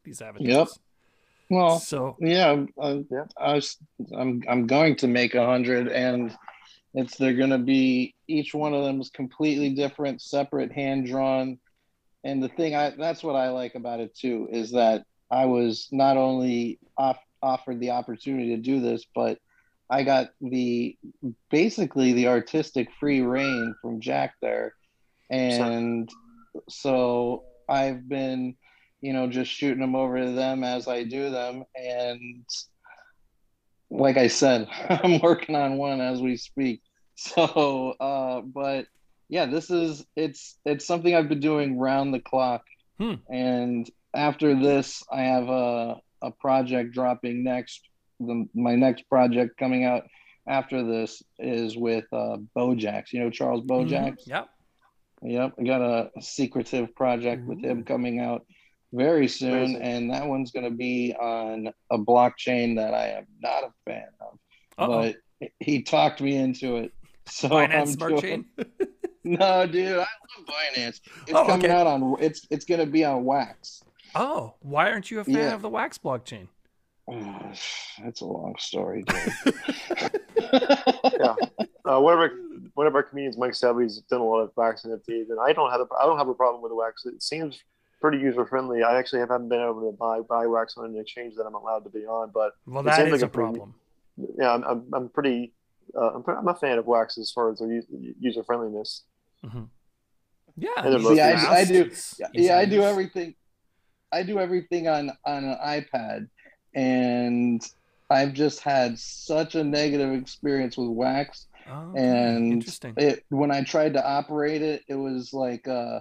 These 0.05 0.23
avatars. 0.23 0.49
Yep. 0.49 0.69
Well, 1.51 1.79
So 1.79 2.17
yeah, 2.21 2.65
uh, 2.81 2.99
Yeah. 3.11 3.25
I 3.37 3.55
was, 3.55 3.77
I'm 4.17 4.43
I'm 4.49 4.67
going 4.67 4.97
to 4.97 5.09
make 5.09 5.35
a 5.35 5.45
hundred, 5.45 5.89
and 5.89 6.37
It's 6.95 7.17
they're 7.17 7.35
gonna 7.35 7.59
be 7.59 8.15
each 8.27 8.55
one 8.55 8.75
of 8.75 8.85
them 8.85 9.01
is 9.01 9.11
completely 9.11 9.71
different, 9.71 10.23
separate, 10.23 10.73
hand 10.73 11.07
drawn. 11.07 11.59
And 12.25 12.43
the 12.43 12.49
thing 12.49 12.75
I 12.75 12.91
that's 12.91 13.23
what 13.23 13.37
I 13.37 13.51
like 13.51 13.75
about 13.75 14.01
it 14.01 14.15
too 14.15 14.49
is 14.51 14.73
that 14.73 15.05
I 15.31 15.45
was 15.45 15.89
not 15.93 16.17
only 16.17 16.79
off, 16.97 17.19
offered 17.43 17.81
the 17.81 17.91
opportunity 17.91 18.57
to 18.57 18.63
do 18.63 18.81
this, 18.81 19.05
but 19.15 19.39
I 19.91 20.03
got 20.03 20.31
the 20.41 20.97
basically 21.51 22.13
the 22.13 22.29
artistic 22.29 22.89
free 22.99 23.21
reign 23.21 23.75
from 23.81 24.01
Jack 24.01 24.35
there, 24.43 24.75
and 25.31 26.11
so 26.69 27.45
I've 27.69 28.09
been, 28.09 28.57
you 29.01 29.13
know, 29.13 29.29
just 29.29 29.51
shooting 29.51 29.81
them 29.81 29.95
over 29.95 30.19
to 30.19 30.33
them 30.33 30.65
as 30.65 30.89
I 30.89 31.05
do 31.05 31.31
them, 31.31 31.65
and 31.75 32.45
like 33.91 34.17
I 34.17 34.29
said, 34.29 34.69
I'm 34.89 35.21
working 35.21 35.55
on 35.57 35.77
one 35.79 36.01
as 36.01 36.21
we 36.21 36.37
speak. 36.37 36.83
So, 37.17 37.95
uh, 37.99 38.43
but 38.43 38.87
yeah, 39.29 39.47
this 39.47 39.71
is 39.71 40.05
it's 40.17 40.57
it's 40.65 40.87
something 40.87 41.15
I've 41.15 41.29
been 41.29 41.41
doing 41.41 41.79
round 41.79 42.15
the 42.15 42.21
clock, 42.21 42.63
Hmm. 42.99 43.15
and 43.29 43.89
after 44.15 44.55
this, 44.55 45.03
I 45.13 45.23
have 45.23 45.49
a 45.49 46.01
a 46.23 46.31
project 46.31 46.93
dropping 46.93 47.45
next. 47.45 47.81
The, 48.21 48.49
my 48.55 48.75
next 48.75 49.09
project 49.09 49.57
coming 49.59 49.85
out 49.85 50.05
after 50.47 50.85
this 50.85 51.23
is 51.39 51.77
with 51.77 52.05
uh, 52.13 52.39
Bojax. 52.57 53.13
You 53.13 53.21
know 53.21 53.31
Charles 53.31 53.65
Bojax. 53.65 54.23
Mhm. 54.23 54.27
Yep. 54.27 54.49
Yep, 55.23 55.55
I 55.59 55.63
got 55.65 55.81
a, 55.81 56.11
a 56.17 56.23
secretive 56.23 56.95
project 56.95 57.45
with 57.47 57.61
him 57.61 57.83
coming 57.83 58.21
out 58.21 58.47
very 58.93 59.29
soon, 59.29 59.53
Amazing. 59.77 59.83
and 59.83 60.11
that 60.13 60.27
one's 60.27 60.51
going 60.51 60.65
to 60.65 60.71
be 60.77 61.15
on 61.21 61.73
a 61.91 61.99
blockchain 61.99 62.77
that 62.77 62.95
I 62.95 63.09
am 63.09 63.27
not 63.41 63.65
a 63.65 63.71
fan 63.85 64.09
of. 64.21 64.39
Uh-oh. 64.79 65.13
But 65.41 65.51
he 65.61 65.83
talked 65.83 66.21
me 66.21 66.37
into 66.37 66.77
it, 66.77 66.93
so 67.27 67.49
Binance 67.49 67.75
I'm 67.81 67.87
Smart 67.87 68.11
doing- 68.21 68.23
Chain. 68.23 68.67
No, 69.25 69.67
dude, 69.67 69.89
I 69.93 69.97
love 69.99 70.07
Binance. 70.47 71.01
It's 71.27 71.33
Oh, 71.35 71.45
coming 71.45 71.67
okay. 71.67 71.75
out 71.75 71.87
on. 71.87 72.17
It's 72.19 72.47
it's 72.51 72.65
going 72.65 72.81
to 72.81 72.87
be 72.87 73.05
on 73.05 73.25
Wax. 73.27 73.83
Oh, 74.15 74.55
why 74.61 74.91
aren't 74.91 75.11
you 75.11 75.21
a 75.21 75.25
fan 75.25 75.35
Yeah. 75.35 75.55
of 75.55 75.61
the 75.61 75.69
Wax 75.69 75.99
blockchain? 75.99 76.49
That's 78.03 78.21
a 78.23 78.25
long 78.25 78.55
story, 78.59 79.03
dude. 79.03 79.55
yeah. 81.21 81.35
Uh, 81.85 82.01
one 82.01 82.15
of 82.15 82.21
our 82.21 82.31
one 82.75 82.87
of 82.87 82.95
our 82.95 83.03
comedians, 83.03 83.37
Mike 83.37 83.55
Selby's 83.55 83.99
done 84.11 84.21
a 84.21 84.25
lot 84.25 84.41
of 84.41 84.51
wax 84.57 84.85
NFTs, 84.85 85.29
and 85.31 85.39
I 85.41 85.53
don't 85.53 85.71
have 85.71 85.81
a 85.81 85.87
I 86.01 86.07
don't 86.07 86.17
have 86.19 86.29
a 86.29 86.35
problem 86.35 86.63
with 86.63 86.71
the 86.71 86.77
wax. 86.77 87.05
It 87.05 87.23
seems 87.23 87.59
pretty 88.01 88.19
user 88.19 88.47
friendly. 88.47 88.83
I 88.83 88.99
actually 88.99 89.21
haven't 89.21 89.49
been 89.49 89.61
able 89.61 89.91
to 89.91 89.97
buy 89.97 90.21
buy 90.21 90.47
wax 90.47 90.77
on 90.77 90.87
an 90.87 90.97
exchange 90.99 91.35
that 91.37 91.45
I'm 91.45 91.55
allowed 91.55 91.85
to 91.85 91.91
be 91.91 92.07
on, 92.07 92.31
but 92.33 92.53
Well, 92.67 92.81
It 92.81 92.85
that 92.87 92.97
seems 92.97 93.07
is 93.09 93.13
like 93.13 93.23
a 93.23 93.27
a 93.27 93.29
pretty- 93.29 93.47
problem. 93.59 93.75
yeah, 94.39 94.53
I'm 94.55 94.65
I'm, 94.65 94.85
I'm 94.95 95.09
pretty. 95.09 95.53
Uh, 95.97 96.11
I'm, 96.17 96.23
pre- 96.23 96.35
I'm 96.35 96.47
a 96.49 96.55
fan 96.55 96.79
of 96.79 96.87
wax 96.87 97.17
as 97.17 97.31
far 97.31 97.51
as 97.51 97.61
their 97.61 97.83
user 98.21 98.45
friendliness. 98.45 99.05
Yeah, 99.43 100.71
And 100.79 100.93
they're 100.93 100.99
easy 100.99 101.03
both 101.09 101.15
See, 101.17 101.21
I, 101.21 101.55
I 101.61 101.65
do. 101.65 101.91
Yeah, 102.19 102.27
yeah, 102.35 102.59
I 102.59 102.65
do 102.65 102.83
everything. 102.83 103.35
I 104.13 104.23
do 104.23 104.39
everything 104.39 104.89
on 104.89 105.11
on 105.25 105.45
an 105.45 105.57
iPad, 105.65 106.29
and 106.75 107.63
I've 108.11 108.33
just 108.33 108.61
had 108.61 108.99
such 108.99 109.55
a 109.55 109.63
negative 109.65 110.13
experience 110.15 110.77
with 110.77 110.89
Wax. 110.89 111.47
Oh, 111.71 111.93
and 111.95 112.55
interesting. 112.55 112.95
it 112.97 113.25
when 113.29 113.51
I 113.51 113.63
tried 113.63 113.93
to 113.95 114.07
operate 114.07 114.63
it, 114.63 114.83
it 114.89 114.95
was 114.95 115.33
like 115.33 115.69
uh, 115.69 116.01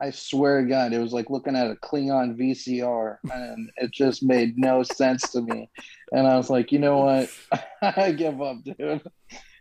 I 0.00 0.10
swear 0.10 0.62
to 0.62 0.68
God, 0.68 0.92
it 0.92 0.98
was 0.98 1.12
like 1.12 1.30
looking 1.30 1.54
at 1.54 1.70
a 1.70 1.76
Klingon 1.76 2.36
VCR, 2.36 3.18
and 3.32 3.70
it 3.76 3.92
just 3.92 4.22
made 4.22 4.58
no 4.58 4.82
sense 4.82 5.30
to 5.30 5.40
me. 5.40 5.70
And 6.12 6.26
I 6.26 6.36
was 6.36 6.50
like, 6.50 6.72
you 6.72 6.78
know 6.78 6.98
what, 6.98 7.30
I 7.82 8.12
give 8.12 8.42
up, 8.42 8.62
dude. 8.64 9.02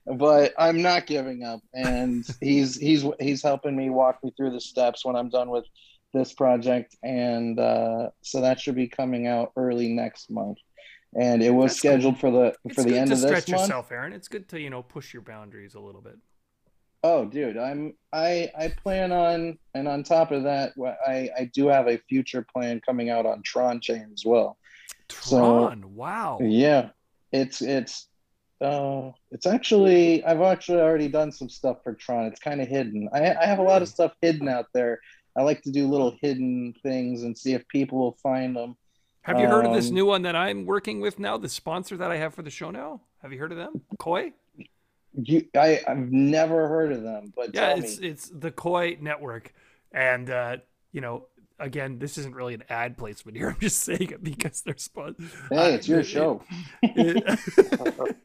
But 0.06 0.54
I'm 0.58 0.82
not 0.82 1.06
giving 1.06 1.44
up, 1.44 1.62
and 1.74 2.26
he's 2.42 2.76
he's 2.76 3.06
he's 3.20 3.42
helping 3.42 3.76
me 3.76 3.90
walk 3.90 4.22
me 4.24 4.34
through 4.36 4.52
the 4.52 4.60
steps 4.60 5.06
when 5.06 5.16
I'm 5.16 5.30
done 5.30 5.50
with 5.50 5.66
this 6.14 6.34
project, 6.34 6.98
and 7.04 7.58
uh, 7.60 8.10
so 8.22 8.42
that 8.42 8.60
should 8.60 8.76
be 8.76 8.88
coming 8.88 9.28
out 9.28 9.52
early 9.56 9.94
next 9.94 10.30
month. 10.30 10.58
And 11.16 11.42
it 11.44 11.52
was 11.52 11.72
That's 11.72 11.80
scheduled 11.80 12.20
for 12.20 12.32
the 12.32 12.56
it's 12.66 12.76
for 12.76 12.84
the 12.84 12.98
end 12.98 13.12
of 13.12 13.22
this 13.22 13.32
month 13.32 13.44
stretch 13.44 13.62
yourself, 13.62 13.92
Aaron. 13.92 14.14
It's 14.14 14.28
good 14.28 14.50
to 14.50 14.60
you 14.60 14.70
know 14.70 14.84
push 14.84 15.14
your 15.14 15.22
boundaries 15.22 15.76
a 15.76 15.80
little 15.80 16.02
bit. 16.02 16.18
Oh, 17.04 17.26
dude, 17.26 17.58
I'm 17.58 17.94
I 18.14 18.50
I 18.58 18.70
plan 18.70 19.12
on, 19.12 19.58
and 19.74 19.88
on 19.88 20.04
top 20.04 20.32
of 20.32 20.44
that, 20.44 20.74
I 21.06 21.30
I 21.38 21.52
do 21.54 21.68
have 21.68 21.88
a 21.88 21.98
future 22.10 22.46
plan 22.54 22.82
coming 22.86 23.10
out 23.10 23.26
on 23.26 23.42
Tron 23.44 23.82
Chain 23.82 24.10
as 24.14 24.24
well. 24.26 24.58
So- 25.10 25.38
Tron, 25.68 25.96
wow. 25.96 26.40
Yeah, 26.42 26.90
it's 27.32 27.62
it's 27.62 28.08
uh 28.62 29.12
it's 29.32 29.46
actually 29.46 30.24
I've 30.24 30.42
actually 30.42 30.80
already 30.80 31.10
done 31.10 31.32
some 31.34 31.50
stuff 31.50 31.84
for 31.84 31.94
Tron. 31.94 32.26
It's 32.28 32.40
kind 32.40 32.62
of 32.62 32.68
hidden. 32.70 33.10
I 33.14 33.34
I 33.36 33.46
have 33.46 33.60
a 33.60 33.64
lot 33.64 33.82
of 33.82 33.90
stuff 33.90 34.14
hidden 34.22 34.48
out 34.48 34.68
there. 34.74 35.00
I 35.36 35.42
like 35.42 35.62
to 35.64 35.72
do 35.72 35.88
little 35.88 36.16
hidden 36.22 36.74
things 36.84 37.24
and 37.24 37.38
see 37.38 37.54
if 37.54 37.68
people 37.68 37.98
will 37.98 38.18
find 38.24 38.56
them. 38.56 38.78
Have 39.24 39.40
you 39.40 39.48
heard 39.48 39.66
of 39.66 39.74
this 39.74 39.88
Um, 39.90 39.96
new 39.96 40.06
one 40.06 40.22
that 40.24 40.36
I'm 40.36 40.66
working 40.66 41.02
with 41.02 41.18
now? 41.18 41.38
The 41.38 41.50
sponsor 41.50 41.98
that 41.98 42.12
I 42.12 42.18
have 42.18 42.34
for 42.34 42.44
the 42.44 42.50
show 42.52 42.72
now. 42.72 43.02
Have 43.22 43.34
you 43.34 43.40
heard 43.40 43.52
of 43.52 43.58
them? 43.58 43.82
Koi. 43.98 44.32
You, 45.16 45.46
I 45.56 45.82
I've 45.88 46.12
never 46.12 46.68
heard 46.68 46.92
of 46.92 47.04
them, 47.04 47.32
but 47.36 47.54
Yeah, 47.54 47.70
tell 47.70 47.80
it's 47.80 48.00
me. 48.00 48.08
it's 48.08 48.30
the 48.30 48.52
Koi 48.52 48.98
network, 49.00 49.54
and 49.92 50.30
uh, 50.30 50.58
you 50.92 51.02
know, 51.02 51.28
again, 51.60 52.00
this 52.00 52.18
isn't 52.18 52.34
really 52.36 52.54
an 52.56 52.64
ad 52.70 52.98
placement 52.98 53.38
here. 53.38 53.50
I'm 53.54 53.60
just 53.60 53.82
saying 53.84 54.10
it 54.12 54.24
because 54.24 54.62
they're 54.62 54.76
sponsor. 54.78 55.24
Hey, 55.50 55.74
it's 55.76 55.88
your 55.88 56.04
show. 56.04 56.42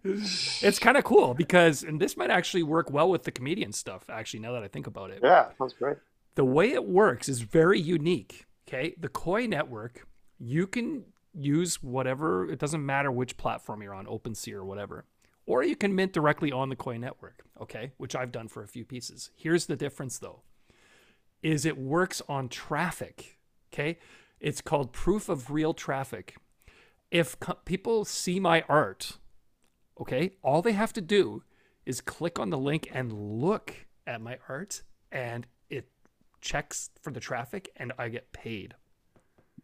it's 0.05 0.79
kind 0.79 0.97
of 0.97 1.05
cool 1.05 1.35
because, 1.35 1.83
and 1.83 2.01
this 2.01 2.17
might 2.17 2.31
actually 2.31 2.63
work 2.63 2.91
well 2.91 3.09
with 3.11 3.25
the 3.25 3.31
comedian 3.33 3.73
stuff. 3.73 4.09
Actually, 4.09 4.41
now 4.41 4.53
that 4.53 4.63
I 4.63 4.69
think 4.69 4.87
about 4.87 5.11
it, 5.11 5.21
Yeah, 5.23 5.49
sounds 5.59 5.75
great. 5.75 5.97
the 6.35 6.45
way 6.45 6.73
it 6.73 6.85
works 6.87 7.29
is 7.29 7.41
very 7.43 7.81
unique. 7.81 8.47
Okay, 8.67 8.95
the 8.99 9.09
Koi 9.09 9.47
network, 9.47 10.07
you 10.39 10.67
can 10.67 11.05
use 11.35 11.83
whatever. 11.83 12.51
It 12.51 12.59
doesn't 12.59 12.85
matter 12.85 13.11
which 13.11 13.37
platform 13.37 13.83
you're 13.83 13.95
on, 13.95 14.07
OpenSea 14.07 14.53
or 14.55 14.65
whatever, 14.65 15.05
or 15.49 15.65
you 15.65 15.75
can 15.75 15.95
mint 15.95 16.13
directly 16.13 16.53
on 16.53 16.69
the 16.69 16.77
Koi 16.77 16.99
network. 16.99 17.43
Okay, 17.61 17.93
which 17.97 18.15
I've 18.15 18.31
done 18.31 18.49
for 18.49 18.63
a 18.63 18.69
few 18.69 18.85
pieces. 18.85 19.31
Here's 19.35 19.67
the 19.67 19.77
difference 19.77 20.19
though: 20.19 20.43
is 21.43 21.65
it 21.65 21.79
works 21.79 22.23
on 22.29 22.49
traffic. 22.49 23.39
Okay, 23.73 23.99
it's 24.39 24.61
called 24.61 24.93
proof 24.93 25.29
of 25.29 25.51
real 25.51 25.73
traffic. 25.75 26.37
If 27.11 27.41
co- 27.41 27.59
people 27.65 28.05
see 28.05 28.39
my 28.39 28.63
art, 28.69 29.19
okay, 29.99 30.35
all 30.43 30.61
they 30.61 30.73
have 30.73 30.93
to 30.93 31.01
do 31.01 31.43
is 31.87 32.03
click 32.03 32.39
on 32.39 32.51
the 32.51 32.59
link 32.59 32.87
and 32.93 33.41
look 33.41 33.87
at 34.07 34.21
my 34.21 34.37
art, 34.49 34.83
and 35.11 35.47
it 35.71 35.89
checks 36.43 36.91
for 37.01 37.11
the 37.11 37.21
traffic, 37.21 37.71
and 37.77 37.95
I 37.99 38.11
get 38.11 38.33
paid. 38.33 38.75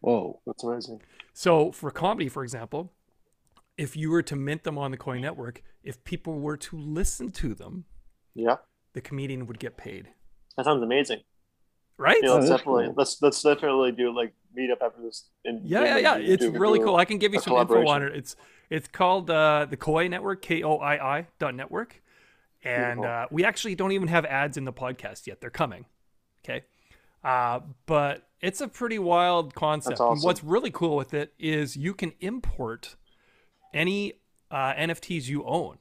Whoa. 0.01 0.41
That's 0.47 0.65
amazing. 0.65 1.03
So 1.35 1.73
for 1.73 1.91
comedy, 1.91 2.29
for 2.31 2.43
example, 2.43 2.93
if 3.77 3.97
you 3.97 4.11
were 4.11 4.23
to 4.23 4.37
mint 4.37 4.65
them 4.65 4.79
on 4.79 4.91
the 4.91 4.97
Koi 4.97 5.19
Network, 5.19 5.63
if 5.83 6.03
people 6.05 6.39
were 6.41 6.57
to 6.57 6.79
listen 6.79 7.31
to 7.33 7.55
them, 7.55 7.85
Yeah, 8.35 8.57
the 8.93 9.01
comedian 9.01 9.47
would 9.47 9.59
get 9.59 9.77
paid. 9.77 10.09
that 10.57 10.65
sounds 10.65 10.83
amazing. 10.83 11.21
Right? 11.97 12.19
Yeah, 12.23 12.31
Oh, 12.31 12.35
let's 12.35 12.49
that's 12.49 12.61
definitely 12.61 12.87
cool. 12.87 12.95
let's 12.97 13.23
let's 13.23 13.43
definitely 13.43 13.93
do 13.93 14.13
like 14.15 14.35
meet 14.55 14.71
up 14.71 14.79
after 14.83 15.01
this. 15.03 15.29
And 15.45 15.65
Yeah, 15.65 15.85
yeah, 15.85 15.99
yeah. 15.99 16.17
It's 16.17 16.45
really 16.45 16.81
cool. 16.81 16.97
I 16.97 17.05
can 17.05 17.19
give 17.19 17.33
you 17.33 17.41
some 17.41 17.57
info 17.57 17.87
on 17.87 18.03
it. 18.03 18.15
It's 18.17 18.37
it's 18.71 18.89
called 18.89 19.31
uh, 19.31 19.67
the 19.69 19.77
Koi 19.77 20.09
Network, 20.09 20.43
K 20.43 20.63
O 20.63 20.77
I 20.79 21.19
I 21.19 21.27
dot 21.39 21.55
network, 21.55 22.03
and 22.65 23.05
uh, 23.05 23.27
we 23.31 23.45
actually 23.45 23.75
don't 23.77 23.93
even 23.93 24.09
have 24.09 24.25
ads 24.25 24.57
in 24.57 24.65
the 24.65 24.73
podcast 24.73 25.27
yet. 25.27 25.41
They're 25.41 25.51
coming. 25.51 25.85
Okay, 26.45 26.65
uh, 27.23 27.61
but 27.87 28.29
it's 28.41 28.61
a 28.61 28.67
pretty 28.69 28.99
wild 28.99 29.55
concept. 29.55 30.01
And 30.01 30.09
awesome. 30.09 30.27
what's 30.27 30.43
really 30.43 30.71
cool 30.73 30.97
with 30.97 31.15
it 31.15 31.33
is 31.39 31.77
you 31.77 31.95
can 31.95 32.13
import 32.21 32.97
any 33.75 34.15
uh, 34.51 34.73
NFTs 34.75 35.29
you 35.29 35.45
own 35.45 35.79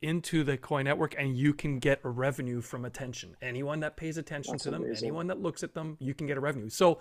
into 0.00 0.44
the 0.44 0.56
Koi 0.56 0.82
Network, 0.82 1.14
and 1.18 1.36
you 1.36 1.54
can 1.54 1.78
get 1.78 2.00
a 2.04 2.08
revenue 2.08 2.60
from 2.60 2.84
attention. 2.84 3.36
Anyone 3.40 3.80
that 3.80 3.96
pays 3.96 4.18
attention 4.18 4.52
That's 4.52 4.64
to 4.64 4.70
them, 4.70 4.84
amazing. 4.84 5.08
anyone 5.08 5.26
that 5.28 5.40
looks 5.40 5.62
at 5.62 5.74
them, 5.74 5.96
you 5.98 6.14
can 6.14 6.26
get 6.26 6.36
a 6.36 6.40
revenue. 6.40 6.68
So, 6.68 7.00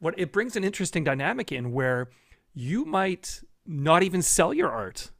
what 0.00 0.14
it 0.18 0.32
brings 0.32 0.56
an 0.56 0.64
interesting 0.64 1.04
dynamic 1.04 1.50
in 1.52 1.72
where 1.72 2.10
you 2.54 2.84
might 2.84 3.40
not 3.66 4.02
even 4.02 4.22
sell 4.22 4.52
your 4.52 4.70
art. 4.70 5.10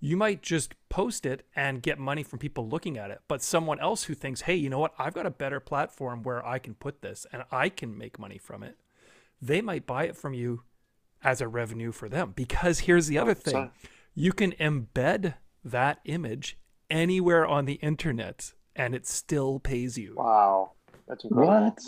You 0.00 0.16
might 0.16 0.42
just 0.42 0.74
post 0.88 1.24
it 1.24 1.46
and 1.56 1.82
get 1.82 1.98
money 1.98 2.22
from 2.22 2.38
people 2.38 2.68
looking 2.68 2.98
at 2.98 3.10
it. 3.10 3.20
But 3.28 3.42
someone 3.42 3.80
else 3.80 4.04
who 4.04 4.14
thinks, 4.14 4.42
hey, 4.42 4.54
you 4.54 4.68
know 4.68 4.78
what? 4.78 4.94
I've 4.98 5.14
got 5.14 5.26
a 5.26 5.30
better 5.30 5.60
platform 5.60 6.22
where 6.22 6.46
I 6.46 6.58
can 6.58 6.74
put 6.74 7.00
this 7.00 7.26
and 7.32 7.44
I 7.50 7.68
can 7.68 7.96
make 7.96 8.18
money 8.18 8.36
from 8.38 8.62
it. 8.62 8.76
They 9.40 9.60
might 9.62 9.86
buy 9.86 10.04
it 10.04 10.16
from 10.16 10.34
you 10.34 10.62
as 11.26 11.40
a 11.40 11.48
revenue 11.48 11.90
for 11.90 12.08
them. 12.08 12.32
Because 12.36 12.80
here's 12.80 13.08
the 13.08 13.18
other 13.18 13.34
thing 13.34 13.70
you 14.14 14.32
can 14.32 14.52
embed 14.52 15.34
that 15.64 15.98
image 16.04 16.56
anywhere 16.88 17.44
on 17.44 17.64
the 17.64 17.74
internet 17.74 18.54
and 18.76 18.94
it 18.94 19.06
still 19.06 19.58
pays 19.58 19.98
you. 19.98 20.14
Wow, 20.16 20.72
that's 21.08 21.24
incredible. 21.24 21.64
What? 21.64 21.80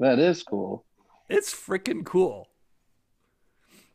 That 0.00 0.18
is 0.18 0.42
cool. 0.42 0.84
It's 1.28 1.54
freaking 1.54 2.04
cool. 2.04 2.48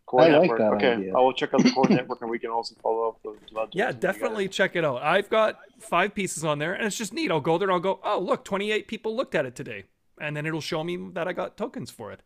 Core 0.06 0.22
I 0.22 0.30
like 0.30 0.42
network. 0.44 0.60
that 0.60 0.74
okay, 0.76 0.94
idea. 0.94 1.14
I 1.14 1.20
will 1.20 1.34
check 1.34 1.54
out 1.54 1.62
the 1.62 1.72
Koi 1.72 1.94
network, 1.94 2.22
and 2.22 2.30
we 2.30 2.40
can 2.40 2.50
also 2.50 2.76
follow 2.82 3.10
up 3.10 3.20
with. 3.26 3.36
Yeah, 3.42 3.48
those 3.48 3.56
when 3.58 3.68
we 3.68 3.82
get 3.82 4.00
definitely 4.00 4.48
check 4.48 4.76
it 4.78 4.86
out. 4.86 5.04
I've 5.04 5.30
got 5.30 5.60
five 5.80 6.16
pieces 6.16 6.46
on 6.46 6.60
there, 6.60 6.74
and 6.74 6.86
it's 6.86 6.98
just 6.98 7.14
neat. 7.14 7.30
I'll 7.30 7.42
go 7.42 7.58
there 7.58 7.68
and 7.68 7.74
I'll 7.74 7.82
go, 7.82 8.00
oh, 8.06 8.18
look, 8.18 8.46
28 8.46 8.88
people 8.88 9.18
looked 9.18 9.36
at 9.36 9.46
it 9.46 9.54
today. 9.54 9.84
And 10.22 10.36
then 10.38 10.46
it'll 10.46 10.62
show 10.62 10.82
me 10.82 11.10
that 11.14 11.28
I 11.28 11.34
got 11.34 11.58
tokens 11.58 11.92
for 11.92 12.14
it. 12.14 12.22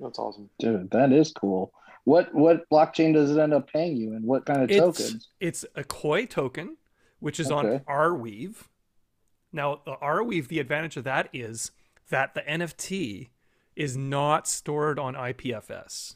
That's 0.00 0.18
awesome. 0.18 0.48
Dude, 0.58 0.90
that 0.92 1.12
is 1.12 1.30
cool. 1.30 1.72
What 2.06 2.32
what 2.32 2.70
blockchain 2.70 3.14
does 3.14 3.32
it 3.32 3.40
end 3.40 3.52
up 3.52 3.68
paying 3.70 3.96
you, 3.96 4.12
and 4.14 4.24
what 4.24 4.46
kind 4.46 4.62
of 4.62 4.70
It's, 4.70 4.78
tokens? 4.78 5.28
it's 5.40 5.64
a 5.74 5.82
Koi 5.82 6.24
token, 6.24 6.76
which 7.18 7.40
is 7.40 7.50
on 7.50 7.66
Okay. 7.66 7.84
Arweave. 7.88 8.68
Now, 9.52 9.80
the 9.84 9.96
Arweave, 10.00 10.46
the 10.46 10.60
advantage 10.60 10.96
of 10.96 11.02
that 11.02 11.28
is 11.32 11.72
that 12.10 12.34
the 12.34 12.42
NFT 12.42 13.30
is 13.74 13.96
not 13.96 14.46
stored 14.46 15.00
on 15.00 15.14
IPFS. 15.14 16.14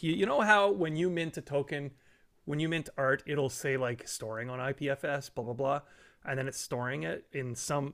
You 0.00 0.24
know 0.24 0.40
how 0.40 0.70
when 0.70 0.96
you 0.96 1.10
mint 1.10 1.36
a 1.36 1.42
token, 1.42 1.90
when 2.46 2.58
you 2.58 2.70
mint 2.70 2.88
art, 2.96 3.22
it'll 3.26 3.50
say 3.50 3.76
like 3.76 4.08
storing 4.08 4.48
on 4.48 4.58
IPFS, 4.58 5.34
blah, 5.34 5.44
blah, 5.44 5.52
blah, 5.52 5.80
and 6.24 6.38
then 6.38 6.48
it's 6.48 6.58
storing 6.60 7.02
it 7.02 7.26
in 7.32 7.54
some. 7.54 7.92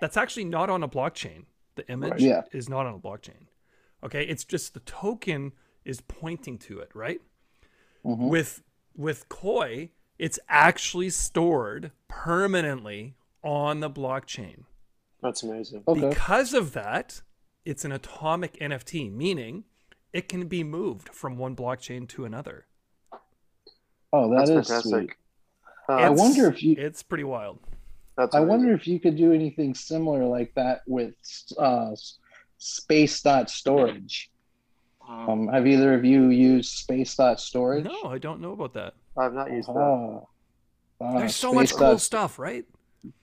That's 0.00 0.16
actually 0.16 0.44
not 0.44 0.70
on 0.70 0.84
a 0.84 0.88
blockchain. 0.88 1.46
The 1.74 1.90
image 1.90 2.22
Yeah. 2.22 2.42
is 2.52 2.68
not 2.68 2.86
on 2.86 2.94
a 2.94 2.98
blockchain. 3.00 3.48
Okay, 4.04 4.22
it's 4.24 4.44
just 4.44 4.74
the 4.74 4.80
token 4.80 5.52
is 5.88 6.00
pointing 6.02 6.58
to 6.58 6.78
it, 6.80 6.90
right? 6.94 7.20
Mhm. 8.04 8.28
With 8.28 8.62
with 8.96 9.28
Koi, 9.28 9.90
it's 10.18 10.38
actually 10.48 11.10
stored 11.10 11.92
permanently 12.08 13.14
on 13.42 13.80
the 13.80 13.90
blockchain. 13.90 14.64
That's 15.22 15.42
amazing. 15.42 15.84
Okay. 15.88 16.08
Because 16.08 16.52
of 16.54 16.72
that, 16.74 17.22
it's 17.64 17.84
an 17.84 17.92
atomic 17.92 18.56
NFT, 18.60 19.08
meaning 19.10 19.64
it 20.12 20.28
can 20.28 20.46
be 20.48 20.64
moved 20.64 21.08
from 21.10 21.36
one 21.38 21.54
blockchain 21.56 22.08
to 22.10 22.24
another. 22.24 22.66
Oh, 24.12 24.30
that 24.30 24.46
That's 24.46 24.50
is 24.50 24.68
fantastic. 24.68 24.90
sweet. 24.90 25.10
Uh, 25.88 25.92
I 25.94 26.10
wonder 26.10 26.48
if 26.48 26.62
you 26.62 26.74
It's 26.78 27.02
pretty 27.02 27.24
wild. 27.24 27.60
that's 28.16 28.34
I 28.34 28.38
amazing. 28.38 28.48
wonder 28.48 28.72
if 28.74 28.86
you 28.86 28.98
could 29.00 29.16
do 29.16 29.32
anything 29.32 29.74
similar 29.74 30.24
like 30.24 30.52
that 30.54 30.82
with 30.86 31.14
uh, 31.58 31.94
space 32.58 33.22
dot 33.22 33.50
storage. 33.50 34.30
Um, 35.08 35.48
have 35.48 35.66
either 35.66 35.94
of 35.94 36.04
you 36.04 36.28
used 36.28 36.70
space 36.76 37.14
dot 37.14 37.40
storage? 37.40 37.84
No, 37.84 38.04
I 38.04 38.18
don't 38.18 38.40
know 38.40 38.52
about 38.52 38.74
that. 38.74 38.94
I've 39.16 39.32
not 39.32 39.50
used 39.50 39.68
that. 39.68 40.22
Ah, 41.00 41.18
There's 41.18 41.34
so 41.36 41.52
much 41.52 41.70
cool 41.72 41.92
dot- 41.92 42.00
stuff, 42.00 42.38
right? 42.38 42.64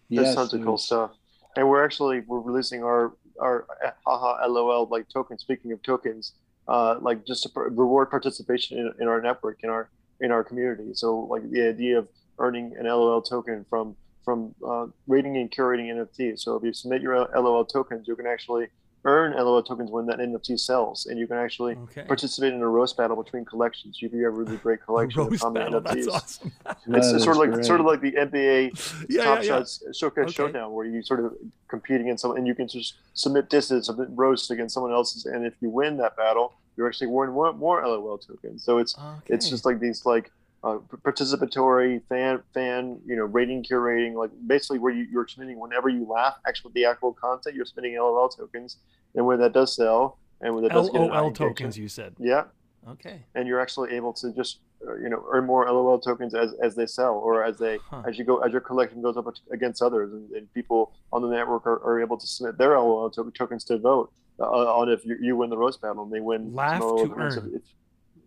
There's 0.09 0.27
yes, 0.27 0.35
tons 0.35 0.53
of 0.53 0.63
cool 0.63 0.77
stuff, 0.77 1.11
and 1.55 1.67
we're 1.67 1.83
actually 1.83 2.21
we're 2.21 2.39
releasing 2.39 2.83
our 2.83 3.13
our 3.39 3.67
haha 4.05 4.45
lol 4.47 4.87
like 4.89 5.07
token. 5.09 5.37
Speaking 5.37 5.71
of 5.73 5.81
tokens, 5.83 6.33
uh, 6.67 6.95
like 7.01 7.25
just 7.25 7.43
to 7.43 7.49
pr- 7.49 7.69
reward 7.69 8.09
participation 8.09 8.77
in, 8.79 8.91
in 9.01 9.07
our 9.07 9.21
network 9.21 9.59
in 9.63 9.69
our 9.69 9.89
in 10.21 10.31
our 10.31 10.43
community. 10.43 10.93
So 10.93 11.19
like 11.19 11.49
the 11.51 11.67
idea 11.67 11.99
of 11.99 12.07
earning 12.39 12.75
an 12.79 12.85
LOL 12.85 13.21
token 13.21 13.65
from 13.69 13.95
from 14.23 14.55
uh, 14.67 14.87
rating 15.07 15.37
and 15.37 15.51
curating 15.51 15.87
NFTs. 15.93 16.39
So 16.39 16.55
if 16.55 16.63
you 16.63 16.73
submit 16.73 17.01
your 17.01 17.27
LOL 17.35 17.65
tokens, 17.65 18.07
you 18.07 18.15
can 18.15 18.25
actually 18.25 18.67
earn 19.05 19.33
LOL 19.33 19.61
tokens 19.63 19.91
when 19.91 20.05
that 20.07 20.19
NFT 20.19 20.59
sells, 20.59 21.05
and 21.05 21.17
you 21.19 21.27
can 21.27 21.37
actually 21.37 21.73
Okay. 21.75 22.03
participate 22.03 22.53
in 22.53 22.61
a 22.61 22.67
roast 22.67 22.97
battle 22.97 23.15
between 23.21 23.45
collections. 23.45 23.99
If 24.01 24.11
you 24.11 24.25
have 24.25 24.33
a 24.33 24.37
really 24.37 24.57
great 24.57 24.81
collection 24.83 25.21
of 25.21 25.27
Roast 25.29 25.41
common 25.41 25.61
battle, 25.63 25.81
NFTs, 25.81 26.05
that's 26.05 26.07
awesome. 26.07 26.51
it's 26.97 27.11
That 27.11 27.19
sort 27.21 27.35
of 27.37 27.41
like 27.41 27.51
great. 27.51 27.65
sort 27.65 27.79
of 27.79 27.85
like 27.85 28.01
the 28.01 28.11
NBA 28.13 29.05
yeah, 29.09 29.23
top 29.23 29.37
yeah, 29.37 29.43
yeah. 29.43 29.47
shots 29.59 29.83
showcase 29.97 30.23
Okay. 30.25 30.33
showdown 30.33 30.73
where 30.73 30.85
you 30.85 31.01
sort 31.03 31.23
of 31.23 31.33
compete 31.69 32.01
against 32.01 32.21
someone 32.23 32.37
and 32.39 32.47
you 32.47 32.55
can 32.55 32.67
just 32.67 32.95
submit 33.13 33.49
disses 33.49 33.85
submit 33.85 34.07
roast 34.11 34.49
against 34.51 34.73
someone 34.73 34.91
else's 34.91 35.25
and 35.25 35.45
if 35.45 35.53
you 35.61 35.69
win 35.69 35.97
that 35.97 36.15
battle 36.17 36.53
you're 36.77 36.87
actually 36.87 37.07
winning 37.07 37.33
more, 37.33 37.53
more 37.53 37.81
lol 37.87 38.17
tokens 38.17 38.63
so 38.63 38.77
it's 38.79 38.95
it's 39.27 39.49
just 39.49 39.65
like 39.65 39.79
these 39.79 40.05
like 40.05 40.31
uh, 40.65 40.79
participatory 41.05 42.01
fan 42.09 42.41
fan 42.53 42.99
you 43.05 43.15
know 43.15 43.23
rating 43.25 43.63
curating 43.63 44.15
like 44.15 44.31
basically 44.47 44.79
where 44.79 44.91
you, 44.91 45.05
you're 45.11 45.27
submitting 45.27 45.59
whenever 45.59 45.89
you 45.89 46.05
laugh 46.09 46.35
actually 46.47 46.71
the 46.73 46.83
actual 46.83 47.13
content 47.13 47.55
you're 47.55 47.65
submitting 47.65 47.95
lol 47.97 48.27
tokens 48.27 48.77
and 49.13 49.25
where 49.25 49.37
that 49.37 49.53
does 49.53 49.75
sell 49.75 50.17
and 50.41 50.53
where 50.53 50.63
that 50.63 50.71
does 50.71 50.89
get 50.89 51.01
an 51.01 51.09
high 51.09 51.19
LOL 51.21 51.31
tokens, 51.31 51.77
you 51.77 51.87
said. 51.87 52.15
yeah 52.19 52.43
Okay. 52.87 53.23
and 53.35 53.47
you're 53.47 53.59
actually 53.61 53.91
able 53.95 54.11
to 54.13 54.31
just 54.33 54.59
uh, 54.87 54.95
you 54.95 55.09
know 55.09 55.23
earn 55.31 55.45
more 55.45 55.65
LOL 55.65 55.99
tokens 55.99 56.33
as, 56.35 56.53
as 56.61 56.75
they 56.75 56.85
sell 56.87 57.13
or 57.15 57.43
as 57.43 57.57
they 57.57 57.77
Huh. 57.89 58.01
as 58.07 58.17
you 58.17 58.25
go 58.25 58.39
as 58.39 58.51
your 58.51 58.61
collection 58.61 59.01
goes 59.01 59.17
up 59.17 59.25
against 59.51 59.81
others 59.83 60.11
and, 60.13 60.29
and 60.31 60.51
people 60.53 60.93
on 61.13 61.21
the 61.21 61.29
network 61.29 61.65
are, 61.67 61.79
are 61.87 62.01
able 62.01 62.17
to 62.17 62.27
submit 62.27 62.57
their 62.57 62.77
LOL 62.79 63.09
to- 63.11 63.31
tokens 63.37 63.63
to 63.65 63.77
vote 63.77 64.11
uh, 64.39 64.43
on 64.79 64.89
if 64.89 65.05
you, 65.05 65.15
you 65.21 65.35
win 65.37 65.49
the 65.49 65.57
roast 65.57 65.79
battle 65.81 66.03
and 66.03 66.11
they 66.11 66.19
win 66.19 66.53
Laugh 66.53 66.79
to 66.81 67.13
earn. 67.17 67.61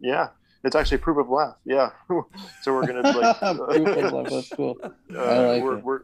Yeah 0.00 0.28
it's 0.64 0.74
actually 0.76 0.98
proof 0.98 1.18
of 1.18 1.28
laugh 1.28 1.56
yeah 1.64 1.90
so 2.62 2.74
we're 2.74 2.86
gonna 2.86 3.02
like 3.02 3.38
Proof 3.38 3.88
of 4.04 4.12
love, 4.12 4.30
that's 4.30 4.48
cool. 4.50 4.76
uh, 4.82 4.88
I 5.18 5.38
like 5.52 5.62
we're, 5.62 5.78
it. 5.78 5.84
we're, 5.84 6.00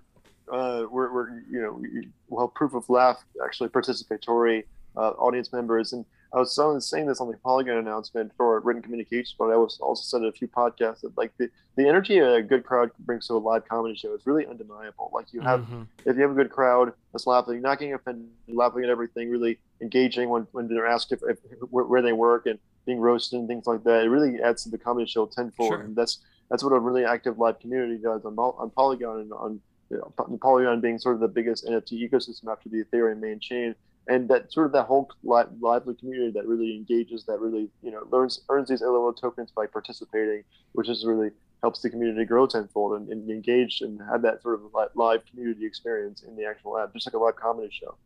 uh, 0.53 0.85
we're, 0.91 1.13
we're, 1.13 1.31
you 1.51 1.61
know, 1.63 1.73
we- 1.73 2.09
we'll 2.29 2.47
have 2.47 2.55
proof 2.55 2.75
of 2.75 2.89
laugh, 2.91 3.25
actually 3.45 3.69
participatory 3.71 4.65
uh, 4.97 5.11
audience 5.13 5.53
members. 5.53 5.93
And 5.95 6.05
I 6.33 6.39
was 6.39 6.55
so- 6.55 6.79
saying 6.79 7.07
this 7.07 7.21
on 7.21 7.31
the 7.31 7.37
Polygon 7.39 7.79
announcement 7.79 8.33
for 8.37 8.61
written 8.61 8.83
communications, 8.83 9.35
but 9.39 9.47
I 9.51 9.57
was 9.57 9.79
also 9.81 10.03
said 10.03 10.23
in 10.23 10.29
a 10.29 10.33
few 10.33 10.47
podcasts 10.49 11.01
that 11.01 11.17
like 11.17 11.33
the, 11.39 11.49
the 11.77 11.89
energy 11.89 12.19
a 12.19 12.43
good 12.43 12.65
crowd 12.65 12.91
brings 13.01 13.27
to 13.29 13.35
a 13.35 13.39
live 13.39 13.67
comedy 13.69 13.97
show 13.97 14.15
is 14.15 14.27
really 14.27 14.47
undeniable. 14.47 15.11
Like 15.15 15.33
you 15.33 15.41
have, 15.41 15.61
Mhm. 15.63 15.87
if 16.05 16.17
you 16.17 16.23
have 16.23 16.33
a 16.33 16.35
good 16.35 16.51
crowd 16.51 16.93
that's 17.13 17.27
laughing, 17.27 17.63
not 17.63 17.79
getting 17.79 17.95
offended, 17.95 18.29
laughing 18.49 18.85
at 18.85 18.91
everything, 18.91 19.31
really 19.31 19.59
engaging 19.81 20.29
when, 20.29 20.47
when 20.53 20.69
they're 20.69 20.87
asked 20.87 21.11
if, 21.13 21.21
if 21.29 21.39
where, 21.71 21.85
where 21.85 22.03
they 22.03 22.13
work 22.13 22.47
and 22.47 22.59
being 22.85 23.01
roasted 23.01 23.39
and 23.39 23.49
things 23.49 23.67
like 23.67 23.85
that, 23.85 24.05
it 24.05 24.09
really 24.09 24.41
adds 24.43 24.65
to 24.65 24.71
the 24.71 24.79
comedy 24.79 25.07
show 25.07 25.27
tenfold. 25.27 25.71
Sure. 25.71 25.81
And 25.81 25.97
that's 25.97 26.19
that's 26.51 26.63
what 26.63 26.73
a 26.73 26.79
really 26.79 27.05
active 27.05 27.39
live 27.39 27.59
community 27.59 27.99
does 27.99 28.25
on, 28.25 28.39
on 28.39 28.71
Polygon 28.71 29.21
and 29.21 29.33
on 29.33 29.61
you 29.91 29.99
know, 29.99 30.39
Polygon 30.39 30.81
being 30.81 30.99
sort 30.99 31.15
of 31.15 31.21
the 31.21 31.29
biggest 31.29 31.67
NFT 31.67 32.11
ecosystem 32.11 32.51
after 32.51 32.69
the 32.69 32.85
Ethereum 32.85 33.21
main 33.21 33.41
chain. 33.41 33.75
And 34.07 34.29
that 34.29 34.53
sort 34.53 34.67
of 34.67 34.73
that 34.73 34.85
whole 34.85 35.11
li- 35.23 35.45
lively 35.61 35.95
community 35.95 36.31
that 36.33 36.47
really 36.47 36.77
engages, 36.77 37.25
that 37.25 37.41
really 37.41 37.71
you 37.83 37.91
know 37.91 38.07
learns 38.11 38.43
earns 38.51 38.69
these 38.69 38.83
LOL 38.83 39.15
tokens 39.15 39.51
by 39.51 39.67
participating, 39.67 40.45
which 40.73 40.91
is 40.91 41.07
really 41.07 41.31
helps 41.63 41.81
the 41.81 41.89
community 41.89 42.27
grow 42.27 42.47
tenfold 42.47 43.01
and, 43.01 43.09
and 43.09 43.31
engage 43.31 43.81
and 43.81 43.99
have 44.03 44.21
that 44.21 44.43
sort 44.43 44.57
of 44.57 44.61
li- 44.75 44.85
live 44.95 45.25
community 45.25 45.65
experience 45.65 46.23
in 46.23 46.37
the 46.37 46.45
actual 46.45 46.79
app, 46.79 46.93
just 46.93 47.07
like 47.07 47.15
a 47.15 47.19
live 47.19 47.37
comedy 47.37 47.71
show. 47.73 47.97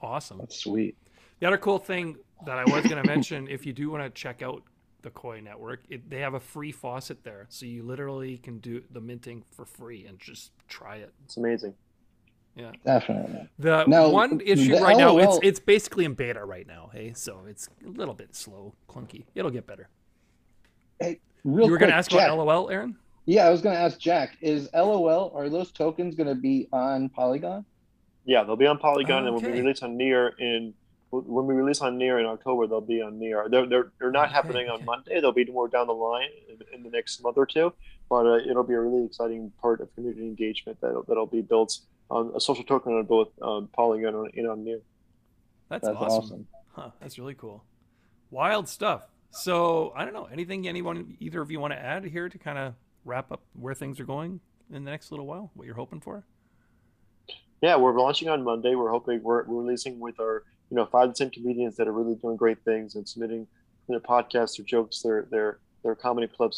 Awesome. 0.00 0.38
That's 0.38 0.56
sweet. 0.56 0.96
The 1.42 1.48
other 1.48 1.58
cool 1.58 1.80
thing 1.80 2.18
that 2.46 2.56
I 2.56 2.62
was 2.66 2.86
going 2.86 3.02
to 3.02 3.08
mention, 3.08 3.48
if 3.48 3.66
you 3.66 3.72
do 3.72 3.90
want 3.90 4.04
to 4.04 4.10
check 4.10 4.42
out 4.42 4.62
the 5.02 5.10
Koi 5.10 5.40
network, 5.40 5.80
it, 5.88 6.08
they 6.08 6.20
have 6.20 6.34
a 6.34 6.40
free 6.40 6.70
faucet 6.70 7.24
there, 7.24 7.46
so 7.48 7.66
you 7.66 7.82
literally 7.82 8.38
can 8.38 8.60
do 8.60 8.80
the 8.92 9.00
minting 9.00 9.42
for 9.50 9.64
free 9.64 10.06
and 10.06 10.20
just 10.20 10.52
try 10.68 10.98
it. 10.98 11.12
It's 11.24 11.36
amazing. 11.36 11.74
Yeah, 12.54 12.70
definitely. 12.86 13.48
The 13.58 13.84
Now, 13.86 14.08
one 14.10 14.40
issue 14.40 14.76
the 14.76 14.82
right 14.82 14.94
oh, 14.94 14.98
now, 14.98 15.18
it's 15.18 15.34
oh. 15.34 15.40
it's 15.42 15.58
basically 15.58 16.04
in 16.04 16.14
beta 16.14 16.44
right 16.44 16.64
now. 16.64 16.90
Hey, 16.92 17.12
so 17.12 17.40
it's 17.48 17.68
a 17.84 17.88
little 17.88 18.14
bit 18.14 18.36
slow, 18.36 18.74
clunky. 18.88 19.24
It'll 19.34 19.50
get 19.50 19.66
better. 19.66 19.88
Hey, 21.00 21.18
real 21.42 21.66
you 21.66 21.72
were 21.72 21.78
going 21.78 21.90
to 21.90 21.96
ask 21.96 22.12
Jack, 22.12 22.30
about 22.30 22.38
LOL, 22.38 22.70
Aaron? 22.70 22.94
Yeah, 23.26 23.48
I 23.48 23.50
was 23.50 23.62
going 23.62 23.74
to 23.74 23.82
ask 23.82 23.98
Jack. 23.98 24.36
Is 24.42 24.68
LOL 24.72 25.32
are 25.34 25.48
those 25.48 25.72
tokens 25.72 26.14
going 26.14 26.28
to 26.28 26.36
be 26.36 26.68
on 26.72 27.08
Polygon? 27.08 27.64
Yeah, 28.26 28.44
they'll 28.44 28.54
be 28.54 28.68
on 28.68 28.78
Polygon 28.78 29.26
and 29.26 29.34
will 29.34 29.42
be 29.42 29.48
released 29.48 29.82
on 29.82 29.96
Near 29.96 30.28
in 30.38 30.74
when 31.12 31.46
we 31.46 31.54
release 31.54 31.80
on 31.80 31.98
Near 31.98 32.18
in 32.18 32.26
October. 32.26 32.66
They'll 32.66 32.80
be 32.80 33.02
on 33.02 33.18
Near. 33.18 33.46
They're 33.48 33.66
they're, 33.66 33.92
they're 34.00 34.10
not 34.10 34.26
Okay, 34.26 34.34
happening 34.34 34.68
okay. 34.68 34.80
on 34.80 34.84
Monday. 34.84 35.20
They'll 35.20 35.32
be 35.32 35.44
more 35.44 35.68
down 35.68 35.86
the 35.86 35.92
line 35.92 36.28
in, 36.48 36.58
in 36.74 36.82
the 36.82 36.90
next 36.90 37.22
month 37.22 37.36
or 37.36 37.46
two. 37.46 37.72
But 38.08 38.26
uh, 38.26 38.36
it'll 38.48 38.64
be 38.64 38.74
a 38.74 38.80
really 38.80 39.04
exciting 39.04 39.52
part 39.60 39.80
of 39.80 39.94
community 39.94 40.22
engagement 40.22 40.78
that'll, 40.80 41.04
that'll 41.04 41.26
be 41.26 41.42
built 41.42 41.78
on 42.10 42.32
a 42.34 42.40
social 42.40 42.64
token 42.64 42.92
on 42.94 43.04
both 43.04 43.28
um, 43.40 43.68
Polygon 43.74 44.14
and 44.14 44.34
and 44.34 44.48
on 44.48 44.64
Near. 44.64 44.80
That's, 45.68 45.84
That's 45.86 45.96
awesome. 45.96 46.24
awesome. 46.24 46.46
Huh, 46.72 46.90
that's 47.00 47.18
really 47.18 47.34
cool. 47.34 47.64
Wild 48.30 48.68
stuff. 48.68 49.02
So 49.30 49.92
I 49.96 50.04
don't 50.04 50.12
know 50.14 50.28
anything 50.30 50.66
anyone 50.68 51.16
either 51.20 51.40
of 51.40 51.50
you 51.50 51.60
want 51.60 51.72
to 51.72 51.78
add 51.78 52.04
here 52.04 52.28
to 52.28 52.38
kind 52.38 52.58
of 52.58 52.74
wrap 53.04 53.32
up 53.32 53.40
where 53.54 53.74
things 53.74 53.98
are 54.00 54.04
going 54.04 54.40
in 54.70 54.84
the 54.84 54.90
next 54.90 55.10
little 55.10 55.26
while. 55.26 55.50
What 55.54 55.66
you're 55.66 55.74
hoping 55.74 56.00
for? 56.00 56.24
Yeah, 57.62 57.76
we're 57.76 57.98
launching 57.98 58.28
on 58.28 58.42
Monday. 58.42 58.74
We're 58.74 58.90
hoping 58.90 59.22
we're, 59.22 59.44
we're 59.44 59.62
releasing 59.62 60.00
with 60.00 60.18
our 60.20 60.44
you 60.72 60.76
know 60.76 60.86
five 60.86 61.12
to 61.12 61.14
ten 61.14 61.28
comedians 61.28 61.76
that 61.76 61.86
are 61.86 61.92
really 61.92 62.14
doing 62.14 62.34
great 62.34 62.64
things 62.64 62.94
and 62.94 63.06
submitting 63.06 63.46
their 63.90 64.00
podcasts, 64.00 64.58
or 64.58 64.62
jokes, 64.62 65.02
their 65.02 65.26
their 65.30 65.58
their 65.82 65.94
comedy 65.94 66.26
uh, 66.40 66.48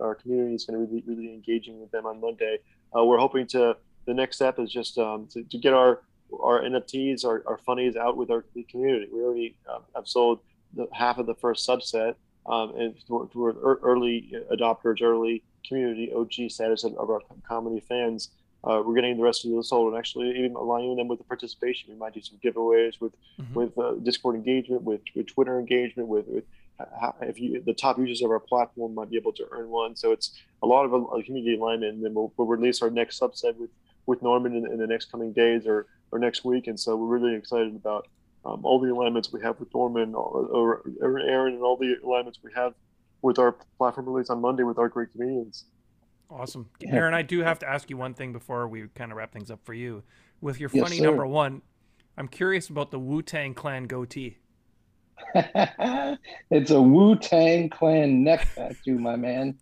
our 0.00 0.14
community 0.14 0.54
is 0.54 0.64
going 0.64 0.78
to 0.78 0.86
really 0.86 1.02
really 1.04 1.34
engaging 1.34 1.80
with 1.80 1.90
them 1.90 2.06
on 2.06 2.20
Monday. 2.20 2.58
Uh, 2.96 3.04
we're 3.04 3.18
hoping 3.18 3.44
to 3.44 3.76
the 4.06 4.14
next 4.14 4.36
step 4.36 4.60
is 4.60 4.70
just 4.70 4.98
um, 4.98 5.26
to, 5.32 5.42
to 5.42 5.58
get 5.58 5.74
our 5.74 6.02
our 6.40 6.62
NFTs, 6.62 7.24
our, 7.24 7.42
our 7.44 7.58
funnies 7.58 7.96
out 7.96 8.16
with 8.16 8.30
our 8.30 8.44
community. 8.70 9.08
We 9.12 9.20
already 9.20 9.56
um, 9.68 9.82
have 9.96 10.06
sold 10.06 10.38
the, 10.74 10.86
half 10.92 11.18
of 11.18 11.26
the 11.26 11.34
first 11.34 11.68
subset, 11.68 12.14
um, 12.46 12.72
and 12.76 12.94
to, 13.08 13.28
to 13.32 13.78
early 13.82 14.32
adopters, 14.52 15.02
early 15.02 15.42
community 15.66 16.12
OG 16.14 16.50
status 16.50 16.84
of, 16.84 16.94
of 16.98 17.10
our 17.10 17.20
comedy 17.48 17.80
fans. 17.80 18.30
Uh, 18.64 18.82
we're 18.84 18.94
getting 18.94 19.16
the 19.16 19.22
rest 19.22 19.44
of 19.44 19.50
those 19.50 19.68
sold 19.68 19.92
and 19.92 19.98
actually 19.98 20.30
even 20.30 20.56
aligning 20.56 20.96
them 20.96 21.08
with 21.08 21.18
the 21.18 21.24
participation. 21.24 21.92
We 21.92 21.98
might 21.98 22.14
do 22.14 22.20
some 22.20 22.38
giveaways 22.42 23.00
with 23.00 23.12
Mhm. 23.38 23.54
with 23.54 23.78
uh, 23.78 23.92
Discord 24.02 24.34
engagement, 24.34 24.82
with, 24.82 25.02
with 25.14 25.26
Twitter 25.26 25.58
engagement, 25.58 26.08
with, 26.08 26.26
with 26.26 26.44
if 27.22 27.40
you 27.40 27.62
the 27.62 27.72
top 27.72 27.98
users 27.98 28.22
of 28.22 28.30
our 28.30 28.40
platform 28.40 28.94
might 28.94 29.10
be 29.10 29.16
able 29.16 29.32
to 29.32 29.46
earn 29.50 29.68
one. 29.70 29.96
So 29.96 30.12
it's 30.12 30.38
a 30.62 30.66
lot 30.66 30.84
of 30.84 30.92
a, 30.92 30.96
a 30.96 31.22
community 31.22 31.56
alignment, 31.56 31.94
and 31.94 32.04
then 32.04 32.14
we'll, 32.14 32.32
we'll, 32.36 32.46
release 32.46 32.82
our 32.82 32.90
next 32.90 33.20
subset 33.20 33.56
with 33.56 33.70
with 34.06 34.22
Norman 34.22 34.54
in, 34.54 34.70
in, 34.70 34.78
the 34.78 34.86
next 34.86 35.10
coming 35.10 35.32
days 35.32 35.66
or 35.66 35.86
or 36.12 36.18
next 36.18 36.44
week. 36.44 36.66
And 36.66 36.78
so 36.78 36.96
we're 36.96 37.18
really 37.18 37.34
excited 37.34 37.74
about 37.74 38.08
um, 38.44 38.60
all 38.64 38.78
the 38.78 38.92
alignments 38.92 39.32
we 39.32 39.40
have 39.42 39.58
with 39.58 39.74
Norman 39.74 40.14
or, 40.14 40.46
or, 40.46 40.82
or 41.00 41.18
Aaron 41.20 41.54
and 41.54 41.62
all 41.62 41.76
the 41.76 41.96
alignments 42.04 42.38
we 42.42 42.50
have 42.54 42.74
with 43.22 43.38
our 43.38 43.56
platform 43.78 44.08
release 44.08 44.30
on 44.30 44.40
Monday 44.40 44.62
with 44.62 44.78
our 44.78 44.88
great 44.88 45.10
comedians. 45.12 45.64
Awesome, 46.30 46.68
Aaron. 46.84 47.14
I 47.14 47.22
do 47.22 47.40
have 47.40 47.58
to 47.60 47.68
ask 47.68 47.88
you 47.88 47.96
one 47.96 48.14
thing 48.14 48.32
before 48.32 48.66
we 48.66 48.88
kind 48.94 49.12
of 49.12 49.18
wrap 49.18 49.32
things 49.32 49.50
up 49.50 49.60
for 49.64 49.74
you. 49.74 50.02
With 50.40 50.60
your 50.60 50.68
funny 50.68 50.96
yes, 50.96 51.00
number 51.00 51.26
one, 51.26 51.62
I'm 52.18 52.28
curious 52.28 52.68
about 52.68 52.90
the 52.90 52.98
Wu 52.98 53.22
Tang 53.22 53.54
Clan 53.54 53.84
goatee. 53.84 54.38
it's 55.34 56.70
a 56.70 56.80
Wu 56.80 57.16
Tang 57.16 57.68
Clan 57.68 58.24
neck 58.24 58.48
tattoo, 58.54 58.98
my 58.98 59.16
man. 59.16 59.56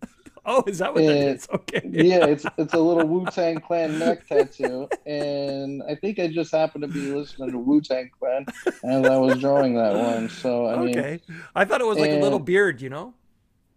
Oh, 0.46 0.62
is 0.66 0.78
that 0.78 0.92
what 0.92 1.04
and, 1.04 1.10
that 1.10 1.28
is? 1.36 1.48
Okay. 1.54 1.80
yeah, 1.84 2.26
it's 2.26 2.44
it's 2.58 2.74
a 2.74 2.78
little 2.78 3.06
Wu 3.06 3.26
Tang 3.26 3.60
Clan 3.60 3.98
neck 3.98 4.26
tattoo, 4.26 4.88
and 5.06 5.82
I 5.88 5.94
think 5.94 6.18
I 6.18 6.28
just 6.28 6.52
happened 6.52 6.82
to 6.82 6.88
be 6.88 7.12
listening 7.12 7.52
to 7.52 7.58
Wu 7.58 7.80
Tang 7.80 8.10
Clan 8.18 8.46
as 8.66 9.06
I 9.06 9.16
was 9.16 9.38
drawing 9.38 9.74
that 9.76 9.94
one. 9.94 10.28
So 10.28 10.66
I 10.66 10.78
mean, 10.78 10.98
okay, 10.98 11.20
I 11.54 11.64
thought 11.64 11.80
it 11.80 11.86
was 11.86 11.98
like 11.98 12.10
and, 12.10 12.20
a 12.20 12.22
little 12.22 12.38
beard, 12.38 12.82
you 12.82 12.90
know. 12.90 13.14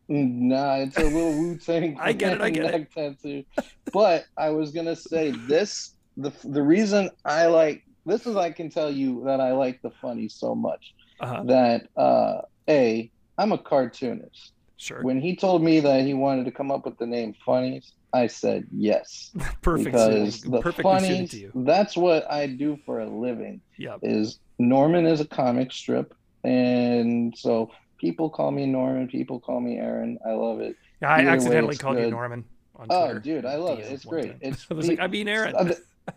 Nah, 0.10 0.76
it's 0.76 0.98
a 0.98 1.04
little 1.04 1.38
Wu 1.38 1.58
Tang. 1.58 1.98
I 2.02 2.14
get 2.14 2.34
it. 2.34 2.42
I 2.42 2.50
get 2.50 2.74
it. 2.74 2.92
Tattoo. 2.96 3.44
But 3.92 4.26
I 4.38 4.50
was 4.50 4.72
gonna 4.72 4.96
say 4.96 5.32
this. 5.32 5.94
The 6.16 6.32
the 6.44 6.62
reason 6.62 7.10
I 7.26 7.48
like 7.48 7.84
this 8.06 8.26
is 8.26 8.36
I 8.36 8.52
can 8.52 8.70
tell 8.70 8.90
you 8.90 9.24
that 9.26 9.42
I 9.42 9.52
like 9.52 9.82
the 9.82 9.92
funny 10.02 10.30
so 10.30 10.56
much 10.56 10.94
uh-huh. 11.20 11.44
that 11.46 11.88
uh, 11.98 12.42
a 12.70 13.12
I'm 13.38 13.52
a 13.52 13.58
cartoonist. 13.58 14.54
Sure. 14.78 15.02
When 15.02 15.20
he 15.20 15.36
told 15.36 15.64
me 15.64 15.80
that 15.80 16.06
he 16.06 16.14
wanted 16.14 16.46
to 16.46 16.52
come 16.52 16.72
up 16.72 16.86
with 16.86 16.98
the 17.00 17.08
name 17.08 17.34
Funnies, 17.44 17.94
I 18.14 18.28
said 18.28 18.68
yes. 18.72 19.32
Perfect. 19.62 19.86
Because 19.86 20.42
the 20.42 20.62
funnies, 20.82 21.44
that's 21.56 21.98
what 21.98 22.30
I 22.32 22.48
do 22.48 22.78
for 22.86 23.00
a 23.00 23.08
living. 23.08 23.62
Yeah. 23.78 23.98
Is 24.02 24.40
Norman 24.60 25.06
is 25.06 25.20
a 25.20 25.26
comic 25.26 25.72
strip, 25.72 26.14
and 26.44 27.36
so 27.38 27.72
people 27.98 28.30
call 28.30 28.52
me 28.52 28.66
Norman. 28.66 29.08
People 29.08 29.40
call 29.40 29.60
me 29.60 29.78
Aaron. 29.78 30.18
I 30.26 30.32
love 30.32 30.60
it. 30.60 30.76
Yeah, 31.02 31.10
I 31.10 31.20
Either 31.20 31.30
accidentally 31.30 31.76
way, 31.76 31.78
called 31.78 31.98
good. 31.98 32.06
you 32.06 32.12
Norman. 32.12 32.46
oh, 32.90 33.20
dude, 33.20 33.46
I 33.46 33.56
love 33.56 33.80
it. 33.80 33.92
It's 33.92 34.06
great. 34.06 34.36
It's 34.42 34.66
I 34.72 34.74
was 34.74 34.88
like, 34.88 35.00
I 35.00 35.08
mean 35.08 35.28
Aaron. 35.28 35.74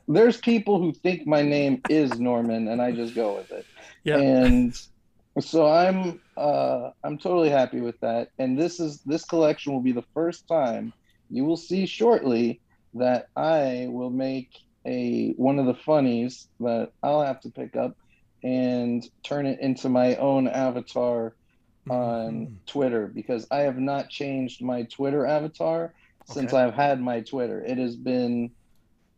There's 0.07 0.37
people 0.37 0.79
who 0.79 0.93
think 0.93 1.27
my 1.27 1.43
name 1.43 1.83
is 1.89 2.19
Norman, 2.19 2.69
and 2.69 2.81
I 2.81 2.93
just 2.93 3.15
go 3.15 3.37
with 3.37 3.51
it. 3.51 3.67
Yeah. 4.05 4.19
And 4.19 4.81
so 5.41 5.67
I'm 5.67 6.21
uh, 6.37 6.91
I'm 7.03 7.19
totally 7.19 7.51
happy 7.51 7.81
with 7.81 7.99
that. 8.01 8.31
And 8.39 8.59
this 8.59 8.81
is 8.81 9.01
this 9.01 9.25
collection 9.25 9.73
will 9.73 9.81
be 9.81 9.93
the 9.93 10.05
first 10.15 10.47
time 10.47 10.93
you 11.31 11.45
will 11.45 11.57
see 11.57 11.87
shortly 11.87 12.61
that 12.95 13.29
I 13.37 13.87
will 13.89 14.11
make 14.11 14.51
a 14.85 15.33
one 15.37 15.59
of 15.59 15.67
the 15.67 15.75
funnies 15.75 16.49
that 16.61 16.91
I'll 17.03 17.23
have 17.23 17.41
to 17.43 17.51
pick 17.51 17.77
up 17.77 17.97
and 18.43 19.05
turn 19.23 19.47
it 19.47 19.61
into 19.61 19.89
my 19.89 20.17
own 20.17 20.49
avatar 20.49 21.35
on 21.89 22.33
mm-hmm. 22.33 22.55
Twitter 22.67 23.07
because 23.07 23.47
I 23.51 23.61
have 23.61 23.79
not 23.79 24.11
changed 24.11 24.63
my 24.63 24.83
Twitter 24.85 25.27
avatar 25.27 25.85
okay. 25.85 26.41
since 26.41 26.53
I've 26.53 26.75
had 26.75 27.01
my 27.01 27.21
Twitter. 27.21 27.63
It 27.63 27.79
has 27.79 27.97
been 27.97 28.51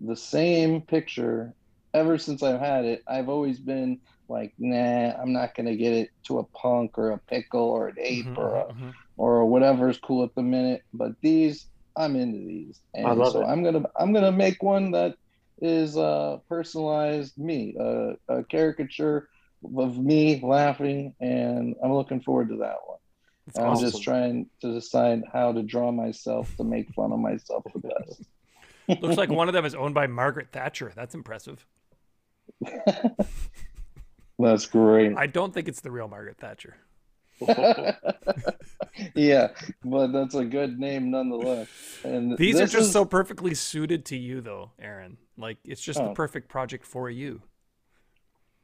the 0.01 0.17
same 0.17 0.81
picture 0.83 1.55
ever 1.95 2.19
since 2.19 2.43
I've 2.43 2.61
had 2.61 2.85
it. 2.85 3.03
I've 3.07 3.29
always 3.29 3.59
been 3.59 4.01
like, 4.29 4.53
nah, 4.59 5.13
I'm 5.21 5.33
not 5.33 5.55
gonna 5.55 5.77
get 5.77 5.93
it 5.93 6.11
to 6.25 6.39
a 6.39 6.45
punk 6.45 6.99
or 6.99 7.11
a 7.11 7.19
pickle 7.19 7.69
or 7.69 7.89
an 7.89 7.97
ape 7.99 8.27
mm-hmm, 8.27 8.39
or 8.39 8.57
a, 8.57 8.65
mm-hmm. 8.65 8.91
or 9.17 9.45
whatever's 9.45 9.99
cool 9.99 10.25
at 10.25 10.35
the 10.35 10.43
minute. 10.43 10.83
But 10.95 11.13
these, 11.21 11.67
I'm 11.97 12.17
into 12.17 12.39
these, 12.39 12.81
and 12.95 13.07
I 13.07 13.13
love 13.13 13.33
so 13.33 13.43
it. 13.43 13.47
I'm 13.47 13.63
gonna 13.63 13.85
I'm 13.97 14.13
gonna 14.13 14.33
make 14.33 14.63
one 14.63 14.93
that 14.93 15.17
is 15.61 15.97
uh, 15.97 16.39
personalized 16.49 17.39
me, 17.39 17.77
uh, 17.79 18.15
a 18.29 18.43
caricature 18.45 19.29
of 19.77 19.99
me 19.99 20.41
laughing, 20.43 21.15
and 21.21 21.75
I'm 21.83 21.93
looking 21.93 22.21
forward 22.21 22.49
to 22.49 22.57
that 22.59 22.77
one. 22.87 22.99
I'm 23.57 23.73
awesome. 23.73 23.91
just 23.91 24.03
trying 24.03 24.47
to 24.61 24.73
decide 24.73 25.23
how 25.33 25.53
to 25.53 25.63
draw 25.63 25.91
myself 25.91 26.55
to 26.57 26.65
make 26.65 26.93
fun 26.95 27.13
of 27.13 27.19
myself 27.19 27.65
the 27.73 27.81
best. 27.81 28.23
Looks 29.03 29.17
like 29.17 29.31
one 29.31 29.49
of 29.49 29.55
them 29.55 29.65
is 29.65 29.75
owned 29.75 29.95
by 29.95 30.07
Margaret 30.07 30.49
Thatcher. 30.53 30.93
That's 30.95 31.15
impressive. 31.15 31.65
That's 34.39 34.67
great. 34.67 35.17
I 35.17 35.27
don't 35.27 35.53
think 35.55 35.69
it's 35.69 35.81
the 35.81 35.91
real 35.91 36.09
Margaret 36.09 36.39
Thatcher. 36.39 36.77
yeah, 39.15 39.49
but 39.85 40.09
that's 40.13 40.35
a 40.35 40.45
good 40.45 40.79
name 40.79 41.11
nonetheless. 41.11 41.69
And 42.05 42.37
these 42.37 42.57
are 42.57 42.67
just 42.67 42.87
is... 42.87 42.93
so 42.93 43.05
perfectly 43.05 43.55
suited 43.55 44.05
to 44.07 44.17
you, 44.17 44.41
though, 44.41 44.71
Aaron. 44.81 45.17
Like 45.37 45.59
it's 45.65 45.83
just 45.83 45.99
oh. 46.01 46.09
the 46.09 46.15
perfect 46.15 46.49
project 46.49 46.85
for 46.87 47.11
you. 47.11 47.43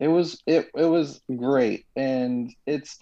It 0.01 0.09
was 0.09 0.43
it 0.47 0.71
it 0.75 0.85
was 0.85 1.21
great, 1.35 1.87
and 1.97 2.53
it's 2.67 2.99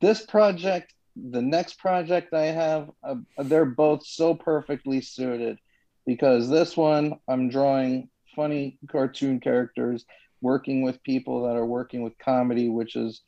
this 0.00 0.24
project. 0.24 0.92
The 1.30 1.40
next 1.40 1.78
project 1.78 2.34
I 2.34 2.46
have, 2.46 2.90
uh, 3.02 3.14
they're 3.38 3.64
both 3.64 4.06
so 4.06 4.34
perfectly 4.34 5.00
suited 5.00 5.58
because 6.04 6.50
this 6.50 6.76
one 6.76 7.14
I'm 7.26 7.48
drawing 7.48 8.10
funny 8.34 8.78
cartoon 8.92 9.40
characters 9.40 10.04
working 10.42 10.82
with 10.82 11.02
people 11.02 11.44
that 11.44 11.56
are 11.56 11.64
working 11.64 12.02
with 12.02 12.18
comedy, 12.18 12.68
which 12.68 12.96
is 12.96 13.22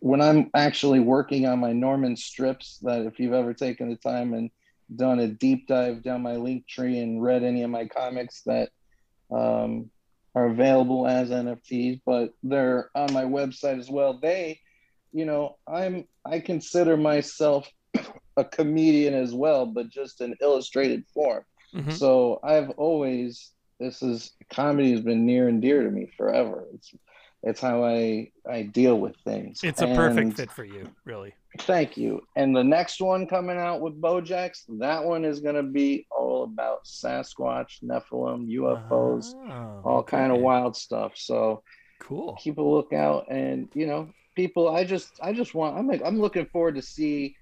when 0.00 0.20
I'm 0.20 0.50
actually 0.54 0.98
working 0.98 1.46
on 1.46 1.60
my 1.60 1.72
Norman 1.72 2.16
strips. 2.16 2.78
That 2.82 3.02
if 3.02 3.20
you've 3.20 3.32
ever 3.32 3.54
taken 3.54 3.90
the 3.90 3.96
time 3.96 4.34
and 4.34 4.50
done 4.96 5.20
a 5.20 5.28
deep 5.28 5.68
dive 5.68 6.02
down 6.02 6.22
my 6.22 6.36
link 6.36 6.66
tree 6.66 6.98
and 6.98 7.22
read 7.22 7.44
any 7.44 7.62
of 7.62 7.70
my 7.70 7.86
comics 7.86 8.42
that 8.42 8.70
um, 9.30 9.90
are 10.34 10.46
available 10.46 11.06
as 11.06 11.30
NFTs, 11.30 12.00
but 12.04 12.32
they're 12.42 12.90
on 12.94 13.12
my 13.12 13.24
website 13.24 13.78
as 13.78 13.90
well. 13.90 14.18
They, 14.18 14.60
you 15.12 15.24
know, 15.24 15.56
I'm 15.66 16.06
I 16.24 16.40
consider 16.40 16.96
myself 16.96 17.68
a 18.36 18.44
comedian 18.44 19.14
as 19.14 19.34
well, 19.34 19.66
but 19.66 19.88
just 19.88 20.20
in 20.20 20.36
illustrated 20.40 21.04
form. 21.12 21.44
Mm-hmm. 21.74 21.92
So 21.92 22.40
I've 22.42 22.70
always 22.70 23.52
this 23.80 24.02
is 24.02 24.32
comedy 24.52 24.90
has 24.92 25.00
been 25.00 25.24
near 25.24 25.48
and 25.48 25.62
dear 25.62 25.82
to 25.82 25.90
me 25.90 26.10
forever. 26.16 26.64
It's 26.74 26.92
it's 27.42 27.60
how 27.60 27.84
I 27.84 28.30
I 28.50 28.62
deal 28.62 28.98
with 28.98 29.16
things. 29.24 29.60
It's 29.62 29.80
a 29.80 29.86
and 29.86 29.96
perfect 29.96 30.36
fit 30.36 30.50
for 30.50 30.64
you, 30.64 30.88
really. 31.04 31.34
Thank 31.60 31.96
you. 31.96 32.22
And 32.36 32.54
the 32.54 32.64
next 32.64 33.00
one 33.00 33.26
coming 33.26 33.56
out 33.56 33.80
with 33.80 34.00
Bojax, 34.00 34.64
that 34.78 35.04
one 35.04 35.24
is 35.24 35.40
going 35.40 35.54
to 35.54 35.62
be 35.62 36.06
all 36.10 36.44
about 36.44 36.84
Sasquatch, 36.84 37.82
Nephilim, 37.82 38.48
UFOs, 38.48 39.34
oh, 39.34 39.44
ah, 39.48 39.80
all 39.82 39.98
okay. 40.00 40.18
kind 40.18 40.32
of 40.32 40.38
wild 40.38 40.76
stuff. 40.76 41.12
So 41.16 41.62
cool. 42.00 42.36
Keep 42.40 42.58
a 42.58 42.62
lookout, 42.62 43.30
and 43.30 43.68
you 43.74 43.86
know, 43.86 44.08
people. 44.34 44.68
I 44.68 44.84
just 44.84 45.12
I 45.22 45.32
just 45.32 45.54
want. 45.54 45.76
I'm 45.76 45.90
I'm 46.04 46.20
looking 46.20 46.46
forward 46.46 46.74
to 46.74 46.82
see 46.82 47.36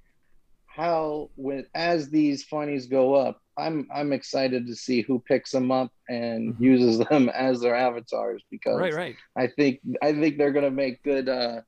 how 0.76 1.30
when 1.36 1.66
as 1.74 2.10
these 2.10 2.44
funnies 2.44 2.86
go 2.86 3.14
up 3.14 3.40
I'm 3.58 3.88
I'm 3.94 4.12
excited 4.12 4.66
to 4.66 4.76
see 4.76 5.00
who 5.00 5.18
picks 5.18 5.50
them 5.50 5.70
up 5.70 5.90
and 6.08 6.54
mm-hmm. 6.54 6.64
uses 6.64 6.98
them 6.98 7.30
as 7.34 7.60
their 7.60 7.74
avatars 7.74 8.42
because 8.50 8.78
right, 8.78 8.94
right. 8.94 9.16
I 9.36 9.46
think 9.46 9.80
I 10.02 10.12
think 10.12 10.36
they're 10.38 10.52
gonna 10.52 10.70
make 10.70 11.02
good. 11.02 11.28
Uh, 11.28 11.62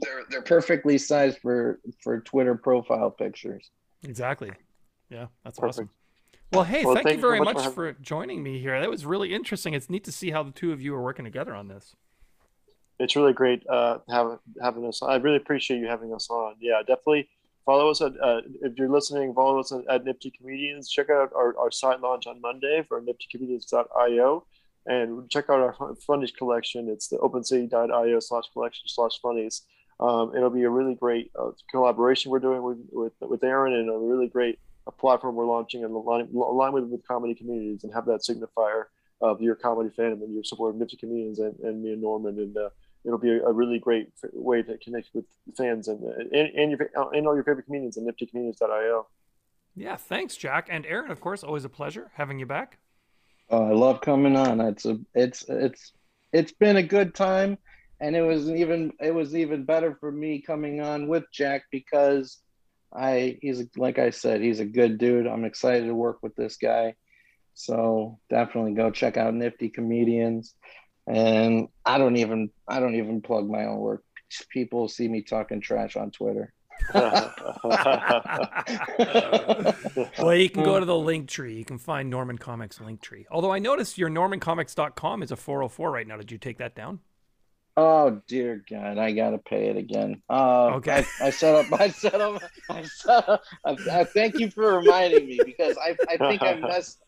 they're 0.00 0.24
they're 0.28 0.42
perfectly 0.42 0.98
sized 0.98 1.38
for 1.38 1.80
for 2.02 2.20
Twitter 2.20 2.54
profile 2.54 3.10
pictures. 3.10 3.70
Exactly. 4.02 4.50
Yeah, 5.08 5.26
that's 5.44 5.58
Perfect. 5.58 5.74
awesome. 5.74 5.90
Well, 6.52 6.64
hey, 6.64 6.84
well, 6.84 6.94
thank, 6.94 7.06
thank, 7.06 7.16
you 7.16 7.20
very 7.20 7.38
much, 7.40 7.56
much 7.56 7.64
for, 7.66 7.72
for 7.72 7.92
joining 8.00 8.42
me 8.42 8.60
here. 8.60 8.80
That 8.80 8.90
was 8.90 9.06
really 9.06 9.32
interesting. 9.32 9.74
It's 9.74 9.90
neat 9.90 10.04
to 10.04 10.12
see 10.12 10.30
how 10.30 10.42
the 10.42 10.50
two 10.50 10.72
of 10.72 10.80
you 10.80 10.94
are 10.94 11.02
working 11.02 11.24
together 11.24 11.54
on 11.54 11.68
this. 11.68 11.94
It's 12.98 13.14
really 13.14 13.32
great 13.32 13.64
uh, 13.68 13.98
having 14.08 14.38
having 14.60 14.86
us. 14.86 15.02
I 15.02 15.16
really 15.16 15.36
appreciate 15.36 15.78
you 15.78 15.86
having 15.86 16.12
us 16.12 16.28
on. 16.28 16.54
Yeah, 16.60 16.80
definitely 16.80 17.28
follow 17.64 17.90
us 17.90 18.00
at, 18.00 18.12
uh, 18.22 18.40
if 18.62 18.78
you're 18.78 18.88
listening, 18.88 19.34
follow 19.34 19.60
us 19.60 19.72
at, 19.72 19.80
at 19.88 20.04
Nifty 20.04 20.30
Comedians. 20.30 20.88
Check 20.90 21.10
out 21.10 21.32
our, 21.34 21.56
our 21.58 21.70
site 21.70 22.00
launch 22.00 22.26
on 22.26 22.40
Monday 22.40 22.84
for 22.88 23.00
niftycomedians.io 23.00 24.44
and 24.86 25.30
check 25.30 25.50
out 25.50 25.60
our 25.60 25.94
funnies 26.06 26.32
collection. 26.32 26.88
It's 26.88 27.08
the 27.08 27.18
opensea.io 27.18 28.20
slash 28.20 28.44
collection 28.52 28.88
slash 28.88 29.20
funnies. 29.20 29.62
Um, 30.00 30.34
it'll 30.34 30.50
be 30.50 30.62
a 30.62 30.70
really 30.70 30.94
great 30.94 31.30
uh, 31.38 31.50
collaboration 31.70 32.30
we're 32.30 32.38
doing 32.38 32.62
with, 32.62 32.78
with, 32.90 33.12
with 33.20 33.44
Aaron 33.44 33.74
and 33.74 33.90
a 33.90 33.98
really 33.98 34.28
great 34.28 34.58
uh, 34.86 34.90
platform 34.90 35.34
we're 35.34 35.46
launching 35.46 35.84
align, 35.84 36.28
align 36.34 36.72
with, 36.72 36.84
with 36.84 37.06
comedy 37.06 37.34
communities 37.34 37.84
and 37.84 37.92
have 37.92 38.06
that 38.06 38.20
signifier 38.20 38.84
of 39.20 39.42
your 39.42 39.54
comedy 39.54 39.90
fandom 39.90 40.22
and 40.22 40.32
your 40.32 40.42
support 40.44 40.74
of 40.74 40.80
Nifty 40.80 40.96
Comedians 40.96 41.38
and, 41.38 41.58
and 41.60 41.82
me 41.82 41.92
and 41.92 42.00
Norman. 42.00 42.38
And 42.38 42.56
uh, 42.56 42.70
it'll 43.04 43.18
be 43.18 43.30
a, 43.30 43.44
a, 43.44 43.52
really 43.52 43.78
great 43.78 44.08
way 44.32 44.62
to 44.62 44.76
connect 44.78 45.08
with 45.14 45.24
fans 45.56 45.88
and 45.88 46.02
and, 46.02 46.32
and, 46.32 46.70
your, 46.70 46.90
and 47.12 47.26
all 47.26 47.34
your 47.34 47.44
favorite 47.44 47.64
comedians 47.64 47.96
at 47.96 48.04
niftycomedians.io. 48.04 49.06
Yeah, 49.74 49.96
thanks, 49.96 50.36
Jack 50.36 50.68
and 50.70 50.84
Aaron. 50.86 51.10
Of 51.10 51.20
course, 51.20 51.42
always 51.42 51.64
a 51.64 51.68
pleasure 51.68 52.10
having 52.14 52.38
you 52.38 52.46
back. 52.46 52.78
Uh, 53.50 53.62
I 53.62 53.72
love 53.72 54.00
coming 54.00 54.36
on. 54.36 54.60
It's 54.60 54.84
a 54.84 54.98
it's 55.14 55.44
it's 55.48 55.92
it's 56.32 56.52
been 56.52 56.76
a 56.76 56.82
good 56.82 57.14
time, 57.14 57.58
and 58.00 58.14
it 58.14 58.22
was 58.22 58.50
even 58.50 58.92
it 59.00 59.14
was 59.14 59.34
even 59.34 59.64
better 59.64 59.96
for 59.98 60.10
me 60.10 60.42
coming 60.42 60.80
on 60.80 61.08
with 61.08 61.24
Jack 61.32 61.62
because 61.70 62.38
I 62.92 63.38
he's 63.40 63.64
like 63.76 63.98
I 63.98 64.10
said 64.10 64.40
he's 64.40 64.60
a 64.60 64.64
good 64.64 64.98
dude. 64.98 65.26
I'm 65.26 65.44
excited 65.44 65.86
to 65.86 65.94
work 65.94 66.18
with 66.22 66.34
this 66.36 66.56
guy. 66.56 66.94
So 67.54 68.18
definitely 68.30 68.74
go 68.74 68.90
check 68.90 69.16
out 69.16 69.34
Nifty 69.34 69.68
Comedians. 69.68 70.54
And 71.10 71.68
I 71.84 71.98
don't 71.98 72.16
even 72.16 72.50
I 72.68 72.78
don't 72.78 72.94
even 72.94 73.20
plug 73.20 73.48
my 73.48 73.64
own 73.64 73.78
work. 73.78 74.04
People 74.50 74.88
see 74.88 75.08
me 75.08 75.22
talking 75.22 75.60
trash 75.60 75.96
on 75.96 76.12
Twitter. 76.12 76.52
well, 76.94 77.34
you 80.34 80.48
can 80.48 80.62
go 80.62 80.78
to 80.78 80.86
the 80.86 80.96
link 80.96 81.28
tree. 81.28 81.54
You 81.54 81.64
can 81.64 81.78
find 81.78 82.08
Norman 82.08 82.38
Comics 82.38 82.80
link 82.80 83.00
tree. 83.00 83.26
Although 83.30 83.52
I 83.52 83.58
noticed 83.58 83.98
your 83.98 84.08
normancomics.com 84.08 85.24
is 85.24 85.32
a 85.32 85.36
404 85.36 85.90
right 85.90 86.06
now. 86.06 86.16
Did 86.16 86.30
you 86.30 86.38
take 86.38 86.58
that 86.58 86.76
down? 86.76 87.00
Oh 87.76 88.20
dear 88.28 88.62
God, 88.68 88.98
I 88.98 89.12
gotta 89.12 89.38
pay 89.38 89.68
it 89.68 89.76
again. 89.76 90.22
Uh, 90.28 90.72
Okay. 90.74 91.04
I, 91.20 91.26
I 91.26 91.30
set 91.30 91.54
up. 91.54 91.80
I 91.80 91.88
set 91.88 92.20
up. 92.20 92.42
I 92.68 92.82
set 92.82 93.28
up. 93.28 93.42
I, 93.64 93.76
I 93.90 94.04
thank 94.04 94.38
you 94.38 94.50
for 94.50 94.76
reminding 94.76 95.26
me 95.26 95.40
because 95.44 95.76
I, 95.76 95.96
I 96.08 96.16
think 96.16 96.42
I 96.42 96.54
messed. 96.60 97.00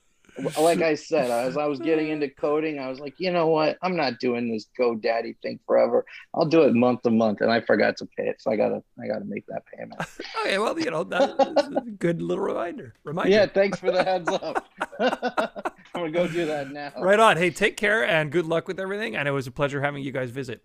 Like 0.59 0.81
I 0.81 0.95
said, 1.11 1.31
as 1.31 1.57
I 1.57 1.67
was 1.67 1.79
getting 1.79 2.09
into 2.09 2.29
coding, 2.29 2.79
I 2.79 2.89
was 2.89 3.01
like, 3.01 3.15
you 3.19 3.31
know 3.31 3.49
what? 3.49 3.77
I'm 3.83 3.97
not 3.97 4.19
doing 4.19 4.51
this 4.51 4.67
GoDaddy 4.79 5.37
thing 5.43 5.61
forever. 5.67 6.05
I'll 6.35 6.47
do 6.47 6.63
it 6.63 6.75
month 6.75 7.03
to 7.03 7.11
month, 7.11 7.41
and 7.43 7.51
I 7.51 7.61
forgot 7.61 7.97
to 7.99 8.07
pay 8.17 8.29
it, 8.29 8.41
so 8.41 8.51
I 8.51 8.57
gotta, 8.57 8.83
I 9.03 9.07
gotta 9.09 9.25
make 9.25 9.47
that 9.47 9.63
payment. 9.67 10.01
Okay, 10.45 10.59
well, 10.59 10.77
you 10.79 10.91
know, 10.91 11.05
that 11.05 11.31
is 11.57 11.77
a 11.77 11.81
good 11.83 12.21
little 12.21 12.43
reminder. 12.43 12.95
Reminder. 13.05 13.31
Yeah, 13.31 13.47
thanks 13.47 13.79
for 13.79 13.93
the 13.93 14.03
heads 14.03 14.29
up. 14.29 14.67
I'm 14.99 16.01
gonna 16.01 16.11
go 16.11 16.27
do 16.27 16.47
that 16.47 16.71
now. 16.71 16.93
Right 16.99 17.21
on. 17.21 17.37
Hey, 17.37 17.51
take 17.51 17.77
care 17.77 18.05
and 18.05 18.33
good 18.33 18.47
luck 18.47 18.67
with 18.67 18.81
everything. 18.81 19.15
And 19.15 19.29
it 19.29 19.31
was 19.31 19.47
a 19.47 19.53
pleasure 19.53 19.81
having 19.81 20.03
you 20.03 20.11
guys 20.11 20.31
visit. 20.31 20.63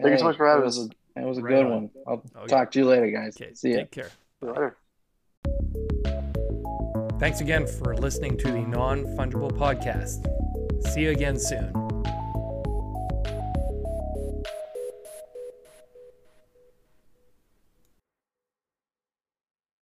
Thank 0.00 0.12
you 0.12 0.18
so 0.18 0.24
much 0.24 0.36
for 0.36 0.46
having 0.48 0.62
it 0.62 0.66
was 0.66 0.78
us. 0.78 0.88
A, 1.16 1.20
it 1.20 1.26
was 1.26 1.38
a 1.38 1.42
Right 1.42 1.50
good 1.50 1.66
on. 1.66 1.70
one. 1.70 1.90
I'll 2.06 2.22
oh, 2.36 2.38
Okay. 2.40 2.46
talk 2.48 2.70
to 2.72 2.78
you 2.78 2.86
later, 2.86 3.10
guys. 3.10 3.36
Okay, 3.36 3.52
See 3.52 3.72
ya. 3.72 3.78
take 3.78 3.90
care. 3.90 4.10
See 4.40 4.46
later. 4.46 4.76
Thanks 7.18 7.40
again 7.40 7.66
for 7.66 7.96
listening 7.96 8.36
to 8.38 8.52
the 8.52 8.60
Non 8.60 9.04
Fungible 9.16 9.50
Podcast. 9.50 10.24
See 10.92 11.02
you 11.02 11.10
again 11.10 11.36
soon. 11.36 11.87